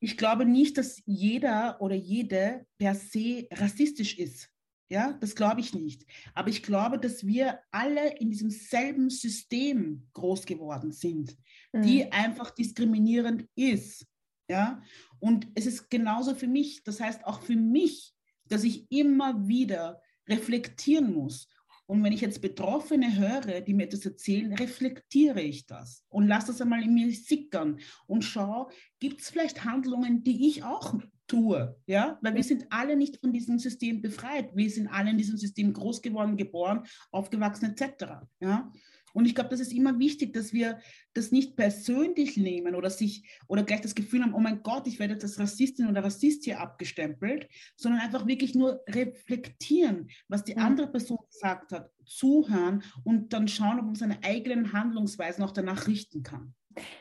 Ich 0.00 0.16
glaube 0.16 0.44
nicht, 0.44 0.78
dass 0.78 1.00
jeder 1.06 1.80
oder 1.80 1.94
jede 1.94 2.66
per 2.78 2.94
se 2.94 3.46
rassistisch 3.52 4.18
ist. 4.18 4.48
Ja, 4.90 5.14
das 5.14 5.34
glaube 5.34 5.60
ich 5.60 5.72
nicht. 5.72 6.04
Aber 6.34 6.50
ich 6.50 6.62
glaube, 6.62 6.98
dass 6.98 7.26
wir 7.26 7.60
alle 7.70 8.18
in 8.18 8.30
diesem 8.30 8.50
selben 8.50 9.08
System 9.08 10.06
groß 10.12 10.44
geworden 10.44 10.92
sind, 10.92 11.34
mhm. 11.72 11.82
die 11.82 12.12
einfach 12.12 12.50
diskriminierend 12.50 13.48
ist. 13.54 14.06
Ja, 14.50 14.82
und 15.18 15.48
es 15.54 15.64
ist 15.64 15.88
genauso 15.88 16.34
für 16.34 16.48
mich. 16.48 16.82
Das 16.84 17.00
heißt 17.00 17.24
auch 17.24 17.40
für 17.40 17.56
mich, 17.56 18.12
dass 18.48 18.64
ich 18.64 18.90
immer 18.90 19.48
wieder 19.48 20.02
reflektieren 20.28 21.14
muss. 21.14 21.48
Und 21.86 22.02
wenn 22.04 22.12
ich 22.12 22.20
jetzt 22.20 22.40
Betroffene 22.40 23.16
höre, 23.16 23.60
die 23.60 23.74
mir 23.74 23.88
das 23.88 24.06
erzählen, 24.06 24.52
reflektiere 24.54 25.40
ich 25.40 25.66
das 25.66 26.04
und 26.08 26.26
lasse 26.26 26.48
das 26.48 26.60
einmal 26.60 26.82
in 26.82 26.94
mir 26.94 27.12
sickern 27.12 27.80
und 28.06 28.22
schaue, 28.22 28.68
gibt 28.98 29.20
es 29.20 29.30
vielleicht 29.30 29.64
Handlungen, 29.64 30.22
die 30.22 30.48
ich 30.48 30.62
auch 30.62 30.94
tue, 31.26 31.76
ja, 31.86 32.18
weil 32.20 32.34
wir 32.34 32.44
sind 32.44 32.66
alle 32.70 32.96
nicht 32.96 33.18
von 33.18 33.32
diesem 33.32 33.58
System 33.58 34.02
befreit. 34.02 34.54
Wir 34.54 34.70
sind 34.70 34.88
alle 34.88 35.10
in 35.10 35.18
diesem 35.18 35.38
System 35.38 35.72
groß 35.72 36.02
geworden, 36.02 36.36
geboren, 36.36 36.84
aufgewachsen 37.10 37.74
etc. 37.74 38.04
Ja, 38.40 38.70
und 39.12 39.26
ich 39.26 39.34
glaube, 39.34 39.50
das 39.50 39.60
ist 39.60 39.72
immer 39.72 39.98
wichtig, 39.98 40.32
dass 40.32 40.52
wir 40.52 40.80
das 41.14 41.32
nicht 41.32 41.56
persönlich 41.56 42.36
nehmen 42.36 42.74
oder 42.74 42.90
sich 42.90 43.28
oder 43.46 43.62
gleich 43.62 43.80
das 43.80 43.94
Gefühl 43.94 44.22
haben, 44.22 44.34
oh 44.34 44.40
mein 44.40 44.62
Gott, 44.62 44.86
ich 44.86 44.98
werde 44.98 45.14
jetzt 45.14 45.24
als 45.24 45.38
Rassistin 45.38 45.88
oder 45.88 46.04
Rassist 46.04 46.44
hier 46.44 46.60
abgestempelt, 46.60 47.48
sondern 47.76 48.00
einfach 48.00 48.26
wirklich 48.26 48.54
nur 48.54 48.82
reflektieren, 48.88 50.08
was 50.28 50.44
die 50.44 50.54
mhm. 50.54 50.62
andere 50.62 50.86
Person 50.88 51.18
gesagt 51.30 51.72
hat, 51.72 51.90
zuhören 52.04 52.82
und 53.04 53.32
dann 53.32 53.48
schauen, 53.48 53.78
ob 53.78 53.86
man 53.86 53.94
seine 53.94 54.22
eigenen 54.22 54.72
Handlungsweisen 54.72 55.44
auch 55.44 55.52
danach 55.52 55.86
richten 55.86 56.22
kann. 56.22 56.54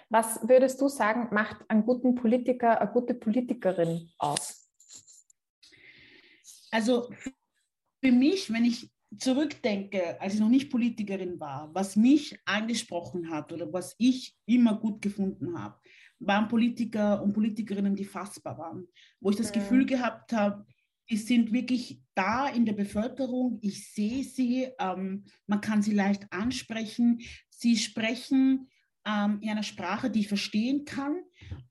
Was 0.09 0.39
würdest 0.47 0.81
du 0.81 0.89
sagen, 0.89 1.29
macht 1.33 1.57
einen 1.69 1.85
guten 1.85 2.15
Politiker, 2.15 2.81
eine 2.81 2.91
gute 2.91 3.13
Politikerin 3.13 4.09
aus? 4.17 4.69
Also 6.71 7.09
für 8.03 8.11
mich, 8.11 8.51
wenn 8.51 8.65
ich 8.65 8.89
zurückdenke, 9.17 10.19
als 10.21 10.35
ich 10.35 10.39
noch 10.39 10.49
nicht 10.49 10.69
Politikerin 10.69 11.39
war, 11.39 11.69
was 11.73 11.95
mich 11.95 12.39
angesprochen 12.45 13.29
hat 13.29 13.51
oder 13.51 13.71
was 13.71 13.95
ich 13.97 14.37
immer 14.45 14.75
gut 14.75 15.01
gefunden 15.01 15.57
habe, 15.57 15.79
waren 16.19 16.47
Politiker 16.47 17.21
und 17.21 17.33
Politikerinnen, 17.33 17.95
die 17.95 18.05
fassbar 18.05 18.57
waren, 18.57 18.87
wo 19.19 19.31
ich 19.31 19.35
das 19.35 19.49
mhm. 19.49 19.55
Gefühl 19.55 19.85
gehabt 19.85 20.33
habe, 20.33 20.65
die 21.09 21.17
sind 21.17 21.51
wirklich 21.51 22.01
da 22.15 22.47
in 22.47 22.65
der 22.65 22.73
Bevölkerung, 22.73 23.59
ich 23.61 23.91
sehe 23.91 24.23
sie, 24.23 24.69
ähm, 24.79 25.25
man 25.45 25.59
kann 25.59 25.81
sie 25.81 25.93
leicht 25.93 26.31
ansprechen, 26.31 27.19
sie 27.49 27.75
sprechen 27.75 28.69
ähm, 29.05 29.39
in 29.41 29.49
einer 29.49 29.63
Sprache, 29.63 30.09
die 30.09 30.21
ich 30.21 30.27
verstehen 30.29 30.85
kann 30.85 31.21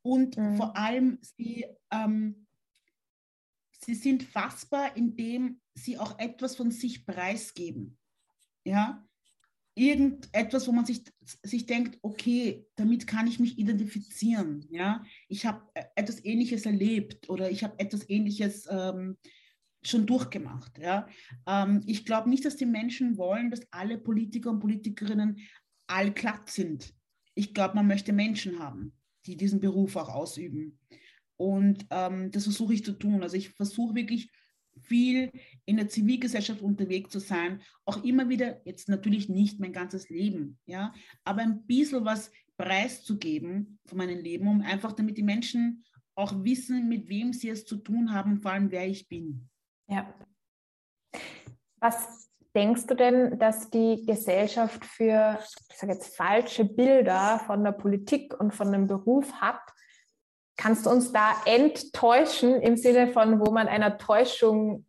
und 0.02 0.36
mhm. 0.36 0.56
vor 0.56 0.76
allem 0.76 1.18
sie, 1.22 1.64
ähm, 1.90 2.46
sie 3.70 3.94
sind 3.94 4.24
fassbar, 4.24 4.94
indem 4.96 5.60
sie 5.84 5.98
auch 5.98 6.18
etwas 6.18 6.56
von 6.56 6.70
sich 6.70 7.06
preisgeben. 7.06 7.98
Ja, 8.64 9.06
irgendetwas, 9.74 10.68
wo 10.68 10.72
man 10.72 10.84
sich, 10.84 11.02
sich 11.42 11.66
denkt, 11.66 11.98
okay, 12.02 12.66
damit 12.76 13.06
kann 13.06 13.26
ich 13.26 13.40
mich 13.40 13.58
identifizieren. 13.58 14.66
Ja, 14.70 15.04
ich 15.28 15.46
habe 15.46 15.62
etwas 15.96 16.24
Ähnliches 16.24 16.66
erlebt 16.66 17.28
oder 17.28 17.50
ich 17.50 17.64
habe 17.64 17.78
etwas 17.78 18.08
Ähnliches 18.08 18.66
ähm, 18.70 19.16
schon 19.82 20.06
durchgemacht. 20.06 20.78
Ja, 20.78 21.08
ähm, 21.46 21.82
ich 21.86 22.04
glaube 22.04 22.28
nicht, 22.28 22.44
dass 22.44 22.56
die 22.56 22.66
Menschen 22.66 23.16
wollen, 23.16 23.50
dass 23.50 23.66
alle 23.70 23.98
Politiker 23.98 24.50
und 24.50 24.60
Politikerinnen 24.60 25.38
allglatt 25.86 26.50
sind 26.50 26.94
ich 27.40 27.54
glaube, 27.54 27.74
man 27.74 27.86
möchte 27.86 28.12
Menschen 28.12 28.58
haben, 28.58 28.92
die 29.26 29.36
diesen 29.36 29.60
Beruf 29.60 29.96
auch 29.96 30.08
ausüben. 30.08 30.78
Und 31.36 31.86
ähm, 31.90 32.30
das 32.30 32.44
versuche 32.44 32.74
ich 32.74 32.84
zu 32.84 32.92
tun. 32.92 33.22
Also 33.22 33.36
ich 33.36 33.50
versuche 33.50 33.94
wirklich 33.94 34.30
viel 34.90 35.30
in 35.66 35.76
der 35.76 35.88
Zivilgesellschaft 35.88 36.60
unterwegs 36.60 37.10
zu 37.10 37.20
sein, 37.20 37.62
auch 37.84 38.02
immer 38.02 38.28
wieder, 38.28 38.60
jetzt 38.66 38.88
natürlich 38.88 39.28
nicht 39.28 39.60
mein 39.60 39.72
ganzes 39.72 40.10
Leben, 40.10 40.58
ja, 40.66 40.92
aber 41.24 41.42
ein 41.42 41.62
bisschen 41.62 42.04
was 42.04 42.32
preiszugeben 42.56 43.78
von 43.86 43.98
meinem 43.98 44.18
Leben, 44.18 44.48
um 44.48 44.60
einfach 44.62 44.92
damit 44.92 45.16
die 45.16 45.22
Menschen 45.22 45.84
auch 46.16 46.42
wissen, 46.42 46.88
mit 46.88 47.08
wem 47.08 47.32
sie 47.32 47.48
es 47.48 47.64
zu 47.64 47.76
tun 47.76 48.12
haben, 48.12 48.42
vor 48.42 48.50
allem 48.50 48.70
wer 48.72 48.86
ich 48.86 49.08
bin. 49.08 49.48
Ja. 49.86 50.12
Was 51.80 52.28
denkst 52.54 52.86
du 52.86 52.94
denn, 52.96 53.38
dass 53.38 53.70
die 53.70 54.04
Gesellschaft 54.04 54.84
für, 54.84 55.38
ich 55.70 55.78
sage 55.78 55.92
jetzt, 55.92 56.16
falsche 56.16 56.64
Bilder 56.64 57.40
von 57.46 57.62
der 57.62 57.72
Politik 57.72 58.38
und 58.38 58.52
von 58.52 58.72
dem 58.72 58.88
Beruf 58.88 59.32
hat? 59.34 59.62
Kannst 60.60 60.84
du 60.84 60.90
uns 60.90 61.10
da 61.10 61.32
enttäuschen 61.46 62.60
im 62.60 62.76
Sinne 62.76 63.08
von, 63.14 63.40
wo 63.40 63.50
man 63.50 63.66
einer 63.66 63.96
Täuschung 63.96 64.84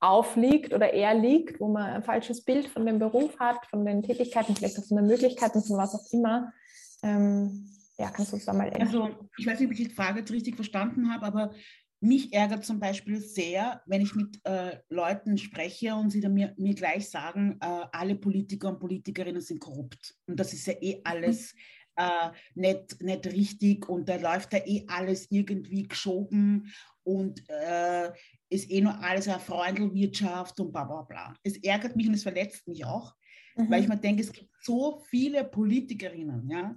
aufliegt 0.00 0.74
oder 0.74 0.92
eher 0.92 1.14
liegt, 1.14 1.60
wo 1.60 1.68
man 1.68 1.84
ein 1.84 2.02
falsches 2.02 2.42
Bild 2.44 2.66
von 2.66 2.84
dem 2.84 2.98
Beruf 2.98 3.38
hat, 3.38 3.64
von 3.66 3.86
den 3.86 4.02
Tätigkeiten, 4.02 4.56
vielleicht 4.56 4.76
auch 4.80 4.84
von 4.84 4.96
den 4.96 5.06
Möglichkeiten, 5.06 5.62
von 5.62 5.76
was 5.76 5.94
auch 5.94 6.12
immer? 6.12 6.52
Ähm, 7.04 7.70
ja, 7.98 8.10
kannst 8.10 8.32
du 8.32 8.36
uns 8.36 8.46
da 8.46 8.52
mal 8.52 8.68
Also, 8.70 9.10
ich 9.38 9.46
weiß 9.46 9.60
nicht, 9.60 9.68
ob 9.68 9.78
ich 9.78 9.88
die 9.88 9.94
Frage 9.94 10.18
jetzt 10.18 10.32
richtig 10.32 10.56
verstanden 10.56 11.08
habe, 11.08 11.24
aber 11.24 11.54
mich 12.00 12.32
ärgert 12.32 12.64
zum 12.64 12.80
Beispiel 12.80 13.20
sehr, 13.20 13.80
wenn 13.86 14.02
ich 14.02 14.16
mit 14.16 14.44
äh, 14.44 14.80
Leuten 14.88 15.38
spreche 15.38 15.94
und 15.94 16.10
sie 16.10 16.20
dann 16.20 16.34
mir, 16.34 16.52
mir 16.58 16.74
gleich 16.74 17.08
sagen, 17.08 17.58
äh, 17.60 17.86
alle 17.92 18.16
Politiker 18.16 18.70
und 18.70 18.80
Politikerinnen 18.80 19.40
sind 19.40 19.60
korrupt. 19.60 20.16
Und 20.26 20.40
das 20.40 20.52
ist 20.52 20.66
ja 20.66 20.74
eh 20.80 21.00
alles 21.04 21.54
äh, 21.96 22.30
nicht, 22.54 23.00
nicht 23.02 23.26
richtig 23.26 23.88
und 23.88 24.08
da 24.08 24.16
läuft 24.16 24.52
ja 24.52 24.60
eh 24.64 24.84
alles 24.88 25.30
irgendwie 25.30 25.84
geschoben 25.84 26.72
und 27.02 27.48
äh, 27.48 28.10
ist 28.48 28.70
eh 28.70 28.80
nur 28.80 28.98
alles 29.00 29.28
eine 29.28 29.40
Freundelwirtschaft 29.40 30.58
und 30.60 30.72
bla 30.72 30.84
bla 30.84 31.02
bla. 31.02 31.34
Es 31.42 31.56
ärgert 31.58 31.96
mich 31.96 32.08
und 32.08 32.14
es 32.14 32.22
verletzt 32.22 32.66
mich 32.66 32.84
auch, 32.84 33.14
mhm. 33.56 33.70
weil 33.70 33.82
ich 33.82 33.88
mir 33.88 33.96
denke, 33.96 34.22
es 34.22 34.32
gibt 34.32 34.50
so 34.62 35.02
viele 35.08 35.44
Politikerinnen, 35.44 36.48
ja, 36.48 36.76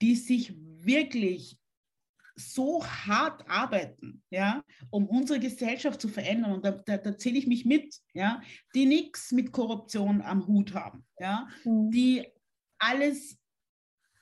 die 0.00 0.14
sich 0.14 0.54
wirklich 0.56 1.58
so 2.38 2.84
hart 2.84 3.48
arbeiten, 3.50 4.22
ja, 4.30 4.62
um 4.90 5.06
unsere 5.06 5.40
Gesellschaft 5.40 6.00
zu 6.00 6.08
verändern. 6.08 6.52
Und 6.52 6.64
da, 6.64 6.70
da, 6.70 6.96
da 6.96 7.16
zähle 7.16 7.38
ich 7.38 7.46
mich 7.46 7.64
mit, 7.64 7.96
ja, 8.14 8.40
die 8.74 8.86
nichts 8.86 9.32
mit 9.32 9.50
Korruption 9.50 10.22
am 10.22 10.46
Hut 10.46 10.72
haben, 10.74 11.04
ja, 11.18 11.48
mhm. 11.64 11.90
die 11.90 12.26
alles 12.78 13.38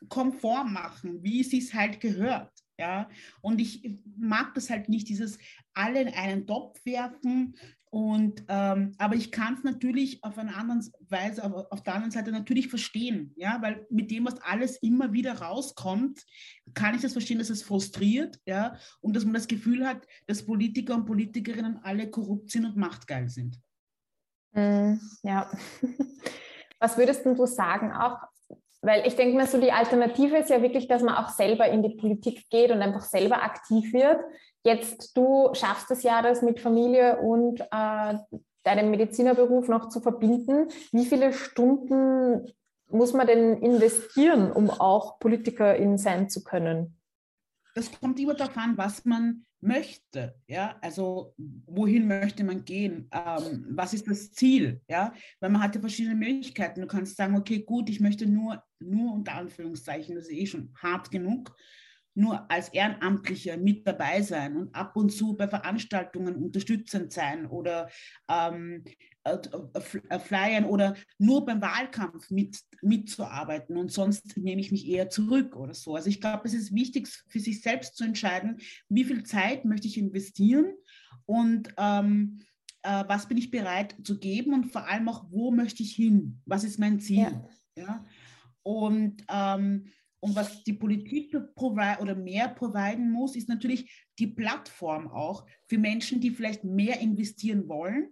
konform 0.09 0.73
machen, 0.73 1.23
wie 1.23 1.41
es 1.41 1.51
sich 1.51 1.75
halt 1.75 2.01
gehört. 2.01 2.53
Ja, 2.79 3.09
und 3.41 3.59
ich 3.59 3.99
mag 4.19 4.53
das 4.53 4.69
halt 4.69 4.91
nicht, 4.91 5.09
dieses 5.09 5.39
alle 5.73 6.03
in 6.03 6.09
einen 6.09 6.47
Topf 6.47 6.79
werfen 6.85 7.57
und, 7.97 8.45
ähm, 8.49 8.95
aber 8.99 9.15
ich 9.15 9.33
kann 9.33 9.55
es 9.55 9.65
natürlich 9.65 10.23
auf 10.23 10.37
eine 10.37 10.55
andere 10.55 10.81
Weise, 11.09 11.43
aber 11.43 11.67
auf 11.71 11.83
der 11.83 11.95
anderen 11.95 12.11
Seite 12.11 12.31
natürlich 12.31 12.69
verstehen, 12.69 13.33
ja, 13.37 13.63
weil 13.63 13.87
mit 13.89 14.11
dem, 14.11 14.27
was 14.27 14.39
alles 14.43 14.77
immer 14.83 15.15
wieder 15.15 15.39
rauskommt, 15.39 16.23
kann 16.75 16.95
ich 16.95 17.01
das 17.01 17.13
verstehen, 17.13 17.39
dass 17.39 17.49
es 17.49 17.63
frustriert, 17.63 18.39
ja, 18.45 18.77
und 19.01 19.17
dass 19.17 19.25
man 19.25 19.33
das 19.33 19.49
Gefühl 19.49 19.87
hat, 19.87 20.07
dass 20.27 20.45
Politiker 20.45 20.95
und 20.95 21.07
Politikerinnen 21.07 21.79
alle 21.79 22.11
korrupt 22.11 22.51
sind 22.51 22.67
und 22.67 22.77
machtgeil 22.77 23.31
sind. 23.31 23.59
Mm, 24.53 24.95
ja. 25.23 25.51
Was 26.79 26.99
würdest 26.99 27.25
du 27.25 27.47
sagen 27.47 27.93
auch? 27.93 28.19
Weil 28.83 29.07
ich 29.07 29.17
denke 29.17 29.37
mir 29.37 29.47
so, 29.47 29.59
die 29.59 29.73
Alternative 29.73 30.37
ist 30.37 30.51
ja 30.51 30.63
wirklich, 30.63 30.87
dass 30.87 31.03
man 31.03 31.15
auch 31.15 31.31
selber 31.31 31.67
in 31.69 31.83
die 31.83 31.97
Politik 31.97 32.49
geht 32.51 32.71
und 32.71 32.83
einfach 32.83 33.03
selber 33.03 33.43
aktiv 33.43 33.93
wird. 33.93 34.21
Jetzt, 34.63 35.17
du 35.17 35.51
schaffst 35.55 35.91
es 35.91 36.03
ja, 36.03 36.23
das 36.23 36.43
mit 36.43 36.61
Familie 36.61 37.19
und 37.19 37.61
äh, 37.61 38.15
deinem 38.65 38.91
Medizinerberuf 38.91 39.69
noch 39.69 39.89
zu 39.89 40.01
verbinden. 40.01 40.69
Wie 40.93 41.07
viele 41.07 41.33
Stunden 41.33 42.53
muss 42.89 43.13
man 43.13 43.27
denn 43.27 43.59
investieren, 43.63 44.53
um 44.53 44.71
auch 44.71 45.19
Politikerin 45.19 45.99
sein 45.99 46.29
zu 46.29 46.45
können? 46.45 46.99
Das 47.75 47.91
kommt 47.99 48.19
immer 48.21 48.35
darauf 48.35 48.57
an, 48.57 48.77
was 48.77 49.05
man 49.05 49.46
möchte. 49.61 50.35
Ja, 50.47 50.77
also 50.81 51.35
wohin 51.37 52.07
möchte 52.07 52.45
man 52.45 52.65
gehen? 52.65 53.09
Ähm, 53.13 53.67
was 53.71 53.95
ist 53.95 54.09
das 54.09 54.33
Ziel? 54.33 54.81
Ja, 54.89 55.13
weil 55.41 55.51
man 55.51 55.63
hat 55.63 55.75
ja 55.75 55.81
verschiedene 55.81 56.15
Möglichkeiten. 56.15 56.81
Du 56.81 56.87
kannst 56.87 57.17
sagen, 57.17 57.37
okay, 57.37 57.61
gut, 57.61 57.89
ich 57.89 58.01
möchte 58.01 58.27
nur, 58.27 58.63
nur 58.79 59.13
unter 59.15 59.35
Anführungszeichen, 59.35 60.15
das 60.15 60.27
ist 60.27 60.33
eh 60.33 60.47
schon 60.47 60.73
hart 60.81 61.11
genug, 61.11 61.57
nur 62.15 62.51
als 62.51 62.71
Ehrenamtlicher 62.71 63.57
mit 63.59 63.87
dabei 63.87 64.23
sein 64.23 64.57
und 64.57 64.75
ab 64.75 64.97
und 64.97 65.11
zu 65.11 65.37
bei 65.37 65.49
Veranstaltungen 65.49 66.37
unterstützend 66.37 67.13
sein 67.13 67.47
oder 67.47 67.91
ähm, 68.29 68.85
äh, 68.85 68.91
äh, 68.91 69.16
flyern 70.21 70.65
oder 70.65 70.97
nur 71.19 71.45
beim 71.45 71.61
Wahlkampf 71.61 72.31
mit, 72.31 72.59
mitzuarbeiten 72.83 73.77
und 73.77 73.93
sonst 73.93 74.37
nehme 74.37 74.61
ich 74.61 74.71
mich 74.71 74.87
eher 74.87 75.11
zurück 75.11 75.57
oder 75.57 75.75
so. 75.75 75.97
Also 75.97 76.09
ich 76.09 76.21
glaube, 76.21 76.47
es 76.47 76.55
ist 76.55 76.75
wichtig 76.75 77.09
für 77.29 77.41
sich 77.41 77.63
selbst 77.63 77.97
zu 77.97 78.05
entscheiden, 78.05 78.59
wie 78.89 79.05
viel 79.05 79.25
Zeit 79.25 79.65
möchte 79.65 79.89
ich 79.89 79.99
investieren 79.99 80.75
und 81.25 81.75
ähm, 81.77 82.41
äh, 82.83 83.05
was 83.09 83.29
bin 83.29 83.39
ich 83.39 83.51
bereit 83.51 83.97
zu 84.05 84.19
geben 84.19 84.55
und 84.55 84.67
vor 84.67 84.89
allem 84.89 85.09
auch, 85.09 85.27
wo 85.31 85.51
möchte 85.51 85.83
ich 85.83 85.95
hin? 85.95 86.41
Was 86.47 86.65
ist 86.65 86.79
mein 86.79 87.01
Ziel? 87.01 87.19
Ja. 87.19 87.49
ja? 87.77 88.05
Und 88.63 89.25
ähm, 89.29 89.87
und 90.21 90.35
was 90.35 90.65
die 90.65 90.73
Politik 90.73 91.37
oder 91.57 92.15
mehr 92.17 92.49
providen 92.49 93.13
muss, 93.13 93.37
ist 93.37 93.49
natürlich 93.49 94.09
die 94.19 94.27
Plattform 94.27 95.09
auch 95.09 95.47
für 95.69 95.79
Menschen, 95.79 96.21
die 96.21 96.31
vielleicht 96.31 96.65
mehr 96.65 96.99
investieren 97.01 97.69
wollen, 97.69 98.09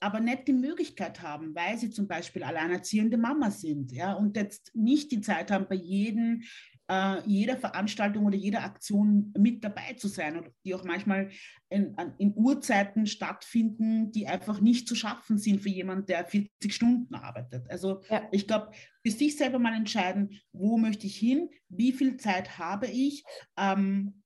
aber 0.00 0.20
nicht 0.20 0.48
die 0.48 0.54
Möglichkeit 0.54 1.22
haben, 1.22 1.54
weil 1.54 1.78
sie 1.78 1.90
zum 1.90 2.08
Beispiel 2.08 2.42
alleinerziehende 2.42 3.18
Mama 3.18 3.50
sind, 3.50 3.92
ja, 3.92 4.14
und 4.14 4.36
jetzt 4.36 4.74
nicht 4.74 5.12
die 5.12 5.20
Zeit 5.20 5.50
haben, 5.50 5.66
bei 5.68 5.76
jedem 5.76 6.42
äh, 6.90 7.20
jeder 7.24 7.56
Veranstaltung 7.56 8.26
oder 8.26 8.36
jeder 8.36 8.64
Aktion 8.64 9.32
mit 9.38 9.62
dabei 9.62 9.92
zu 9.96 10.08
sein 10.08 10.36
und 10.36 10.50
die 10.64 10.74
auch 10.74 10.82
manchmal 10.82 11.30
in, 11.68 11.94
in 12.18 12.32
Uhrzeiten 12.34 13.06
stattfinden, 13.06 14.10
die 14.10 14.26
einfach 14.26 14.60
nicht 14.60 14.88
zu 14.88 14.96
schaffen 14.96 15.38
sind 15.38 15.60
für 15.60 15.68
jemanden, 15.68 16.06
der 16.06 16.24
40 16.24 16.74
Stunden 16.74 17.14
arbeitet. 17.14 17.70
Also 17.70 18.02
ja. 18.10 18.26
ich 18.32 18.48
glaube, 18.48 18.72
für 19.04 19.12
sich 19.12 19.36
selber 19.36 19.60
mal 19.60 19.74
entscheiden, 19.74 20.40
wo 20.52 20.78
möchte 20.78 21.06
ich 21.06 21.16
hin, 21.16 21.48
wie 21.68 21.92
viel 21.92 22.16
Zeit 22.16 22.58
habe 22.58 22.88
ich, 22.88 23.22
ähm, 23.56 24.22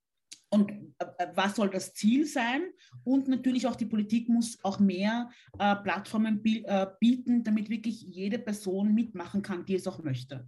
und 0.54 0.70
äh, 0.70 1.26
was 1.34 1.56
soll 1.56 1.68
das 1.68 1.92
Ziel 1.94 2.26
sein? 2.26 2.62
Und 3.02 3.28
natürlich 3.28 3.66
auch 3.66 3.76
die 3.76 3.86
Politik 3.86 4.28
muss 4.28 4.58
auch 4.62 4.78
mehr 4.78 5.30
äh, 5.58 5.74
Plattformen 5.76 6.42
äh, 6.44 6.86
bieten, 7.00 7.42
damit 7.42 7.68
wirklich 7.68 8.02
jede 8.02 8.38
Person 8.38 8.94
mitmachen 8.94 9.42
kann, 9.42 9.64
die 9.64 9.74
es 9.74 9.86
auch 9.86 10.02
möchte. 10.02 10.46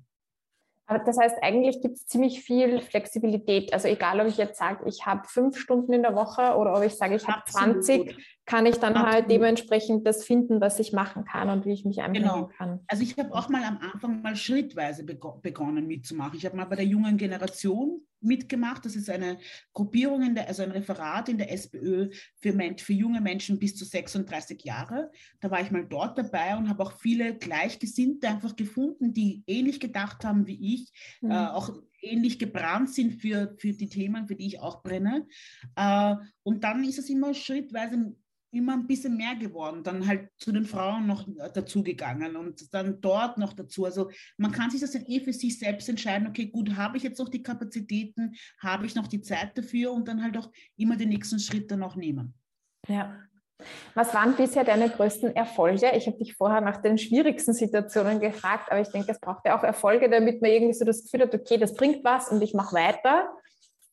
Aber 0.88 1.00
das 1.00 1.18
heißt, 1.18 1.36
eigentlich 1.42 1.82
gibt 1.82 1.96
es 1.96 2.06
ziemlich 2.06 2.42
viel 2.42 2.80
Flexibilität. 2.80 3.72
Also 3.72 3.88
egal, 3.88 4.20
ob 4.20 4.28
ich 4.28 4.36
jetzt 4.36 4.58
sage, 4.58 4.88
ich 4.88 5.04
habe 5.04 5.26
fünf 5.26 5.58
Stunden 5.58 5.92
in 5.92 6.02
der 6.02 6.14
Woche 6.14 6.56
oder 6.56 6.76
ob 6.76 6.84
ich 6.84 6.94
sage, 6.94 7.16
ich 7.16 7.26
habe 7.26 7.42
20, 7.44 8.16
kann 8.46 8.64
ich 8.64 8.76
dann 8.76 8.94
halt 8.94 8.96
Absolut. 8.96 9.14
halt 9.14 9.30
dementsprechend 9.30 10.06
das 10.06 10.24
finden, 10.24 10.60
was 10.60 10.78
ich 10.78 10.92
machen 10.92 11.24
kann 11.24 11.50
und 11.50 11.66
wie 11.66 11.72
ich 11.72 11.84
mich 11.84 12.00
einbringen 12.00 12.28
genau. 12.28 12.50
kann. 12.56 12.80
Also 12.86 13.02
ich 13.02 13.18
habe 13.18 13.34
auch 13.34 13.48
mal 13.48 13.64
am 13.64 13.78
Anfang 13.78 14.22
mal 14.22 14.36
schrittweise 14.36 15.04
begonnen 15.04 15.86
mitzumachen. 15.86 16.38
Ich 16.38 16.46
habe 16.46 16.56
mal 16.56 16.64
bei 16.64 16.76
der 16.76 16.86
jungen 16.86 17.16
Generation 17.16 18.06
mitgemacht. 18.20 18.84
Das 18.84 18.94
ist 18.94 19.10
eine 19.10 19.38
Gruppierung, 19.72 20.22
in 20.22 20.34
der, 20.36 20.46
also 20.46 20.62
ein 20.62 20.70
Referat 20.70 21.28
in 21.28 21.38
der 21.38 21.52
SPÖ 21.52 22.10
für, 22.36 22.52
Mensch, 22.52 22.82
für 22.82 22.92
junge 22.92 23.20
Menschen 23.20 23.58
bis 23.58 23.74
zu 23.76 23.84
36 23.84 24.62
Jahre. 24.62 25.10
Da 25.40 25.50
war 25.50 25.60
ich 25.60 25.72
mal 25.72 25.84
dort 25.84 26.16
dabei 26.16 26.56
und 26.56 26.68
habe 26.68 26.84
auch 26.84 26.92
viele 26.92 27.36
Gleichgesinnte 27.36 28.28
einfach 28.28 28.54
gefunden, 28.54 29.12
die 29.12 29.42
ähnlich 29.46 29.80
gedacht 29.80 30.24
haben 30.24 30.46
wie 30.46 30.74
ich, 30.74 30.92
mhm. 31.20 31.32
äh, 31.32 31.46
auch 31.48 31.70
ähnlich 32.00 32.38
gebrannt 32.38 32.90
sind 32.90 33.20
für, 33.20 33.56
für 33.58 33.72
die 33.72 33.88
Themen, 33.88 34.28
für 34.28 34.36
die 34.36 34.46
ich 34.46 34.60
auch 34.60 34.82
brenne. 34.82 35.26
Äh, 35.74 36.14
und 36.44 36.62
dann 36.62 36.84
ist 36.84 36.98
es 36.98 37.10
immer 37.10 37.34
schrittweise 37.34 38.14
immer 38.50 38.74
ein 38.74 38.86
bisschen 38.86 39.16
mehr 39.16 39.34
geworden, 39.34 39.82
dann 39.82 40.06
halt 40.06 40.30
zu 40.38 40.52
den 40.52 40.64
Frauen 40.64 41.06
noch 41.06 41.26
dazugegangen 41.54 42.36
und 42.36 42.72
dann 42.72 43.00
dort 43.00 43.38
noch 43.38 43.52
dazu. 43.52 43.84
Also 43.84 44.10
man 44.36 44.52
kann 44.52 44.70
sich 44.70 44.80
das 44.80 44.92
dann 44.92 45.04
eh 45.06 45.20
für 45.20 45.32
sich 45.32 45.58
selbst 45.58 45.88
entscheiden, 45.88 46.26
okay, 46.26 46.46
gut, 46.46 46.76
habe 46.76 46.96
ich 46.96 47.02
jetzt 47.02 47.18
noch 47.18 47.28
die 47.28 47.42
Kapazitäten, 47.42 48.34
habe 48.60 48.86
ich 48.86 48.94
noch 48.94 49.06
die 49.06 49.20
Zeit 49.20 49.56
dafür 49.58 49.92
und 49.92 50.08
dann 50.08 50.22
halt 50.22 50.36
auch 50.38 50.50
immer 50.76 50.96
den 50.96 51.10
nächsten 51.10 51.38
Schritt 51.38 51.70
dann 51.70 51.82
auch 51.82 51.96
nehmen. 51.96 52.34
Ja. 52.88 53.18
Was 53.94 54.12
waren 54.12 54.36
bisher 54.36 54.64
deine 54.64 54.90
größten 54.90 55.34
Erfolge? 55.34 55.90
Ich 55.96 56.06
habe 56.06 56.18
dich 56.18 56.34
vorher 56.34 56.60
nach 56.60 56.76
den 56.82 56.98
schwierigsten 56.98 57.54
Situationen 57.54 58.20
gefragt, 58.20 58.70
aber 58.70 58.80
ich 58.80 58.88
denke, 58.88 59.10
es 59.10 59.20
braucht 59.20 59.46
ja 59.46 59.58
auch 59.58 59.64
Erfolge, 59.64 60.10
damit 60.10 60.42
man 60.42 60.50
irgendwie 60.50 60.74
so 60.74 60.84
das 60.84 61.02
Gefühl 61.04 61.22
hat, 61.22 61.34
okay, 61.34 61.56
das 61.56 61.74
bringt 61.74 62.04
was 62.04 62.28
und 62.30 62.42
ich 62.42 62.52
mache 62.52 62.76
weiter. 62.76 63.30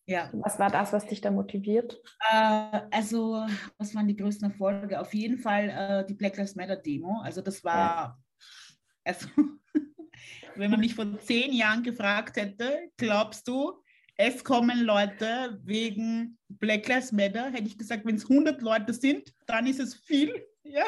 Ja. 0.06 0.30
Was 0.34 0.60
war 0.60 0.70
das, 0.70 0.91
was 0.91 1.06
dich 1.06 1.22
da 1.22 1.32
motiviert? 1.32 2.01
Äh, 2.32 2.82
also, 2.91 3.45
was 3.78 3.95
waren 3.95 4.08
die 4.08 4.18
größten 4.18 4.51
Erfolge? 4.51 4.99
Auf 4.99 5.14
jeden 5.14 5.38
Fall 5.38 5.70
äh, 5.70 6.06
die 6.06 6.14
Black 6.14 6.36
Lives 6.38 6.56
Matter 6.56 6.76
Demo. 6.76 7.22
Also, 7.22 7.41
das 7.41 7.64
war, 7.64 7.78
ja. 7.78 8.18
also, 9.06 9.28
wenn 10.56 10.72
man 10.72 10.82
mich 10.82 10.95
vor 10.95 11.20
zehn 11.20 11.54
Jahren 11.54 11.84
gefragt 11.84 12.36
hätte, 12.36 12.89
glaubst 12.97 13.47
du, 13.47 13.82
es 14.16 14.43
kommen 14.43 14.82
Leute 14.82 15.60
wegen 15.64 16.38
Black 16.47 16.88
Lives 16.88 17.12
Matter, 17.12 17.49
hätte 17.49 17.68
ich 17.68 17.78
gesagt, 17.78 18.06
wenn 18.06 18.16
es 18.16 18.30
100 18.30 18.62
Leute 18.62 18.93
sind, 18.93 19.34
dann 19.47 19.68
ist 19.68 19.80
es 19.80 19.95
viel. 19.95 20.34
Ja, 20.66 20.86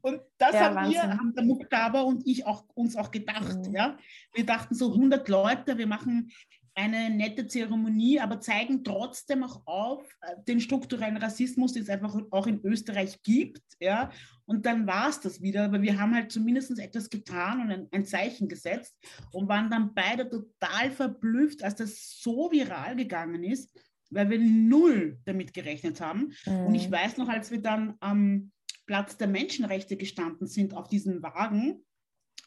und 0.00 0.20
das 0.36 0.52
ja, 0.52 0.74
haben 0.74 0.90
wir, 0.90 1.00
haben 1.00 1.32
der 1.32 1.44
Muktaba 1.44 2.00
und 2.00 2.26
ich 2.26 2.44
auch, 2.44 2.64
uns 2.74 2.96
auch 2.96 3.12
gedacht. 3.12 3.56
Mhm. 3.68 3.72
Ja, 3.72 3.96
wir 4.34 4.44
dachten 4.44 4.74
so 4.74 4.92
100 4.92 5.28
Leute, 5.28 5.78
wir 5.78 5.86
machen 5.86 6.32
eine 6.74 7.10
nette 7.10 7.46
Zeremonie, 7.46 8.20
aber 8.20 8.40
zeigen 8.40 8.82
trotzdem 8.82 9.42
auch 9.44 9.62
auf 9.66 10.04
äh, 10.22 10.36
den 10.48 10.60
strukturellen 10.60 11.18
Rassismus, 11.18 11.72
den 11.72 11.82
es 11.82 11.88
einfach 11.90 12.16
auch 12.30 12.46
in 12.46 12.60
Österreich 12.64 13.22
gibt. 13.22 13.62
Ja? 13.80 14.10
Und 14.46 14.66
dann 14.66 14.86
war 14.86 15.08
es 15.08 15.20
das 15.20 15.42
wieder, 15.42 15.64
aber 15.64 15.82
wir 15.82 16.00
haben 16.00 16.14
halt 16.14 16.32
zumindest 16.32 16.78
etwas 16.78 17.10
getan 17.10 17.60
und 17.60 17.70
ein, 17.70 17.88
ein, 17.90 18.04
Zeichen 18.04 18.48
gesetzt 18.48 18.96
und 19.32 19.48
waren 19.48 19.70
dann 19.70 19.94
beide 19.94 20.28
total 20.28 20.90
verblüfft, 20.90 21.62
als 21.62 21.76
das 21.76 22.20
so 22.20 22.50
viral 22.50 22.96
gegangen 22.96 23.44
ist, 23.44 23.70
weil 24.10 24.30
wir 24.30 24.38
null 24.38 25.18
damit 25.24 25.52
gerechnet 25.54 26.00
haben. 26.00 26.32
Mhm. 26.46 26.66
Und 26.66 26.74
ich 26.74 26.88
mhm. 26.88 26.92
weiß 26.92 27.18
noch, 27.18 27.28
als 27.28 27.50
wir 27.50 27.60
dann 27.60 27.94
am 28.00 28.50
Platz 28.86 29.16
der 29.16 29.28
Menschenrechte 29.28 29.96
gestanden 29.96 30.46
sind 30.46 30.74
auf 30.74 30.88
diesem 30.88 31.22
Wagen, 31.22 31.84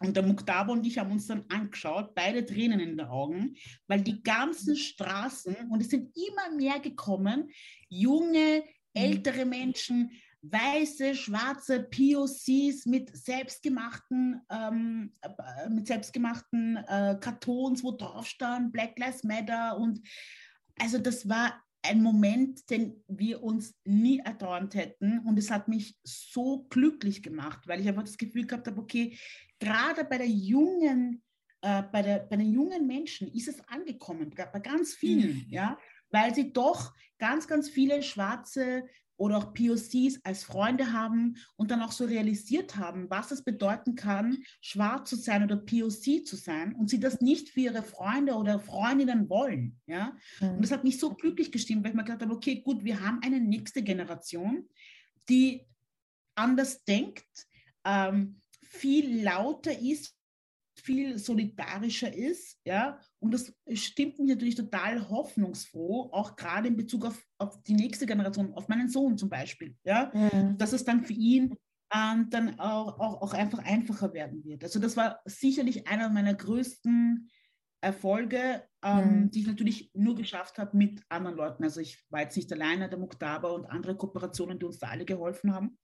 und 0.02 0.16
der 0.16 0.24
Muktaba 0.24 0.74
und 0.74 0.86
ich 0.86 0.98
haben 0.98 1.12
uns 1.12 1.28
dann 1.28 1.46
angeschaut, 1.50 2.14
beide 2.16 2.46
Tränen 2.46 2.80
in 2.80 2.98
den 2.98 3.08
Augen, 3.08 3.56
weil 3.88 4.02
die 4.02 4.22
ganzen 4.24 4.76
Straßen, 4.76 5.56
und 5.70 5.82
es 5.82 5.90
sind 5.90 6.16
immer 6.16 6.56
mehr 6.56 6.80
gekommen, 6.80 7.50
junge, 7.88 8.64
ältere 8.94 9.46
Menschen, 9.46 10.12
weiße, 10.52 11.16
schwarze 11.16 11.84
POCs 11.84 12.86
mit 12.86 13.16
selbstgemachten, 13.16 14.42
ähm, 14.52 15.14
äh, 15.22 15.70
mit 15.70 15.88
selbstgemachten 15.88 16.78
äh, 16.78 17.18
Kartons, 17.20 17.84
wo 17.84 17.92
drauf 17.92 18.28
stand 18.28 18.72
Black 18.72 18.98
Lives 19.00 19.24
Matter. 19.24 19.78
Und 19.78 20.02
also 20.80 20.98
das 20.98 21.28
war 21.28 21.62
ein 21.82 22.02
Moment, 22.02 22.70
den 22.70 23.04
wir 23.08 23.44
uns 23.44 23.76
nie 23.86 24.20
erträumt 24.20 24.76
hätten. 24.76 25.20
Und 25.20 25.38
es 25.38 25.52
hat 25.52 25.68
mich 25.68 25.98
so 26.04 26.66
glücklich 26.70 27.22
gemacht, 27.22 27.68
weil 27.68 27.80
ich 27.80 27.88
einfach 27.88 28.04
das 28.04 28.18
Gefühl 28.18 28.48
gehabt 28.48 28.68
habe, 28.68 28.82
okay, 28.82 29.18
gerade 29.60 30.06
bei 30.06 30.18
der 30.18 30.28
jungen, 30.28 31.24
äh, 31.62 31.84
bei, 31.92 32.02
der, 32.02 32.20
bei 32.20 32.38
den 32.38 32.52
jungen 32.52 32.88
Menschen 32.88 33.28
ist 33.28 33.48
es 33.48 33.60
angekommen, 33.68 34.34
bei 34.36 34.60
ganz 34.60 34.94
vielen, 34.94 35.38
mhm. 35.38 35.46
ja, 35.50 35.78
weil 36.10 36.34
sie 36.34 36.54
doch 36.54 36.94
ganz, 37.18 37.48
ganz 37.48 37.70
viele 37.70 38.04
schwarze 38.04 38.84
oder 39.18 39.38
auch 39.38 39.54
POCs 39.54 40.20
als 40.24 40.44
Freunde 40.44 40.92
haben 40.92 41.38
und 41.56 41.72
dann 41.72 41.82
auch 41.82 41.92
so 41.92 42.06
realisiert 42.06 42.76
haben, 42.76 43.10
was 43.10 43.32
es 43.32 43.44
bedeuten 43.44 43.96
kann, 43.96 44.44
schwarz 44.62 45.10
zu 45.10 45.16
sein 45.16 45.44
oder 45.44 45.58
POC 45.58 46.26
zu 46.26 46.36
sein 46.36 46.76
und 46.76 46.90
sie 46.90 47.00
das 47.00 47.22
nicht 47.22 47.50
für 47.50 47.62
ihre 47.62 47.84
Freunde 47.84 48.34
oder 48.34 48.60
Freundinnen 48.60 49.30
wollen. 49.30 49.80
Ja? 49.86 50.16
Mhm. 50.42 50.50
Und 50.56 50.62
das 50.64 50.72
hat 50.72 50.84
mich 50.84 51.00
so 51.00 51.14
glücklich 51.14 51.52
gestimmt, 51.52 51.84
weil 51.84 51.92
ich 51.92 51.96
mir 51.96 52.04
gedacht 52.04 52.22
habe, 52.22 52.34
okay, 52.34 52.62
gut, 52.62 52.84
wir 52.84 53.00
haben 53.00 53.22
eine 53.24 53.40
nächste 53.40 53.82
Generation, 53.84 54.68
die 55.30 55.66
anders 56.36 56.84
denkt, 56.84 57.48
ähm, 57.86 58.42
viel 58.76 59.24
lauter 59.24 59.78
ist, 59.78 60.16
viel 60.78 61.18
solidarischer 61.18 62.14
ist, 62.14 62.60
ja, 62.66 63.00
und 63.20 63.34
das 63.34 63.54
stimmt 63.74 64.20
mich 64.20 64.30
natürlich 64.30 64.56
total 64.56 65.10
hoffnungsfroh, 65.10 66.10
auch 66.12 66.36
gerade 66.36 66.68
in 66.68 66.76
Bezug 66.76 67.06
auf, 67.06 67.24
auf 67.38 67.64
die 67.64 67.74
nächste 67.74 68.06
Generation, 68.06 68.54
auf 68.54 68.68
meinen 68.68 68.90
Sohn 68.90 69.18
zum 69.18 69.30
Beispiel, 69.30 69.76
ja, 69.84 70.12
mhm. 70.14 70.58
dass 70.58 70.74
es 70.74 70.84
dann 70.84 71.06
für 71.06 71.14
ihn 71.14 71.56
ähm, 71.94 72.28
dann 72.30 72.60
auch, 72.60 73.00
auch, 73.00 73.22
auch 73.22 73.34
einfach 73.34 73.60
einfacher 73.60 74.14
werden 74.14 74.44
wird. 74.44 74.64
Also 74.64 74.80
das 74.80 74.98
war 74.98 75.22
sicherlich 75.26 75.88
einer 75.88 76.10
meiner 76.10 76.34
größten 76.34 77.30
Erfolge, 77.82 78.64
ähm, 78.84 79.22
mhm. 79.22 79.32
die 79.32 79.42
ich 79.42 79.48
natürlich 79.48 79.92
nur 79.94 80.16
geschafft 80.16 80.58
habe 80.58 80.76
mit 80.76 81.04
anderen 81.08 81.38
Leuten. 81.38 81.64
Also 81.64 81.80
ich 81.80 82.04
war 82.10 82.22
jetzt 82.22 82.36
nicht 82.36 82.52
alleine, 82.52 82.90
der 82.90 82.98
Muktaba 83.00 83.50
und 83.50 83.66
andere 83.66 83.96
Kooperationen, 83.96 84.60
die 84.60 84.66
uns 84.66 84.80
da 84.80 84.88
alle 84.88 85.06
geholfen 85.06 85.54
haben. 85.54 85.78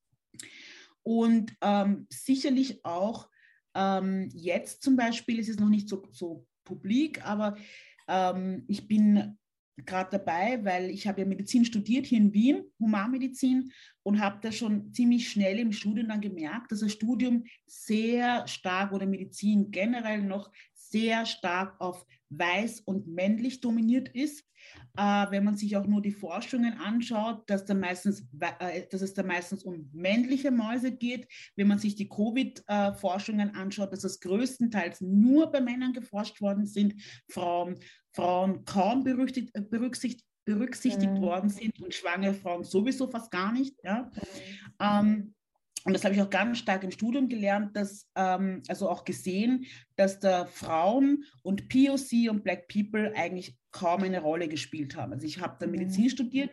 Und 1.03 1.55
ähm, 1.61 2.07
sicherlich 2.09 2.83
auch 2.85 3.29
ähm, 3.75 4.29
jetzt 4.33 4.83
zum 4.83 4.95
Beispiel 4.95 5.39
ist 5.39 5.49
es 5.49 5.59
noch 5.59 5.69
nicht 5.69 5.89
so, 5.89 6.07
so 6.11 6.45
publik, 6.63 7.25
aber 7.25 7.57
ähm, 8.07 8.65
ich 8.67 8.87
bin 8.87 9.37
gerade 9.77 10.17
dabei, 10.17 10.63
weil 10.63 10.89
ich 10.89 11.07
habe 11.07 11.21
ja 11.21 11.27
Medizin 11.27 11.65
studiert 11.65 12.05
hier 12.05 12.19
in 12.19 12.33
Wien, 12.33 12.63
Humanmedizin, 12.79 13.71
und 14.03 14.19
habe 14.19 14.39
da 14.41 14.51
schon 14.51 14.91
ziemlich 14.93 15.29
schnell 15.29 15.59
im 15.59 15.71
Studium 15.71 16.09
dann 16.09 16.21
gemerkt, 16.21 16.71
dass 16.71 16.79
das 16.79 16.91
Studium 16.91 17.45
sehr 17.65 18.47
stark 18.47 18.91
oder 18.91 19.05
Medizin 19.05 19.71
generell 19.71 20.21
noch 20.21 20.51
sehr 20.91 21.25
stark 21.25 21.79
auf 21.79 22.05
weiß 22.29 22.81
und 22.81 23.07
männlich 23.07 23.61
dominiert 23.61 24.09
ist. 24.09 24.45
Äh, 24.97 25.25
wenn 25.31 25.43
man 25.43 25.55
sich 25.55 25.75
auch 25.75 25.87
nur 25.87 26.01
die 26.01 26.11
Forschungen 26.11 26.73
anschaut, 26.73 27.49
dass, 27.49 27.65
da 27.65 27.73
meistens, 27.73 28.27
äh, 28.59 28.83
dass 28.89 29.01
es 29.01 29.13
da 29.13 29.23
meistens 29.23 29.63
um 29.63 29.89
männliche 29.91 30.51
Mäuse 30.51 30.91
geht. 30.91 31.27
Wenn 31.55 31.67
man 31.67 31.79
sich 31.79 31.95
die 31.95 32.09
Covid-Forschungen 32.09 33.55
anschaut, 33.55 33.91
dass 33.91 34.03
es 34.03 34.19
größtenteils 34.19 35.01
nur 35.01 35.51
bei 35.51 35.61
Männern 35.61 35.93
geforscht 35.93 36.41
worden 36.41 36.65
sind, 36.65 37.01
Frauen, 37.29 37.79
Frauen 38.13 38.65
kaum 38.65 39.03
berücksichtigt, 39.03 39.69
berücksichtigt 39.69 40.25
berücksichtigt 40.43 41.13
mhm. 41.13 41.21
worden 41.21 41.49
sind 41.49 41.79
und 41.79 41.93
schwangere 41.93 42.33
Frauen 42.33 42.63
sowieso 42.63 43.07
fast 43.07 43.29
gar 43.31 43.51
nicht. 43.51 43.75
Ja? 43.83 44.11
Mhm. 44.79 44.79
Ähm, 44.79 45.35
und 45.83 45.93
das 45.93 46.03
habe 46.03 46.13
ich 46.13 46.21
auch 46.21 46.29
ganz 46.29 46.59
stark 46.59 46.83
im 46.83 46.91
Studium 46.91 47.27
gelernt, 47.27 47.75
dass, 47.75 48.07
ähm, 48.15 48.61
also 48.67 48.89
auch 48.89 49.03
gesehen, 49.03 49.65
dass 49.95 50.19
da 50.19 50.45
Frauen 50.45 51.23
und 51.43 51.69
POC 51.69 52.29
und 52.29 52.43
Black 52.43 52.67
People 52.67 53.13
eigentlich 53.15 53.57
kaum 53.71 54.03
eine 54.03 54.21
Rolle 54.21 54.47
gespielt 54.47 54.95
haben. 54.95 55.13
Also 55.13 55.25
ich 55.25 55.39
habe 55.39 55.57
dann 55.59 55.71
Medizin 55.71 56.05
mhm. 56.05 56.09
studiert, 56.09 56.51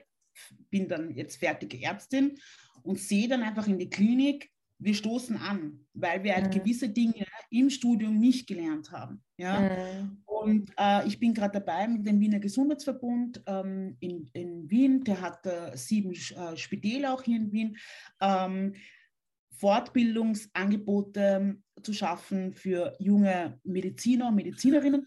bin 0.70 0.88
dann 0.88 1.10
jetzt 1.14 1.36
fertige 1.36 1.82
Ärztin 1.82 2.38
und 2.82 2.98
sehe 2.98 3.28
dann 3.28 3.42
einfach 3.42 3.66
in 3.66 3.78
die 3.78 3.90
Klinik, 3.90 4.50
wir 4.80 4.94
stoßen 4.94 5.36
an, 5.36 5.80
weil 5.92 6.22
wir 6.22 6.34
halt 6.34 6.46
mhm. 6.46 6.60
gewisse 6.60 6.88
Dinge 6.88 7.26
im 7.50 7.68
Studium 7.68 8.18
nicht 8.18 8.46
gelernt 8.46 8.92
haben. 8.92 9.22
Ja? 9.36 9.60
Mhm. 9.60 10.22
Und 10.24 10.72
äh, 10.78 11.06
ich 11.06 11.18
bin 11.18 11.34
gerade 11.34 11.60
dabei 11.60 11.88
mit 11.88 12.06
dem 12.06 12.20
Wiener 12.20 12.38
Gesundheitsverbund 12.38 13.42
ähm, 13.46 13.96
in, 13.98 14.30
in 14.32 14.70
Wien, 14.70 15.02
der 15.02 15.20
hat 15.20 15.44
äh, 15.46 15.76
sieben 15.76 16.12
äh, 16.12 16.56
Spitäle 16.56 17.12
auch 17.12 17.24
hier 17.24 17.36
in 17.36 17.52
Wien, 17.52 17.76
ähm, 18.20 18.74
Fortbildungsangebote 19.58 21.56
zu 21.82 21.92
schaffen 21.92 22.52
für 22.52 22.94
junge 22.98 23.58
Mediziner 23.64 24.28
und 24.28 24.36
Medizinerinnen 24.36 25.06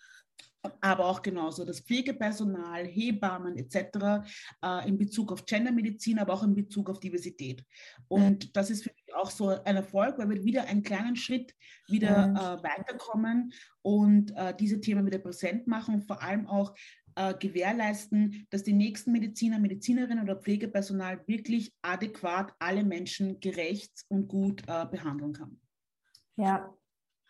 aber 0.79 1.05
auch 1.05 1.21
genauso 1.21 1.65
das 1.65 1.79
Pflegepersonal, 1.79 2.85
Hebammen 2.85 3.57
etc. 3.57 4.25
Äh, 4.63 4.87
in 4.87 4.97
Bezug 4.97 5.31
auf 5.31 5.45
Gendermedizin, 5.45 6.19
aber 6.19 6.33
auch 6.33 6.43
in 6.43 6.55
Bezug 6.55 6.89
auf 6.89 6.99
Diversität. 6.99 7.63
Und 8.07 8.55
das 8.55 8.69
ist 8.69 8.83
für 8.83 8.91
mich 8.93 9.15
auch 9.15 9.31
so 9.31 9.49
ein 9.49 9.75
Erfolg, 9.75 10.17
weil 10.17 10.29
wir 10.29 10.43
wieder 10.43 10.65
einen 10.65 10.83
kleinen 10.83 11.15
Schritt 11.15 11.55
wieder 11.87 12.27
äh, 12.33 12.63
weiterkommen 12.63 13.53
und 13.81 14.35
äh, 14.35 14.55
diese 14.55 14.79
Themen 14.79 15.05
wieder 15.05 15.19
präsent 15.19 15.67
machen 15.67 15.95
und 15.95 16.05
vor 16.05 16.21
allem 16.21 16.47
auch 16.47 16.75
äh, 17.15 17.33
gewährleisten, 17.33 18.47
dass 18.49 18.63
die 18.63 18.73
nächsten 18.73 19.11
Mediziner, 19.11 19.59
Medizinerinnen 19.59 20.23
oder 20.23 20.35
Pflegepersonal 20.35 21.21
wirklich 21.27 21.73
adäquat 21.81 22.53
alle 22.59 22.83
Menschen 22.83 23.39
gerecht 23.39 24.05
und 24.09 24.27
gut 24.27 24.63
äh, 24.67 24.85
behandeln 24.85 25.33
kann. 25.33 25.59
Ja, 26.35 26.73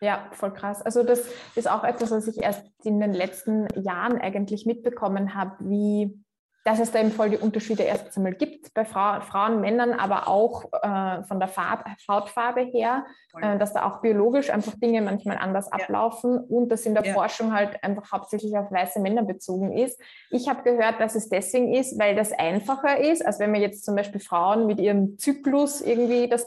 ja, 0.00 0.28
voll 0.32 0.52
krass. 0.52 0.82
Also 0.82 1.04
das 1.04 1.24
ist 1.54 1.70
auch 1.70 1.84
etwas, 1.84 2.10
was 2.10 2.26
ich 2.26 2.42
erst 2.42 2.66
in 2.82 2.98
den 2.98 3.12
letzten 3.12 3.68
Jahren 3.80 4.18
eigentlich 4.18 4.66
mitbekommen 4.66 5.34
habe, 5.34 5.64
wie 5.68 6.21
dass 6.64 6.78
es 6.78 6.92
da 6.92 7.00
eben 7.00 7.10
voll 7.10 7.30
die 7.30 7.36
Unterschiede 7.36 7.82
erst 7.82 8.16
einmal 8.16 8.34
gibt 8.34 8.72
bei 8.74 8.84
Frau, 8.84 9.20
Frauen, 9.20 9.60
Männern, 9.60 9.92
aber 9.92 10.28
auch 10.28 10.64
äh, 10.82 11.22
von 11.24 11.40
der 11.40 11.48
Farb, 11.48 11.84
Hautfarbe 12.08 12.60
her, 12.60 13.04
äh, 13.40 13.58
dass 13.58 13.72
da 13.72 13.84
auch 13.84 14.00
biologisch 14.00 14.50
einfach 14.50 14.74
Dinge 14.76 15.02
manchmal 15.02 15.38
anders 15.38 15.66
ja. 15.66 15.82
ablaufen 15.82 16.38
und 16.38 16.68
das 16.68 16.86
in 16.86 16.94
der 16.94 17.04
ja. 17.04 17.14
Forschung 17.14 17.52
halt 17.52 17.82
einfach 17.82 18.12
hauptsächlich 18.12 18.56
auf 18.56 18.70
weiße 18.70 19.00
Männer 19.00 19.24
bezogen 19.24 19.76
ist. 19.76 20.00
Ich 20.30 20.48
habe 20.48 20.62
gehört, 20.62 21.00
dass 21.00 21.14
es 21.14 21.28
deswegen 21.28 21.74
ist, 21.74 21.98
weil 21.98 22.14
das 22.14 22.32
einfacher 22.32 22.98
ist, 22.98 23.24
als 23.26 23.40
wenn 23.40 23.50
man 23.50 23.60
jetzt 23.60 23.84
zum 23.84 23.96
Beispiel 23.96 24.20
Frauen 24.20 24.66
mit 24.66 24.80
ihrem 24.80 25.18
Zyklus 25.18 25.80
irgendwie 25.80 26.28
das 26.28 26.46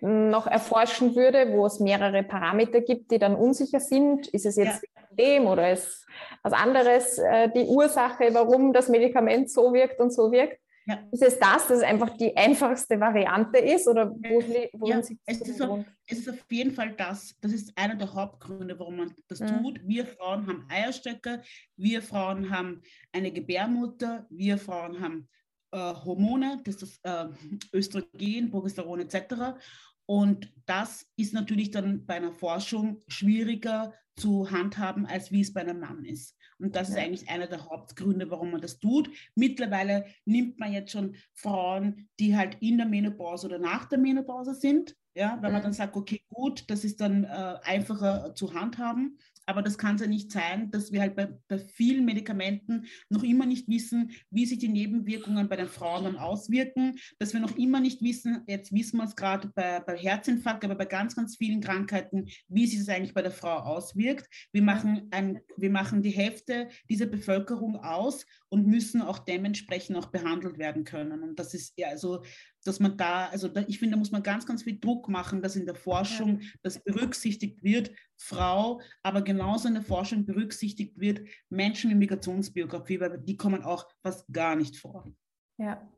noch 0.00 0.46
erforschen 0.46 1.16
würde, 1.16 1.52
wo 1.52 1.66
es 1.66 1.80
mehrere 1.80 2.22
Parameter 2.22 2.80
gibt, 2.80 3.10
die 3.10 3.18
dann 3.18 3.34
unsicher 3.34 3.80
sind. 3.80 4.28
Ist 4.28 4.46
es 4.46 4.56
jetzt 4.56 4.82
ja. 4.82 5.02
dem 5.10 5.46
oder 5.46 5.72
ist 5.72 6.06
was 6.42 6.52
anderes 6.52 7.18
äh, 7.18 7.50
die 7.50 7.66
Ursache, 7.66 8.28
warum 8.32 8.72
das 8.72 8.88
Medikament 8.88 9.50
so 9.50 9.72
wirkt 9.72 10.00
und 10.00 10.12
so 10.12 10.30
wirkt? 10.30 10.58
Ja. 10.86 10.98
Ist 11.12 11.22
es 11.22 11.38
das, 11.38 11.66
dass 11.66 11.78
es 11.78 11.82
einfach 11.82 12.16
die 12.16 12.34
einfachste 12.34 12.98
Variante 12.98 13.58
ist 13.58 13.86
oder 13.86 14.10
wo, 14.10 14.40
wo 14.72 14.88
ja, 14.88 14.98
es, 14.98 15.10
ist 15.10 15.60
auf, 15.60 15.84
es 16.06 16.20
ist 16.20 16.30
auf 16.30 16.46
jeden 16.50 16.72
Fall 16.72 16.94
das. 16.96 17.36
Das 17.42 17.52
ist 17.52 17.76
einer 17.76 17.94
der 17.94 18.14
Hauptgründe, 18.14 18.78
warum 18.78 18.96
man 18.96 19.14
das 19.28 19.40
mhm. 19.40 19.62
tut. 19.62 19.80
Wir 19.86 20.06
Frauen 20.06 20.46
haben 20.46 20.66
Eierstöcke, 20.70 21.42
wir 21.76 22.00
Frauen 22.00 22.50
haben 22.50 22.80
eine 23.12 23.30
Gebärmutter, 23.30 24.26
wir 24.30 24.56
Frauen 24.56 24.98
haben 25.02 25.28
äh, 25.72 25.78
Hormone, 25.78 26.60
das 26.64 26.82
ist 26.82 27.00
äh, 27.04 27.28
Östrogen, 27.72 28.50
Progesteron 28.50 29.00
etc. 29.00 29.58
Und 30.06 30.52
das 30.66 31.06
ist 31.16 31.34
natürlich 31.34 31.70
dann 31.70 32.06
bei 32.06 32.14
einer 32.14 32.32
Forschung 32.32 33.02
schwieriger 33.08 33.92
zu 34.16 34.50
handhaben, 34.50 35.06
als 35.06 35.30
wie 35.30 35.40
es 35.40 35.52
bei 35.52 35.60
einem 35.60 35.80
Mann 35.80 36.04
ist. 36.04 36.36
Und 36.58 36.74
das 36.74 36.88
ja. 36.88 36.96
ist 36.96 37.00
eigentlich 37.00 37.28
einer 37.28 37.46
der 37.46 37.64
Hauptgründe, 37.66 38.30
warum 38.30 38.50
man 38.50 38.60
das 38.60 38.80
tut. 38.80 39.10
Mittlerweile 39.34 40.06
nimmt 40.24 40.58
man 40.58 40.72
jetzt 40.72 40.92
schon 40.92 41.14
Frauen, 41.34 42.08
die 42.18 42.36
halt 42.36 42.56
in 42.60 42.78
der 42.78 42.86
Menopause 42.86 43.46
oder 43.46 43.58
nach 43.58 43.86
der 43.86 43.98
Menopause 43.98 44.54
sind. 44.54 44.96
Ja, 45.14 45.38
wenn 45.40 45.52
man 45.52 45.62
dann 45.62 45.72
sagt, 45.72 45.96
okay, 45.96 46.22
gut, 46.28 46.64
das 46.68 46.84
ist 46.84 47.00
dann 47.00 47.24
äh, 47.24 47.56
einfacher 47.62 48.34
zu 48.34 48.54
handhaben. 48.54 49.18
Aber 49.48 49.62
das 49.62 49.78
kann 49.78 49.94
es 49.94 50.02
ja 50.02 50.06
nicht 50.06 50.30
sein, 50.30 50.70
dass 50.70 50.92
wir 50.92 51.00
halt 51.00 51.16
bei, 51.16 51.26
bei, 51.48 51.58
vielen 51.58 52.04
Medikamenten 52.04 52.84
noch 53.08 53.22
immer 53.22 53.46
nicht 53.46 53.66
wissen, 53.66 54.10
wie 54.30 54.44
sich 54.44 54.58
die 54.58 54.68
Nebenwirkungen 54.68 55.48
bei 55.48 55.56
den 55.56 55.68
Frauen 55.68 56.04
dann 56.04 56.18
auswirken, 56.18 56.98
dass 57.18 57.32
wir 57.32 57.40
noch 57.40 57.56
immer 57.56 57.80
nicht 57.80 58.02
wissen, 58.02 58.42
jetzt 58.46 58.74
wissen 58.74 58.98
wir 58.98 59.04
es 59.04 59.16
gerade 59.16 59.50
bei, 59.54 59.80
bei 59.80 59.96
Herzinfarkt, 59.96 60.66
aber 60.66 60.74
bei 60.74 60.84
ganz, 60.84 61.16
ganz 61.16 61.36
vielen 61.36 61.62
Krankheiten, 61.62 62.28
wie 62.48 62.66
sich 62.66 62.78
das 62.78 62.90
eigentlich 62.90 63.14
bei 63.14 63.22
der 63.22 63.30
Frau 63.30 63.56
auswirkt. 63.60 64.28
Wir 64.52 64.62
machen, 64.62 65.08
ein, 65.12 65.40
wir 65.56 65.70
machen 65.70 66.02
die 66.02 66.10
Hälfte 66.10 66.68
dieser 66.90 67.06
Bevölkerung 67.06 67.76
aus 67.76 68.26
und 68.50 68.66
müssen 68.66 69.00
auch 69.00 69.18
dementsprechend 69.18 69.96
auch 69.96 70.08
behandelt 70.08 70.58
werden 70.58 70.84
können. 70.84 71.22
Und 71.22 71.38
das 71.38 71.54
ist 71.54 71.72
ja 71.78 71.88
also 71.88 72.22
dass 72.64 72.80
man 72.80 72.96
da, 72.96 73.26
also 73.26 73.48
da, 73.48 73.64
ich 73.66 73.78
finde, 73.78 73.94
da 73.94 73.98
muss 73.98 74.10
man 74.10 74.22
ganz, 74.22 74.46
ganz 74.46 74.62
viel 74.62 74.78
Druck 74.78 75.08
machen, 75.08 75.42
dass 75.42 75.56
in 75.56 75.66
der 75.66 75.74
Forschung 75.74 76.40
das 76.62 76.82
berücksichtigt 76.82 77.62
wird, 77.62 77.90
Frau, 78.16 78.80
aber 79.02 79.22
genauso 79.22 79.68
in 79.68 79.74
der 79.74 79.82
Forschung 79.82 80.26
berücksichtigt 80.26 80.98
wird, 80.98 81.20
Menschen 81.48 81.90
mit 81.90 81.98
Migrationsbiografie, 81.98 83.00
weil 83.00 83.18
die 83.18 83.36
kommen 83.36 83.62
auch 83.62 83.86
fast 84.02 84.26
gar 84.32 84.56
nicht 84.56 84.76
vor. 84.76 85.10
Ja, 85.56 85.88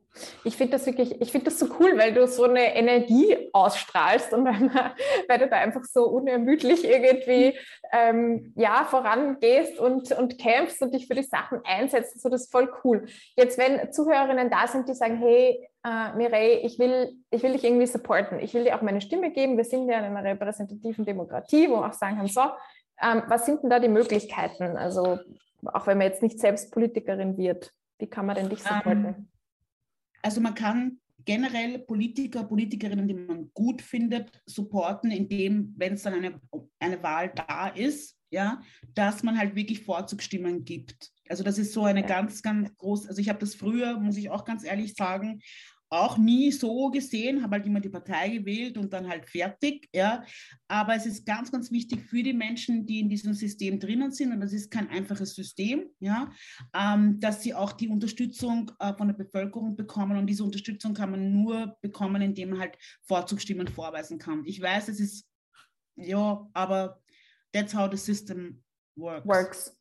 ich 0.43 0.57
finde 0.57 0.73
das 0.73 0.85
wirklich, 0.85 1.21
ich 1.21 1.31
finde 1.31 1.45
das 1.45 1.59
so 1.59 1.67
cool, 1.79 1.97
weil 1.97 2.13
du 2.13 2.27
so 2.27 2.43
eine 2.43 2.75
Energie 2.75 3.49
ausstrahlst 3.53 4.33
und 4.33 4.45
weil, 4.45 4.93
weil 5.27 5.39
du 5.39 5.47
da 5.47 5.57
einfach 5.57 5.83
so 5.85 6.05
unermüdlich 6.05 6.83
irgendwie 6.83 7.57
ähm, 7.93 8.53
ja, 8.55 8.85
vorangehst 8.85 9.79
und, 9.79 10.11
und 10.11 10.37
kämpfst 10.37 10.81
und 10.81 10.93
dich 10.93 11.07
für 11.07 11.15
die 11.15 11.23
Sachen 11.23 11.61
einsetzt. 11.63 12.19
So, 12.19 12.29
das 12.29 12.43
ist 12.43 12.51
voll 12.51 12.71
cool. 12.83 13.05
Jetzt, 13.37 13.57
wenn 13.57 13.91
Zuhörerinnen 13.93 14.49
da 14.49 14.67
sind, 14.67 14.89
die 14.89 14.93
sagen, 14.93 15.17
hey, 15.17 15.69
äh, 15.83 16.15
Mireille, 16.15 16.59
ich 16.59 16.77
will, 16.79 17.17
ich 17.31 17.41
will 17.43 17.53
dich 17.53 17.63
irgendwie 17.63 17.87
supporten, 17.87 18.39
ich 18.39 18.53
will 18.53 18.63
dir 18.63 18.75
auch 18.75 18.81
meine 18.81 19.01
Stimme 19.01 19.31
geben, 19.31 19.57
wir 19.57 19.63
sind 19.63 19.89
ja 19.89 19.99
in 19.99 20.05
einer 20.05 20.23
repräsentativen 20.23 21.05
Demokratie, 21.05 21.69
wo 21.69 21.81
wir 21.81 21.87
auch 21.87 21.93
sagen 21.93 22.17
kann, 22.17 22.27
so, 22.27 22.41
ähm, 23.01 23.23
was 23.27 23.45
sind 23.45 23.63
denn 23.63 23.69
da 23.69 23.79
die 23.79 23.87
Möglichkeiten? 23.87 24.77
Also 24.77 25.19
auch 25.65 25.87
wenn 25.87 25.97
man 25.97 26.07
jetzt 26.07 26.21
nicht 26.21 26.39
selbst 26.39 26.71
Politikerin 26.71 27.37
wird, 27.37 27.71
wie 27.97 28.07
kann 28.07 28.25
man 28.25 28.35
denn 28.35 28.49
dich 28.49 28.61
supporten? 28.61 29.05
Ähm, 29.05 29.27
also 30.21 30.41
man 30.41 30.55
kann 30.55 30.99
generell 31.25 31.79
Politiker, 31.79 32.43
Politikerinnen, 32.43 33.07
die 33.07 33.13
man 33.13 33.51
gut 33.53 33.81
findet, 33.81 34.41
supporten, 34.45 35.11
indem, 35.11 35.73
wenn 35.77 35.93
es 35.93 36.03
dann 36.03 36.13
eine, 36.13 36.39
eine 36.79 37.01
Wahl 37.03 37.31
da 37.33 37.67
ist, 37.67 38.17
ja, 38.31 38.61
dass 38.93 39.23
man 39.23 39.37
halt 39.37 39.55
wirklich 39.55 39.83
Vorzugsstimmen 39.83 40.63
gibt. 40.63 41.11
Also 41.27 41.43
das 41.43 41.57
ist 41.57 41.73
so 41.73 41.83
eine 41.83 42.03
ganz, 42.03 42.41
ganz 42.41 42.75
groß, 42.77 43.07
also 43.07 43.21
ich 43.21 43.29
habe 43.29 43.39
das 43.39 43.55
früher, 43.55 43.99
muss 43.99 44.17
ich 44.17 44.29
auch 44.29 44.45
ganz 44.45 44.63
ehrlich 44.63 44.95
sagen, 44.95 45.41
auch 45.91 46.17
nie 46.17 46.51
so 46.51 46.89
gesehen, 46.89 47.43
habe 47.43 47.57
halt 47.57 47.65
immer 47.65 47.81
die 47.81 47.89
Partei 47.89 48.29
gewählt 48.29 48.77
und 48.77 48.93
dann 48.93 49.09
halt 49.09 49.25
fertig, 49.25 49.89
ja. 49.93 50.23
Aber 50.69 50.95
es 50.95 51.05
ist 51.05 51.25
ganz, 51.25 51.51
ganz 51.51 51.69
wichtig 51.69 52.01
für 52.01 52.23
die 52.23 52.33
Menschen, 52.33 52.85
die 52.85 53.01
in 53.01 53.09
diesem 53.09 53.33
System 53.33 53.77
drinnen 53.77 54.11
sind, 54.11 54.31
und 54.31 54.39
das 54.39 54.53
ist 54.53 54.71
kein 54.71 54.89
einfaches 54.89 55.35
System, 55.35 55.89
ja, 55.99 56.31
ähm, 56.73 57.19
dass 57.19 57.43
sie 57.43 57.53
auch 57.53 57.73
die 57.73 57.89
Unterstützung 57.89 58.71
äh, 58.79 58.93
von 58.93 59.09
der 59.09 59.15
Bevölkerung 59.15 59.75
bekommen. 59.75 60.17
Und 60.17 60.27
diese 60.27 60.45
Unterstützung 60.45 60.93
kann 60.93 61.11
man 61.11 61.33
nur 61.33 61.75
bekommen, 61.81 62.21
indem 62.21 62.51
man 62.51 62.59
halt 62.59 62.77
Vorzugsstimmen 63.03 63.67
vorweisen 63.67 64.17
kann. 64.17 64.43
Ich 64.45 64.61
weiß, 64.61 64.87
es 64.87 65.01
ist, 65.01 65.27
ja, 65.95 66.47
aber 66.53 67.01
that's 67.51 67.75
how 67.75 67.91
the 67.91 67.97
system 67.97 68.63
works. 68.95 69.27
works. 69.27 69.77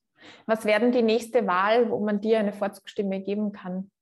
Was 0.46 0.64
werden 0.64 0.90
die 0.90 1.02
nächste 1.02 1.46
Wahl, 1.46 1.88
wo 1.88 2.04
man 2.04 2.20
dir 2.20 2.40
eine 2.40 2.52
Vorzugsstimme 2.52 3.22
geben 3.22 3.52
kann? 3.52 3.92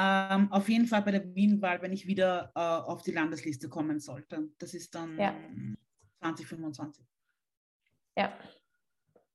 Ähm, 0.00 0.52
auf 0.52 0.68
jeden 0.68 0.86
Fall 0.86 1.02
bei 1.02 1.10
der 1.10 1.34
Wien-Wahl, 1.34 1.82
wenn 1.82 1.92
ich 1.92 2.06
wieder 2.06 2.52
äh, 2.54 2.60
auf 2.60 3.02
die 3.02 3.10
Landesliste 3.10 3.68
kommen 3.68 3.98
sollte. 3.98 4.48
Das 4.58 4.72
ist 4.72 4.94
dann 4.94 5.18
ja. 5.18 5.34
2025. 6.20 7.04
Ja. 8.16 8.32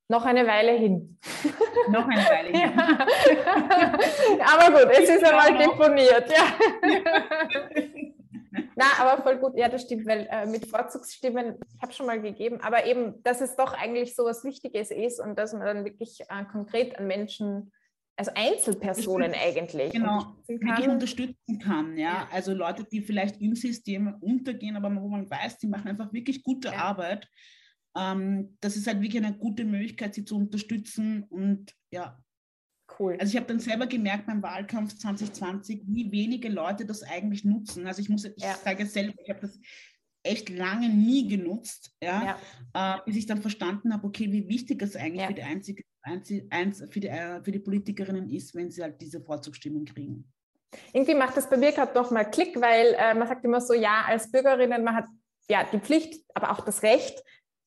Noch 0.08 0.24
eine 0.24 0.48
Weile 0.48 0.72
hin. 0.72 1.20
Noch 1.90 2.08
eine 2.08 2.22
Weile 2.22 2.50
hin. 2.50 2.72
Ja. 4.38 4.46
aber 4.46 4.72
gut, 4.72 4.92
es 4.94 5.10
ist 5.10 5.24
einmal 5.24 5.58
deponiert. 5.58 6.32
Ja. 6.32 6.54
Na, 8.76 8.86
aber 9.00 9.22
voll 9.22 9.38
gut. 9.40 9.58
Ja, 9.58 9.68
das 9.68 9.82
stimmt, 9.82 10.06
weil 10.06 10.28
äh, 10.32 10.46
mit 10.46 10.66
Vorzugsstimmen, 10.66 11.60
ich 11.76 11.82
habe 11.82 11.92
schon 11.92 12.06
mal 12.06 12.22
gegeben, 12.22 12.62
aber 12.62 12.86
eben, 12.86 13.22
dass 13.24 13.42
es 13.42 13.56
doch 13.56 13.74
eigentlich 13.74 14.16
so 14.16 14.24
was 14.24 14.44
Wichtiges 14.46 14.92
ist 14.92 15.20
und 15.20 15.38
dass 15.38 15.54
man 15.54 15.66
dann 15.66 15.86
wirklich 15.86 16.22
äh, 16.22 16.46
konkret 16.52 16.98
an 16.98 17.08
Menschen 17.08 17.72
also 18.16 18.32
Einzelpersonen 18.36 19.34
eigentlich. 19.34 19.92
Genau, 19.92 20.36
wirklich 20.48 20.88
unterstützen 20.88 21.60
kann. 21.60 21.98
Ja? 21.98 22.04
ja? 22.04 22.30
Also 22.32 22.54
Leute, 22.54 22.84
die 22.84 23.02
vielleicht 23.02 23.42
im 23.42 23.56
System 23.56 24.16
untergehen, 24.22 24.76
aber 24.76 24.94
wo 24.96 25.08
man 25.08 25.30
weiß, 25.30 25.58
die 25.58 25.68
machen 25.68 25.88
einfach 25.88 26.14
wirklich 26.14 26.44
gute 26.44 26.70
ja. 26.70 26.76
Arbeit. 26.76 27.28
Ähm, 27.98 28.58
das 28.62 28.76
ist 28.76 28.88
halt 28.88 29.02
wirklich 29.02 29.24
eine 29.24 29.36
gute 29.38 29.66
Möglichkeit, 29.66 30.14
sie 30.14 30.26
zu 30.26 30.38
unterstützen 30.38 31.24
und 31.24 31.74
ja. 31.92 32.20
Cool. 33.00 33.18
Also 33.20 33.32
ich 33.32 33.38
habe 33.38 33.48
dann 33.48 33.60
selber 33.60 33.88
gemerkt 33.88 34.28
beim 34.28 34.44
Wahlkampf 34.44 34.96
2020, 34.96 35.84
wie 35.88 36.12
wenige 36.12 36.50
Leute 36.50 36.86
das 36.86 37.02
eigentlich 37.02 37.44
nutzen. 37.44 37.88
Also 37.88 38.02
ich 38.02 38.10
muss, 38.10 38.26
ich 38.26 38.34
ja. 38.38 38.54
sage 38.56 38.86
selber, 38.86 39.16
ich 39.24 39.30
habe 39.30 39.40
das 39.40 39.60
echt 40.22 40.50
lange 40.50 40.90
nie 40.90 41.28
genutzt, 41.28 41.96
ja, 42.02 42.38
ja. 42.74 42.98
Äh, 42.98 43.00
bis 43.06 43.16
ich 43.16 43.26
dann 43.26 43.42
verstanden 43.42 43.94
habe, 43.94 44.08
okay, 44.08 44.32
wie 44.32 44.48
wichtig 44.48 44.82
es 44.82 44.96
eigentlich 44.96 45.22
ja. 45.22 45.28
für, 45.28 45.34
die 45.34 45.44
einzige, 45.44 45.84
eins, 46.04 46.84
für, 46.90 47.00
die, 47.00 47.08
äh, 47.08 47.42
für 47.44 47.52
die 47.52 47.60
Politikerinnen 47.60 48.30
ist, 48.30 48.54
wenn 48.56 48.70
sie 48.70 48.84
halt 48.84 49.00
diese 49.02 49.22
Vorzugsstimmen 49.22 49.86
kriegen. 49.86 50.26
Irgendwie 50.92 51.16
macht 51.16 51.38
das 51.38 51.50
bei 51.50 51.58
mir 51.58 51.72
gerade 51.72 51.94
noch 51.94 52.12
mal 52.12 52.26
Klick, 52.26 52.60
weil 52.60 52.96
äh, 52.98 53.14
man 53.14 53.28
sagt 53.28 53.46
immer 53.46 53.62
so, 53.62 53.74
ja, 53.74 54.04
als 54.08 54.32
Bürgerinnen, 54.32 54.84
man 54.84 54.96
hat 54.96 55.06
ja 55.50 55.64
die 55.72 55.80
Pflicht, 55.80 56.24
aber 56.34 56.52
auch 56.52 56.62
das 56.66 56.84
Recht 56.84 57.24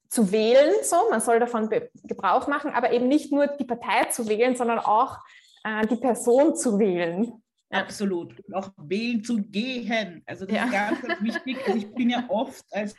zu 0.08 0.32
wählen, 0.32 0.72
so, 0.82 0.96
man 1.10 1.20
soll 1.20 1.40
davon 1.40 1.68
Gebrauch 2.04 2.46
machen, 2.46 2.72
aber 2.72 2.92
eben 2.92 3.08
nicht 3.08 3.32
nur 3.32 3.46
die 3.46 3.64
Partei 3.64 4.04
zu 4.10 4.28
wählen, 4.28 4.56
sondern 4.56 4.78
auch 4.78 5.18
äh, 5.64 5.86
die 5.86 5.96
Person 5.96 6.56
zu 6.56 6.78
wählen. 6.78 7.42
Absolut. 7.70 8.40
auch 8.54 8.70
wählen 8.76 9.24
zu 9.24 9.42
gehen. 9.42 10.22
Also 10.24 10.46
das 10.46 10.56
ja. 10.56 10.64
ist 10.64 10.72
ganz, 10.72 11.02
ganz 11.02 11.22
wichtig. 11.22 11.58
Also 11.66 11.78
ich 11.78 11.94
bin 11.94 12.10
ja 12.10 12.24
oft 12.28 12.64
als 12.70 12.94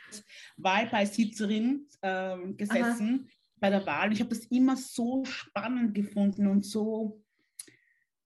Wahlbeisitzerin 0.58 1.86
äh, 2.02 2.36
gesessen. 2.52 3.30
Bei 3.60 3.70
der 3.70 3.86
Wahl. 3.86 4.12
Ich 4.12 4.20
habe 4.20 4.30
das 4.30 4.46
immer 4.46 4.76
so 4.76 5.24
spannend 5.24 5.94
gefunden 5.94 6.46
und 6.46 6.64
so, 6.64 7.22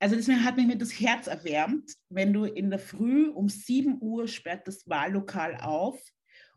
also 0.02 0.16
das 0.16 0.26
hat 0.26 0.56
mir 0.56 0.76
das 0.76 0.98
Herz 0.98 1.28
erwärmt, 1.28 1.94
wenn 2.08 2.32
du 2.32 2.42
in 2.42 2.70
der 2.70 2.80
Früh 2.80 3.28
um 3.28 3.48
7 3.48 3.98
Uhr 4.00 4.26
sperrt 4.26 4.66
das 4.66 4.88
Wahllokal 4.88 5.58
auf 5.60 5.96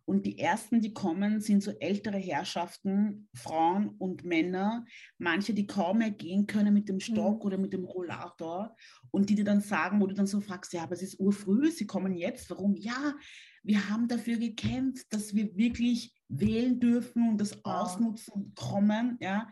und 0.06 0.26
die 0.26 0.40
ersten, 0.40 0.82
die 0.82 0.94
kommen, 0.94 1.42
sind 1.42 1.62
so 1.62 1.72
ältere 1.80 2.18
Herrschaften, 2.18 3.30
Frauen 3.36 3.90
und 4.00 4.24
Männer, 4.24 4.84
manche, 5.20 5.54
die 5.54 5.68
kaum 5.68 6.00
mehr 6.00 6.10
gehen 6.10 6.48
können 6.48 6.74
mit 6.74 6.90
dem 6.90 7.00
Stock 7.00 7.42
mhm. 7.42 7.46
oder 7.46 7.58
mit 7.60 7.72
dem 7.72 7.86
Rollator 7.86 8.76
und 9.12 9.30
die 9.30 9.36
dir 9.36 9.46
dann 9.46 9.62
sagen, 9.62 10.02
wo 10.02 10.08
du 10.08 10.16
dann 10.16 10.26
so 10.26 10.42
fragst, 10.42 10.74
ja, 10.74 10.82
aber 10.82 10.94
es 10.94 11.04
ist 11.04 11.20
urfrüh, 11.20 11.70
sie 11.70 11.86
kommen 11.86 12.16
jetzt, 12.16 12.50
warum? 12.50 12.76
Ja, 12.76 13.14
wir 13.62 13.92
haben 13.92 14.08
dafür 14.08 14.38
gekämpft, 14.38 15.06
dass 15.14 15.36
wir 15.36 15.56
wirklich 15.56 16.15
wählen 16.28 16.80
dürfen 16.80 17.30
und 17.30 17.38
das 17.40 17.64
ausnutzen 17.66 18.54
kommen, 18.56 19.18
ja. 19.22 19.50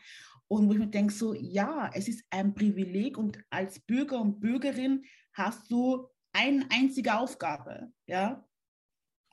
Und 0.47 0.67
wo 0.67 0.73
ich 0.73 0.79
mir 0.79 0.87
denke, 0.87 1.13
so, 1.13 1.33
ja, 1.33 1.89
es 1.93 2.07
ist 2.07 2.25
ein 2.29 2.53
Privileg 2.53 3.17
und 3.17 3.39
als 3.49 3.79
Bürger 3.79 4.21
und 4.21 4.39
Bürgerin 4.39 5.03
hast 5.33 5.71
du 5.71 6.07
eine 6.31 6.65
einzige 6.69 7.17
Aufgabe, 7.17 7.91
ja 8.07 8.45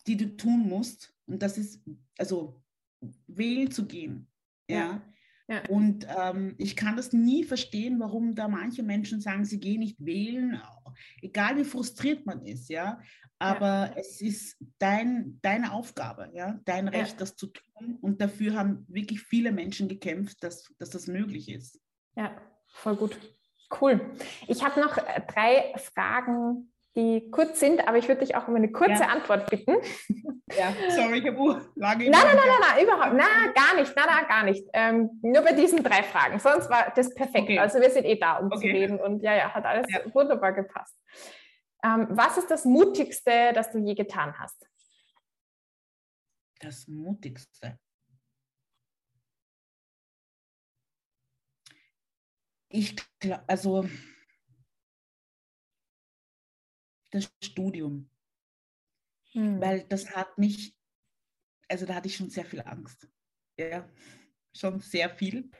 die 0.07 0.17
du 0.17 0.37
tun 0.37 0.69
musst. 0.69 1.15
Und 1.27 1.43
das 1.43 1.59
ist, 1.59 1.83
also 2.19 2.63
wählen 3.27 3.71
zu 3.71 3.87
gehen. 3.87 4.29
Ja. 4.69 5.03
ja. 5.49 5.63
Und 5.69 6.07
ähm, 6.17 6.55
ich 6.59 6.77
kann 6.77 6.97
das 6.97 7.13
nie 7.13 7.45
verstehen, 7.45 8.01
warum 8.01 8.35
da 8.35 8.49
manche 8.49 8.83
Menschen 8.83 9.21
sagen, 9.21 9.45
sie 9.45 9.61
gehen 9.61 9.81
nicht 9.81 10.05
wählen, 10.05 10.61
egal 11.23 11.57
wie 11.57 11.65
frustriert 11.65 12.27
man 12.27 12.45
ist, 12.45 12.69
ja. 12.69 13.01
Aber 13.39 13.67
ja. 13.67 13.95
es 13.97 14.21
ist 14.21 14.57
dein, 14.79 15.39
deine 15.43 15.73
Aufgabe, 15.73 16.31
ja, 16.35 16.61
dein 16.65 16.89
Recht, 16.89 17.13
ja. 17.13 17.19
das 17.19 17.37
zu 17.37 17.47
tun. 17.47 17.99
Und 18.01 18.21
dafür 18.21 18.55
haben 18.55 18.85
wirklich 18.89 19.23
viele 19.23 19.51
Menschen 19.51 19.89
gekämpft, 19.89 20.43
dass, 20.43 20.71
dass 20.79 20.91
das 20.91 21.07
möglich 21.07 21.49
ist. 21.49 21.81
Ja, 22.17 22.37
voll 22.69 22.97
gut. 22.97 23.19
Cool. 23.81 24.01
Ich 24.49 24.65
habe 24.65 24.81
noch 24.81 24.99
äh, 24.99 25.23
drei 25.33 25.73
Fragen 25.79 26.73
die 26.97 27.31
kurz 27.31 27.61
sind, 27.61 27.87
aber 27.87 27.99
ich 27.99 28.09
würde 28.09 28.25
dich 28.25 28.35
auch 28.35 28.49
um 28.49 28.57
eine 28.57 28.73
kurze 28.73 29.03
ja. 29.03 29.09
Antwort 29.09 29.49
bitten. 29.49 29.77
Ja, 30.59 30.75
sorry, 30.91 31.19
ich 31.19 31.27
habe 31.27 31.71
lange. 31.77 32.11
Nein, 32.11 32.11
nein, 32.11 32.25
nein, 32.25 32.37
nein, 32.37 32.61
nein, 32.61 32.85
überhaupt, 32.85 33.13
nein, 33.15 33.55
gar 33.55 33.77
nicht, 33.77 33.95
nein, 33.95 34.07
nein, 34.09 34.27
gar 34.27 34.43
nicht. 34.43 34.67
Ähm, 34.73 35.11
nur 35.23 35.43
bei 35.43 35.53
diesen 35.53 35.83
drei 35.85 36.03
Fragen. 36.03 36.41
Sonst 36.41 36.69
war 36.69 36.93
das 36.95 37.15
perfekt. 37.15 37.45
Okay. 37.45 37.59
Also 37.61 37.81
wir 37.81 37.91
sind 37.91 38.05
eh 38.05 38.19
da, 38.19 38.39
um 38.39 38.47
okay. 38.47 38.59
zu 38.59 38.67
reden 38.67 39.01
und 39.01 39.23
ja, 39.23 39.35
ja, 39.35 39.55
hat 39.55 39.65
alles 39.65 39.87
ja. 39.89 40.01
wunderbar 40.13 40.53
gepasst. 40.53 40.97
Ähm, 41.85 42.09
was 42.11 42.37
ist 42.37 42.51
das 42.51 42.65
Mutigste, 42.65 43.53
das 43.55 43.71
du 43.71 43.79
je 43.79 43.95
getan 43.95 44.37
hast? 44.39 44.67
Das 46.59 46.89
Mutigste. 46.89 47.79
Ich 52.69 52.97
glaube, 53.19 53.43
also 53.47 53.85
das 57.11 57.33
Studium. 57.43 58.11
Hm. 59.33 59.61
Weil 59.61 59.85
das 59.85 60.15
hat 60.15 60.39
mich, 60.39 60.77
also 61.69 61.87
da 61.87 61.95
hatte 61.95 62.09
ich 62.09 62.17
schon 62.17 62.31
sehr 62.31 62.45
viel 62.45 62.63
Angst. 62.63 63.09
Ja, 63.59 63.89
schon 64.55 64.81
sehr 64.81 65.11
viel. 65.11 65.51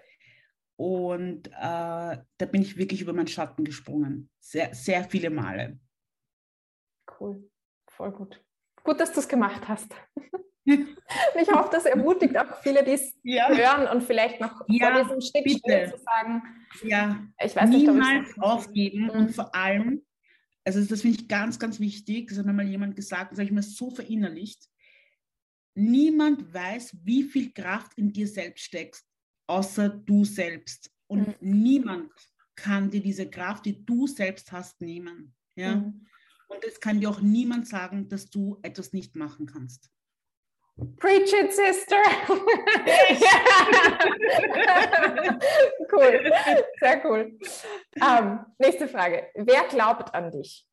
Und 0.77 1.49
äh, 1.49 1.53
da 1.53 2.47
bin 2.51 2.63
ich 2.63 2.77
wirklich 2.77 3.03
über 3.03 3.13
meinen 3.13 3.27
Schatten 3.27 3.65
gesprungen. 3.65 4.31
Sehr, 4.41 4.75
sehr 4.75 5.05
viele 5.05 5.31
Male. 5.31 5.79
Cool, 7.19 7.51
voll 7.87 8.13
gut. 8.13 8.43
Gut, 8.83 8.99
dass 8.99 9.13
du 9.13 9.21
es 9.21 9.29
gemacht 9.29 9.69
hast. 9.69 9.95
ich 10.65 11.49
hoffe, 11.53 11.69
das 11.73 11.85
ermutigt 11.85 12.37
auch 12.39 12.57
viele, 12.63 12.83
die 12.83 12.93
es 12.93 13.15
ja. 13.23 13.49
hören 13.49 13.89
und 13.89 14.03
vielleicht 14.03 14.41
noch 14.41 14.63
ja, 14.69 14.91
vor 14.91 15.03
diesem 15.03 15.21
Schritt 15.21 15.91
zu 15.91 15.99
sagen, 15.99 16.43
ja, 16.83 17.27
ich 17.39 17.55
weiß 17.55 17.69
niemals 17.69 18.29
nicht, 18.29 18.43
aufgeben 18.43 19.05
mhm. 19.05 19.11
und 19.11 19.35
vor 19.35 19.55
allem 19.55 20.03
also 20.65 20.85
das 20.85 21.03
finde 21.03 21.21
ich 21.21 21.29
ganz, 21.29 21.59
ganz 21.59 21.81
wichtig. 21.81 22.29
Das 22.29 22.39
hat 22.39 22.47
mir 22.47 22.53
mal 22.53 22.67
jemand 22.67 22.97
gesagt, 22.97 23.33
das 23.33 23.39
habe 23.39 23.47
ich 23.47 23.53
mir 23.53 23.63
so 23.63 23.91
verinnerlicht. 23.91 24.69
Niemand 25.75 26.53
weiß, 26.53 26.97
wie 27.05 27.23
viel 27.25 27.53
Kraft 27.53 27.97
in 27.97 28.13
dir 28.13 28.27
selbst 28.27 28.65
steckt, 28.65 29.03
außer 29.47 29.89
du 29.89 30.25
selbst. 30.25 30.91
Und 31.07 31.29
mhm. 31.29 31.35
niemand 31.41 32.13
kann 32.55 32.91
dir 32.91 33.01
diese 33.01 33.29
Kraft, 33.29 33.67
die 33.67 33.85
du 33.85 34.07
selbst 34.07 34.53
hast, 34.53 34.81
nehmen. 34.81 35.35
Ja? 35.55 35.77
Mhm. 35.77 36.07
Und 36.49 36.65
es 36.65 36.81
kann 36.81 37.01
dir 37.01 37.11
auch 37.11 37.21
niemand 37.21 37.69
sagen, 37.69 38.09
dass 38.09 38.29
du 38.29 38.59
etwas 38.63 38.93
nicht 38.93 39.17
machen 39.17 39.47
kannst. 39.47 39.89
Preach 40.97 41.33
it, 41.33 41.53
sister. 41.53 41.97
cool, 45.93 46.33
sehr 46.81 47.05
cool. 47.05 47.39
Ähm, 48.01 48.41
nächste 48.59 48.89
Frage. 48.89 49.29
Wer 49.35 49.65
glaubt 49.69 50.15
an 50.15 50.31
dich? 50.31 50.67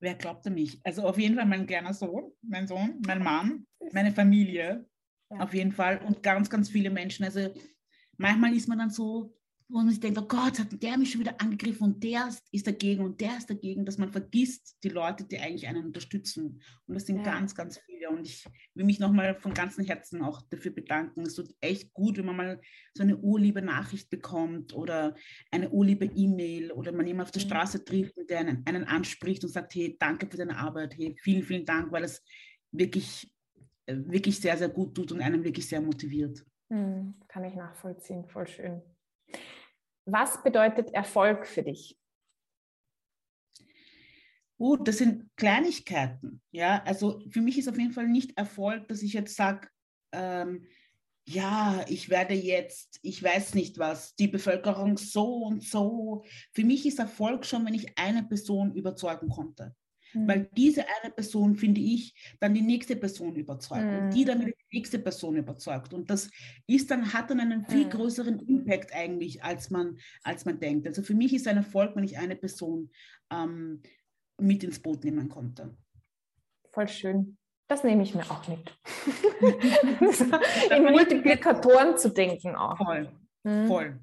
Wer 0.00 0.14
glaubt 0.14 0.46
an 0.46 0.54
mich? 0.54 0.80
Also 0.84 1.02
auf 1.02 1.18
jeden 1.18 1.36
Fall 1.36 1.46
mein 1.46 1.66
kleiner 1.66 1.94
Sohn, 1.94 2.32
mein 2.42 2.66
Sohn, 2.66 3.00
mein 3.06 3.22
Mann, 3.22 3.66
meine 3.92 4.12
Familie. 4.12 4.84
Ja. 5.30 5.40
Auf 5.40 5.54
jeden 5.54 5.72
Fall. 5.72 5.98
Und 6.06 6.22
ganz, 6.22 6.50
ganz 6.50 6.68
viele 6.68 6.90
Menschen. 6.90 7.24
Also 7.24 7.52
manchmal 8.16 8.54
ist 8.54 8.68
man 8.68 8.78
dann 8.78 8.90
so, 8.90 9.35
wo 9.68 9.78
man 9.78 9.90
sich 9.90 9.98
denkt, 9.98 10.18
oh 10.18 10.26
Gott, 10.28 10.60
hat 10.60 10.80
der 10.80 10.96
mich 10.96 11.10
schon 11.10 11.22
wieder 11.22 11.40
angegriffen 11.40 11.82
und 11.82 12.04
der 12.04 12.28
ist 12.52 12.66
dagegen 12.66 13.04
und 13.04 13.20
der 13.20 13.36
ist 13.36 13.50
dagegen, 13.50 13.84
dass 13.84 13.98
man 13.98 14.12
vergisst 14.12 14.78
die 14.84 14.90
Leute, 14.90 15.24
die 15.24 15.40
eigentlich 15.40 15.66
einen 15.66 15.86
unterstützen. 15.86 16.62
Und 16.86 16.94
das 16.94 17.06
sind 17.06 17.18
ja. 17.18 17.24
ganz, 17.24 17.54
ganz 17.54 17.78
viele. 17.78 18.10
Und 18.10 18.28
ich 18.28 18.44
will 18.74 18.84
mich 18.84 19.00
nochmal 19.00 19.34
von 19.34 19.54
ganzem 19.54 19.84
Herzen 19.84 20.22
auch 20.22 20.40
dafür 20.50 20.70
bedanken. 20.70 21.22
Es 21.22 21.34
tut 21.34 21.52
echt 21.60 21.92
gut, 21.92 22.16
wenn 22.16 22.26
man 22.26 22.36
mal 22.36 22.60
so 22.94 23.02
eine 23.02 23.16
urliebe 23.16 23.60
Nachricht 23.60 24.08
bekommt 24.08 24.72
oder 24.72 25.16
eine 25.50 25.70
urliebe 25.70 26.04
E-Mail 26.04 26.70
oder 26.70 26.92
man 26.92 27.06
jemanden 27.06 27.26
auf 27.26 27.32
der 27.32 27.40
Straße 27.40 27.84
trifft 27.84 28.18
und 28.18 28.30
der 28.30 28.40
einen, 28.40 28.62
einen 28.66 28.84
anspricht 28.84 29.42
und 29.42 29.50
sagt, 29.50 29.74
hey, 29.74 29.96
danke 29.98 30.28
für 30.28 30.36
deine 30.36 30.58
Arbeit, 30.58 30.96
hey, 30.96 31.16
vielen, 31.20 31.42
vielen 31.42 31.64
Dank, 31.64 31.90
weil 31.90 32.04
es 32.04 32.22
wirklich, 32.70 33.28
äh, 33.86 33.96
wirklich 33.96 34.38
sehr, 34.38 34.56
sehr 34.56 34.68
gut 34.68 34.94
tut 34.94 35.10
und 35.10 35.20
einen 35.20 35.42
wirklich 35.42 35.68
sehr 35.68 35.80
motiviert. 35.80 36.46
Hm, 36.68 37.14
kann 37.26 37.44
ich 37.44 37.54
nachvollziehen, 37.54 38.24
voll 38.26 38.46
schön. 38.46 38.82
Was 40.06 40.42
bedeutet 40.42 40.94
Erfolg 40.94 41.46
für 41.46 41.62
dich? 41.62 41.98
Uh, 44.58 44.76
das 44.76 44.98
sind 44.98 45.28
Kleinigkeiten. 45.36 46.40
Ja, 46.50 46.82
also 46.84 47.20
für 47.28 47.40
mich 47.40 47.58
ist 47.58 47.68
auf 47.68 47.78
jeden 47.78 47.92
Fall 47.92 48.08
nicht 48.08 48.38
Erfolg, 48.38 48.88
dass 48.88 49.02
ich 49.02 49.12
jetzt 49.12 49.36
sage, 49.36 49.68
ähm, 50.12 50.66
ja, 51.28 51.84
ich 51.88 52.08
werde 52.08 52.34
jetzt, 52.34 53.00
ich 53.02 53.22
weiß 53.22 53.54
nicht 53.54 53.78
was, 53.78 54.14
die 54.14 54.28
Bevölkerung 54.28 54.96
so 54.96 55.44
und 55.44 55.64
so. 55.64 56.24
Für 56.52 56.64
mich 56.64 56.86
ist 56.86 57.00
Erfolg 57.00 57.44
schon, 57.44 57.66
wenn 57.66 57.74
ich 57.74 57.98
eine 57.98 58.22
Person 58.22 58.74
überzeugen 58.74 59.28
konnte. 59.28 59.74
Mhm. 60.16 60.28
Weil 60.28 60.48
diese 60.56 60.84
eine 61.02 61.12
Person, 61.12 61.56
finde 61.56 61.80
ich, 61.80 62.14
dann 62.40 62.54
die 62.54 62.62
nächste 62.62 62.96
Person 62.96 63.36
überzeugt 63.36 63.84
mhm. 63.84 63.98
und 63.98 64.10
die 64.14 64.24
dann 64.24 64.40
die 64.40 64.54
nächste 64.72 64.98
Person 64.98 65.36
überzeugt. 65.36 65.92
Und 65.92 66.08
das 66.10 66.30
ist 66.66 66.90
dann, 66.90 67.12
hat 67.12 67.30
dann 67.30 67.40
einen 67.40 67.66
viel 67.66 67.84
mhm. 67.84 67.90
größeren 67.90 68.40
Impact 68.40 68.94
eigentlich, 68.94 69.44
als 69.44 69.70
man, 69.70 69.98
als 70.22 70.44
man 70.44 70.58
denkt. 70.58 70.86
Also 70.86 71.02
für 71.02 71.14
mich 71.14 71.34
ist 71.34 71.46
ein 71.46 71.58
Erfolg, 71.58 71.94
wenn 71.94 72.04
ich 72.04 72.18
eine 72.18 72.36
Person 72.36 72.90
ähm, 73.30 73.82
mit 74.40 74.64
ins 74.64 74.80
Boot 74.80 75.04
nehmen 75.04 75.28
konnte. 75.28 75.76
Voll 76.72 76.88
schön. 76.88 77.36
Das 77.68 77.82
nehme 77.82 78.02
ich 78.04 78.14
mir 78.14 78.22
auch 78.30 78.46
mit. 78.48 78.78
In 80.76 80.82
Multiplikatoren 80.84 81.98
zu 81.98 82.10
denken 82.10 82.54
auch. 82.54 82.78
Voll, 82.78 83.10
mhm. 83.42 83.66
voll. 83.66 84.00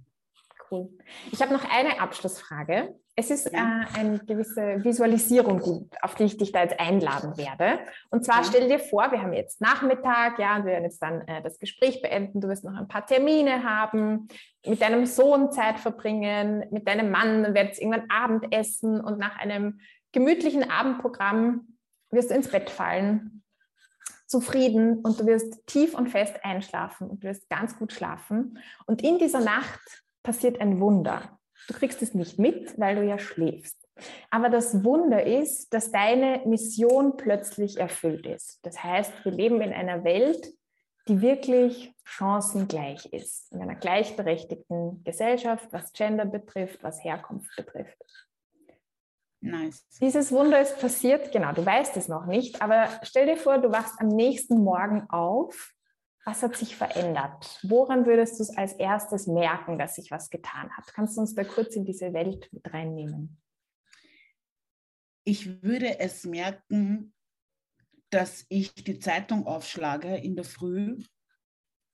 Cool. 0.74 0.90
Ich 1.32 1.40
habe 1.40 1.54
noch 1.54 1.66
eine 1.70 2.02
Abschlussfrage. 2.02 2.96
Es 3.16 3.30
ist 3.30 3.52
ja. 3.54 3.84
äh, 3.84 4.00
eine 4.00 4.18
gewisse 4.18 4.84
Visualisierung, 4.84 5.62
die, 5.62 5.88
auf 6.02 6.16
die 6.16 6.24
ich 6.24 6.38
dich 6.38 6.52
da 6.52 6.64
jetzt 6.64 6.80
einladen 6.80 7.38
werde. 7.38 7.78
Und 8.10 8.26
zwar 8.26 8.38
ja. 8.38 8.44
stell 8.44 8.68
dir 8.68 8.80
vor, 8.80 9.12
wir 9.12 9.22
haben 9.22 9.34
jetzt 9.34 9.62
Nachmittag, 9.62 10.40
ja, 10.40 10.56
und 10.56 10.66
wir 10.66 10.72
werden 10.72 10.86
jetzt 10.86 11.00
dann 11.00 11.22
äh, 11.28 11.44
das 11.44 11.60
Gespräch 11.60 12.02
beenden. 12.02 12.42
Du 12.42 12.48
wirst 12.48 12.64
noch 12.64 12.74
ein 12.74 12.88
paar 12.88 13.06
Termine 13.06 13.64
haben, 13.64 14.28
mit 14.66 14.82
deinem 14.82 15.06
Sohn 15.06 15.52
Zeit 15.52 15.80
verbringen, 15.80 16.66
mit 16.72 16.88
deinem 16.88 17.12
Mann, 17.12 17.54
werdet 17.54 17.78
irgendwann 17.78 18.10
Abendessen 18.10 19.00
und 19.00 19.20
nach 19.20 19.38
einem 19.38 19.80
gemütlichen 20.12 20.72
Abendprogramm 20.72 21.78
wirst 22.10 22.32
du 22.32 22.36
ins 22.36 22.50
Bett 22.50 22.72
fallen, 22.72 23.44
zufrieden 24.26 25.02
und 25.02 25.20
du 25.20 25.28
wirst 25.28 25.68
tief 25.68 25.94
und 25.94 26.10
fest 26.10 26.44
einschlafen 26.44 27.12
und 27.12 27.24
du 27.24 27.28
wirst 27.28 27.48
ganz 27.50 27.78
gut 27.78 27.94
schlafen. 27.94 28.58
Und 28.88 29.04
in 29.04 29.20
dieser 29.20 29.42
Nacht 29.42 30.03
passiert 30.24 30.60
ein 30.60 30.80
Wunder. 30.80 31.40
Du 31.68 31.74
kriegst 31.74 32.02
es 32.02 32.14
nicht 32.14 32.40
mit, 32.40 32.78
weil 32.80 32.96
du 32.96 33.04
ja 33.04 33.20
schläfst. 33.20 33.78
Aber 34.32 34.50
das 34.50 34.84
Wunder 34.84 35.26
ist, 35.26 35.74
dass 35.74 35.92
deine 35.92 36.42
Mission 36.46 37.16
plötzlich 37.16 37.78
erfüllt 37.78 38.26
ist. 38.26 38.60
Das 38.64 38.84
heißt, 38.84 39.12
wir 39.24 39.32
leben 39.32 39.62
in 39.62 39.72
einer 39.72 40.04
Welt, 40.04 40.54
die 41.08 41.22
wirklich 41.22 41.94
chancengleich 42.04 43.06
ist, 43.08 43.52
in 43.52 43.62
einer 43.62 43.76
gleichberechtigten 43.76 45.04
Gesellschaft, 45.04 45.68
was 45.72 45.92
Gender 45.94 46.26
betrifft, 46.26 46.82
was 46.82 47.04
Herkunft 47.04 47.56
betrifft. 47.56 47.98
Nice. 49.42 49.86
Dieses 50.00 50.32
Wunder 50.32 50.62
ist 50.62 50.80
passiert, 50.80 51.34
genau, 51.34 51.52
du 51.52 51.66
weißt 51.66 51.98
es 51.98 52.08
noch 52.08 52.26
nicht, 52.26 52.62
aber 52.62 52.88
stell 53.04 53.26
dir 53.26 53.36
vor, 53.36 53.58
du 53.58 53.72
wachst 53.72 54.00
am 54.00 54.08
nächsten 54.08 54.64
Morgen 54.64 55.10
auf. 55.10 55.73
Was 56.26 56.42
hat 56.42 56.56
sich 56.56 56.76
verändert? 56.76 57.60
Woran 57.64 58.06
würdest 58.06 58.40
du 58.40 58.44
es 58.44 58.56
als 58.56 58.74
erstes 58.74 59.28
merken, 59.28 59.78
dass 59.78 59.96
sich 59.96 60.10
was 60.10 60.30
getan 60.30 60.72
hat? 60.72 60.94
Kannst 60.94 61.18
du 61.18 61.22
uns 61.22 61.36
da 61.36 61.44
kurz 61.44 61.76
in 61.76 61.84
diese 61.84 62.14
Welt 62.14 62.48
mit 62.54 62.74
reinnehmen? 62.74 63.42
Ich 65.26 65.62
würde 65.62 66.00
es 66.00 66.26
merken, 66.26 67.14
dass 68.10 68.46
ich 68.50 68.74
die 68.74 69.00
Zeitung 69.00 69.48
aufschlage 69.48 70.16
in 70.16 70.36
der 70.36 70.46
Früh 70.46 70.98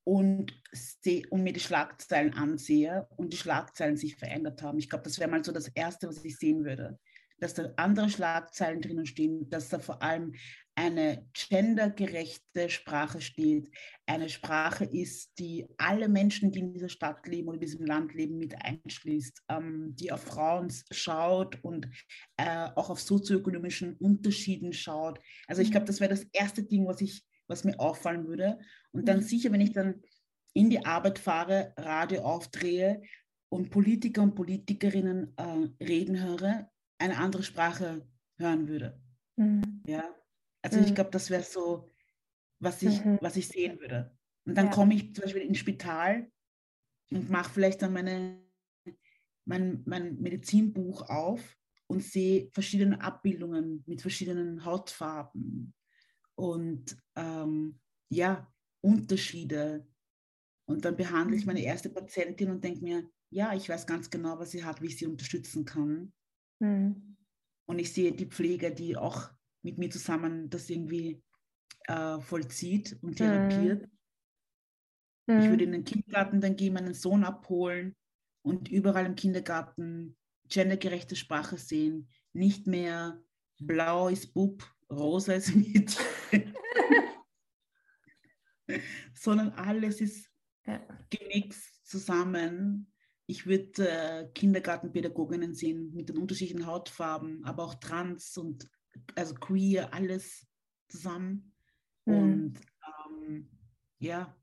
und, 0.04 0.62
seh, 0.72 1.26
und 1.28 1.44
mir 1.44 1.54
die 1.54 1.60
Schlagzeilen 1.60 2.34
ansehe 2.34 3.08
und 3.18 3.34
die 3.34 3.38
Schlagzeilen 3.38 3.98
sich 3.98 4.16
verändert 4.16 4.62
haben. 4.62 4.78
Ich 4.80 4.90
glaube, 4.90 5.06
das 5.06 5.20
wäre 5.20 5.30
mal 5.30 5.44
so 5.44 5.52
das 5.52 5.70
Erste, 5.70 6.08
was 6.08 6.24
ich 6.24 6.38
sehen 6.38 6.66
würde 6.66 7.00
dass 7.40 7.54
da 7.54 7.72
andere 7.78 8.10
Schlagzeilen 8.10 8.82
drinnen 8.82 9.06
stehen, 9.06 9.50
dass 9.50 9.70
da 9.70 9.80
vor 9.80 10.02
allem 10.02 10.34
eine 10.80 11.28
gendergerechte 11.34 12.70
Sprache 12.70 13.20
steht, 13.20 13.70
eine 14.06 14.30
Sprache 14.30 14.86
ist, 14.86 15.38
die 15.38 15.68
alle 15.78 16.08
Menschen, 16.08 16.54
die 16.54 16.60
in 16.60 16.72
dieser 16.72 16.88
Stadt 16.88 17.28
leben 17.28 17.50
oder 17.50 17.56
in 17.56 17.62
diesem 17.62 17.86
Land 17.86 18.14
leben, 18.14 18.38
mit 18.38 18.56
einschließt, 18.64 19.44
ähm, 19.50 19.94
die 19.98 20.14
auf 20.14 20.24
Frauen 20.24 20.72
schaut 20.90 21.62
und 21.66 21.90
äh, 22.38 22.70
auch 22.76 22.90
auf 22.90 23.02
sozioökonomischen 23.02 23.98
Unterschieden 23.98 24.72
schaut. 24.72 25.20
Also 25.48 25.62
ich 25.62 25.70
glaube, 25.70 25.86
das 25.86 26.00
wäre 26.00 26.12
das 26.12 26.24
erste 26.32 26.64
Ding, 26.64 26.88
was, 26.88 27.02
ich, 27.02 27.26
was 27.48 27.66
mir 27.66 27.78
auffallen 27.78 28.26
würde. 28.26 28.58
Und 28.94 29.10
dann 29.10 29.18
mhm. 29.18 29.24
sicher, 29.24 29.52
wenn 29.52 29.62
ich 29.62 29.74
dann 29.74 30.02
in 30.54 30.70
die 30.70 30.86
Arbeit 30.86 31.20
fahre, 31.20 31.74
Radio 31.76 32.22
aufdrehe 32.22 33.02
und 33.50 33.70
Politiker 33.70 34.22
und 34.22 34.34
Politikerinnen 34.34 35.34
äh, 35.36 35.84
reden 35.84 36.24
höre, 36.24 36.72
eine 37.00 37.18
andere 37.18 37.44
Sprache 37.44 38.08
hören 38.38 38.70
würde. 38.70 38.98
Mhm. 39.36 39.84
Ja, 39.86 40.06
also 40.62 40.80
mhm. 40.80 40.86
ich 40.86 40.96
glaube, 40.96 41.12
das 41.12 41.30
wäre 41.30 41.44
so, 41.44 41.90
was 42.60 42.82
ich, 42.82 43.04
mhm. 43.04 43.18
was 43.22 43.36
ich 43.36 43.48
sehen 43.48 43.80
würde. 43.80 44.16
Und 44.46 44.56
dann 44.56 44.68
ja. 44.68 44.72
komme 44.72 44.96
ich 44.96 45.14
zum 45.14 45.24
Beispiel 45.24 45.44
ins 45.44 45.60
Spital 45.60 46.30
und 47.12 47.30
mache 47.30 47.52
vielleicht 47.52 47.82
dann 47.82 47.94
meine, 47.94 48.42
mein, 49.46 49.84
mein 49.86 50.20
Medizinbuch 50.20 51.10
auf 51.10 51.58
und 51.88 52.04
sehe 52.04 52.50
verschiedene 52.52 53.02
Abbildungen 53.02 53.84
mit 53.88 54.02
verschiedenen 54.02 54.64
Hautfarben 54.66 55.74
und 56.36 56.98
ähm, 57.16 57.80
ja, 58.10 58.52
Unterschiede. 58.82 59.88
Und 60.66 60.86
dann 60.86 60.96
behandle 60.96 61.36
ich 61.36 61.46
meine 61.46 61.60
mhm. 61.60 61.66
erste 61.66 61.90
Patientin 61.90 62.52
und 62.52 62.64
denke 62.64 62.82
mir, 62.84 63.10
ja, 63.32 63.54
ich 63.54 63.70
weiß 63.70 63.86
ganz 63.86 64.10
genau, 64.10 64.40
was 64.40 64.52
sie 64.52 64.64
hat, 64.64 64.82
wie 64.82 64.88
ich 64.88 64.98
sie 64.98 65.06
unterstützen 65.06 65.66
kann. 65.66 66.14
Mhm. 66.60 67.18
Und 67.66 67.80
ich 67.80 67.94
sehe 67.94 68.12
die 68.12 68.26
Pflege, 68.26 68.72
die 68.72 68.98
auch 68.98 69.30
mit 69.62 69.78
mir 69.78 69.90
zusammen 69.90 70.50
das 70.50 70.70
irgendwie 70.70 71.22
äh, 71.88 72.20
vollzieht 72.20 72.98
und 73.02 73.18
therapiert. 73.18 73.90
Mhm. 75.28 75.40
Ich 75.40 75.50
würde 75.50 75.64
in 75.64 75.72
den 75.72 75.84
Kindergarten 75.84 76.42
dann 76.42 76.56
gehen, 76.56 76.74
meinen 76.74 76.94
Sohn 76.94 77.24
abholen 77.24 77.96
und 78.42 78.70
überall 78.70 79.06
im 79.06 79.16
Kindergarten 79.16 80.18
gendergerechte 80.48 81.16
Sprache 81.16 81.58
sehen. 81.58 82.10
Nicht 82.34 82.68
mehr 82.68 83.22
blau 83.60 84.08
ist 84.10 84.34
Bub, 84.34 84.64
rosa 84.90 85.34
ist 85.34 85.56
Mädchen. 85.56 86.54
sondern 89.14 89.50
alles 89.52 90.00
ist 90.00 90.30
ja. 90.66 90.80
gemixt 91.10 91.88
zusammen 91.88 92.90
ich 93.30 93.46
würde 93.46 93.88
äh, 93.88 94.28
Kindergartenpädagoginnen 94.34 95.54
sehen 95.54 95.94
mit 95.94 96.10
den 96.10 96.18
unterschiedlichen 96.18 96.66
Hautfarben, 96.66 97.46
aber 97.46 97.64
auch 97.64 97.76
trans 97.76 98.36
und 98.38 98.68
also 99.16 99.36
queer, 99.36 99.94
alles 99.94 100.48
zusammen. 100.88 101.54
Mhm. 102.06 102.16
Und 102.16 102.60
ähm, 102.86 103.50
ja, 104.00 104.36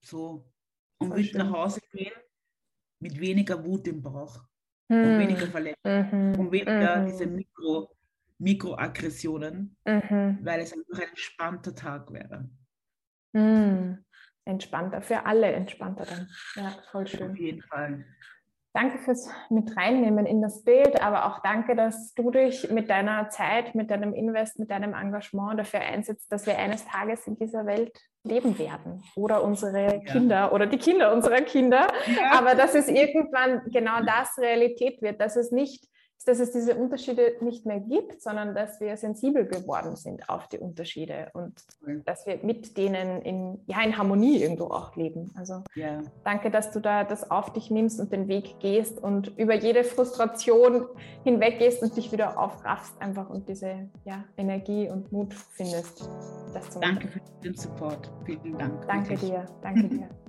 so. 0.00 0.50
Und 0.98 1.14
würde 1.14 1.38
nach 1.38 1.52
Hause 1.52 1.80
gehen 1.92 2.12
mit 2.98 3.20
weniger 3.20 3.64
Wut 3.64 3.86
im 3.86 4.02
Bauch 4.02 4.42
mhm. 4.88 4.96
und 4.96 5.04
hm. 5.04 5.18
weniger 5.20 5.46
Verletzungen 5.46 6.32
mhm. 6.32 6.40
und 6.40 6.50
weniger 6.50 6.96
mhm. 6.96 7.06
diese 7.06 7.26
Mikro, 7.26 7.96
Mikroaggressionen, 8.38 9.76
mhm. 9.84 10.38
weil 10.42 10.60
es 10.60 10.72
einfach 10.72 10.98
ein 10.98 11.08
entspannter 11.10 11.72
Tag 11.72 12.12
wäre. 12.12 12.50
Mhm 13.32 14.04
entspannter, 14.48 15.02
für 15.02 15.24
alle 15.26 15.52
entspannter 15.52 16.04
dann. 16.06 16.28
Ja, 16.56 16.82
voll 16.90 17.06
schön. 17.06 17.30
Auf 17.30 17.38
jeden 17.38 17.62
Fall. 17.62 18.04
Danke 18.74 18.98
fürs 18.98 19.28
mit 19.48 19.76
reinnehmen 19.76 20.26
in 20.26 20.42
das 20.42 20.62
Bild, 20.62 21.02
aber 21.02 21.26
auch 21.26 21.40
danke, 21.40 21.74
dass 21.74 22.14
du 22.14 22.30
dich 22.30 22.70
mit 22.70 22.90
deiner 22.90 23.30
Zeit, 23.30 23.74
mit 23.74 23.90
deinem 23.90 24.12
Invest, 24.12 24.58
mit 24.58 24.70
deinem 24.70 24.94
Engagement 24.94 25.58
dafür 25.58 25.80
einsetzt, 25.80 26.30
dass 26.30 26.46
wir 26.46 26.58
eines 26.58 26.84
Tages 26.86 27.26
in 27.26 27.36
dieser 27.38 27.66
Welt 27.66 27.98
leben 28.24 28.58
werden 28.58 29.02
oder 29.16 29.42
unsere 29.42 29.94
ja. 29.94 29.98
Kinder 30.00 30.52
oder 30.52 30.66
die 30.66 30.78
Kinder 30.78 31.12
unserer 31.12 31.40
Kinder. 31.40 31.88
Ja. 32.06 32.38
Aber 32.38 32.54
dass 32.54 32.74
es 32.74 32.88
irgendwann 32.88 33.62
genau 33.70 34.00
das 34.04 34.38
Realität 34.38 35.00
wird, 35.00 35.20
dass 35.20 35.36
es 35.36 35.50
nicht 35.50 35.88
dass 36.26 36.40
es 36.40 36.52
diese 36.52 36.74
Unterschiede 36.74 37.36
nicht 37.40 37.66
mehr 37.66 37.80
gibt, 37.80 38.20
sondern 38.20 38.54
dass 38.54 38.80
wir 38.80 38.96
sensibel 38.96 39.46
geworden 39.46 39.96
sind 39.96 40.28
auf 40.28 40.48
die 40.48 40.58
Unterschiede 40.58 41.30
und 41.32 41.52
dass 42.04 42.26
wir 42.26 42.38
mit 42.42 42.76
denen 42.76 43.22
in, 43.22 43.60
ja, 43.66 43.82
in 43.82 43.96
Harmonie 43.96 44.42
irgendwo 44.42 44.64
auch 44.64 44.96
leben. 44.96 45.30
Also 45.36 45.62
ja. 45.74 46.02
danke, 46.24 46.50
dass 46.50 46.70
du 46.70 46.80
da 46.80 47.04
das 47.04 47.30
auf 47.30 47.52
dich 47.52 47.70
nimmst 47.70 48.00
und 48.00 48.12
den 48.12 48.28
Weg 48.28 48.58
gehst 48.60 49.02
und 49.02 49.38
über 49.38 49.54
jede 49.54 49.84
Frustration 49.84 50.86
hinweggehst 51.24 51.82
und 51.82 51.96
dich 51.96 52.12
wieder 52.12 52.38
aufraffst 52.38 53.00
einfach 53.00 53.30
und 53.30 53.48
diese 53.48 53.88
ja, 54.04 54.24
Energie 54.36 54.88
und 54.88 55.10
Mut 55.12 55.34
findest. 55.34 56.08
Danke 56.80 57.08
für 57.08 57.20
den 57.44 57.54
Support. 57.54 58.10
Vielen 58.24 58.58
Dank. 58.58 58.86
Danke 58.86 59.16
dir. 59.16 59.46
Danke 59.62 59.88
dir. 59.88 60.08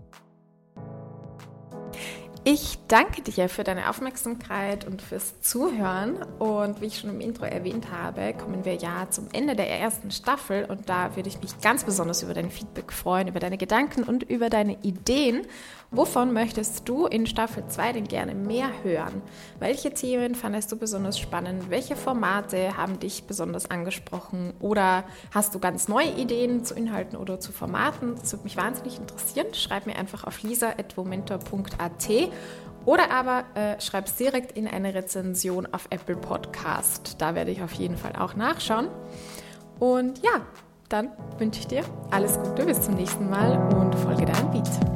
Ich 2.45 2.79
danke 2.87 3.21
dir 3.21 3.49
für 3.49 3.65
deine 3.65 3.89
Aufmerksamkeit 3.89 4.87
und 4.87 5.01
fürs 5.01 5.41
Zuhören. 5.41 6.23
Und 6.39 6.79
wie 6.79 6.85
ich 6.85 6.99
schon 6.99 7.09
im 7.09 7.19
Intro 7.19 7.43
erwähnt 7.43 7.91
habe, 7.91 8.33
kommen 8.33 8.63
wir 8.63 8.75
ja 8.75 9.07
zum 9.09 9.27
Ende 9.33 9.57
der 9.57 9.69
ersten 9.69 10.09
Staffel. 10.09 10.63
Und 10.63 10.87
da 10.87 11.15
würde 11.17 11.27
ich 11.27 11.41
mich 11.41 11.59
ganz 11.59 11.83
besonders 11.83 12.23
über 12.23 12.33
dein 12.33 12.49
Feedback 12.49 12.93
freuen, 12.93 13.27
über 13.27 13.41
deine 13.41 13.57
Gedanken 13.57 14.03
und 14.03 14.23
über 14.23 14.49
deine 14.49 14.77
Ideen. 14.83 15.45
Wovon 15.91 16.33
möchtest 16.33 16.87
du 16.87 17.07
in 17.07 17.25
Staffel 17.25 17.63
2 17.67 17.93
denn 17.93 18.07
gerne 18.07 18.35
mehr 18.35 18.69
hören? 18.83 19.23
Welche 19.57 19.91
Themen 19.91 20.35
fandest 20.35 20.71
du 20.71 20.77
besonders 20.77 21.17
spannend? 21.17 21.71
Welche 21.71 21.95
Formate 21.95 22.77
haben 22.77 22.99
dich 22.99 23.23
besonders 23.23 23.71
angesprochen? 23.71 24.53
Oder 24.59 25.03
hast 25.33 25.55
du 25.55 25.59
ganz 25.59 25.87
neue 25.87 26.11
Ideen 26.11 26.63
zu 26.63 26.75
Inhalten 26.75 27.17
oder 27.17 27.39
zu 27.39 27.51
Formaten? 27.51 28.15
Das 28.15 28.31
würde 28.31 28.43
mich 28.43 28.55
wahnsinnig 28.55 28.97
interessieren. 28.97 29.47
Schreib 29.53 29.87
mir 29.87 29.95
einfach 29.95 30.25
auf 30.25 30.37
oder 32.85 33.11
aber 33.11 33.43
äh, 33.55 33.79
schreib 33.81 34.07
es 34.07 34.15
direkt 34.15 34.53
in 34.53 34.67
eine 34.67 34.93
Rezension 34.93 35.67
auf 35.71 35.87
Apple 35.89 36.15
Podcast. 36.15 37.15
Da 37.19 37.35
werde 37.35 37.51
ich 37.51 37.61
auf 37.61 37.73
jeden 37.73 37.97
Fall 37.97 38.13
auch 38.17 38.35
nachschauen. 38.35 38.87
Und 39.79 40.23
ja, 40.23 40.41
dann 40.89 41.09
wünsche 41.37 41.59
ich 41.59 41.67
dir 41.67 41.83
alles 42.11 42.39
Gute 42.39 42.65
bis 42.65 42.81
zum 42.81 42.95
nächsten 42.95 43.29
Mal 43.29 43.57
und 43.75 43.93
folge 43.95 44.25
deinem 44.25 44.51
Beat. 44.51 44.88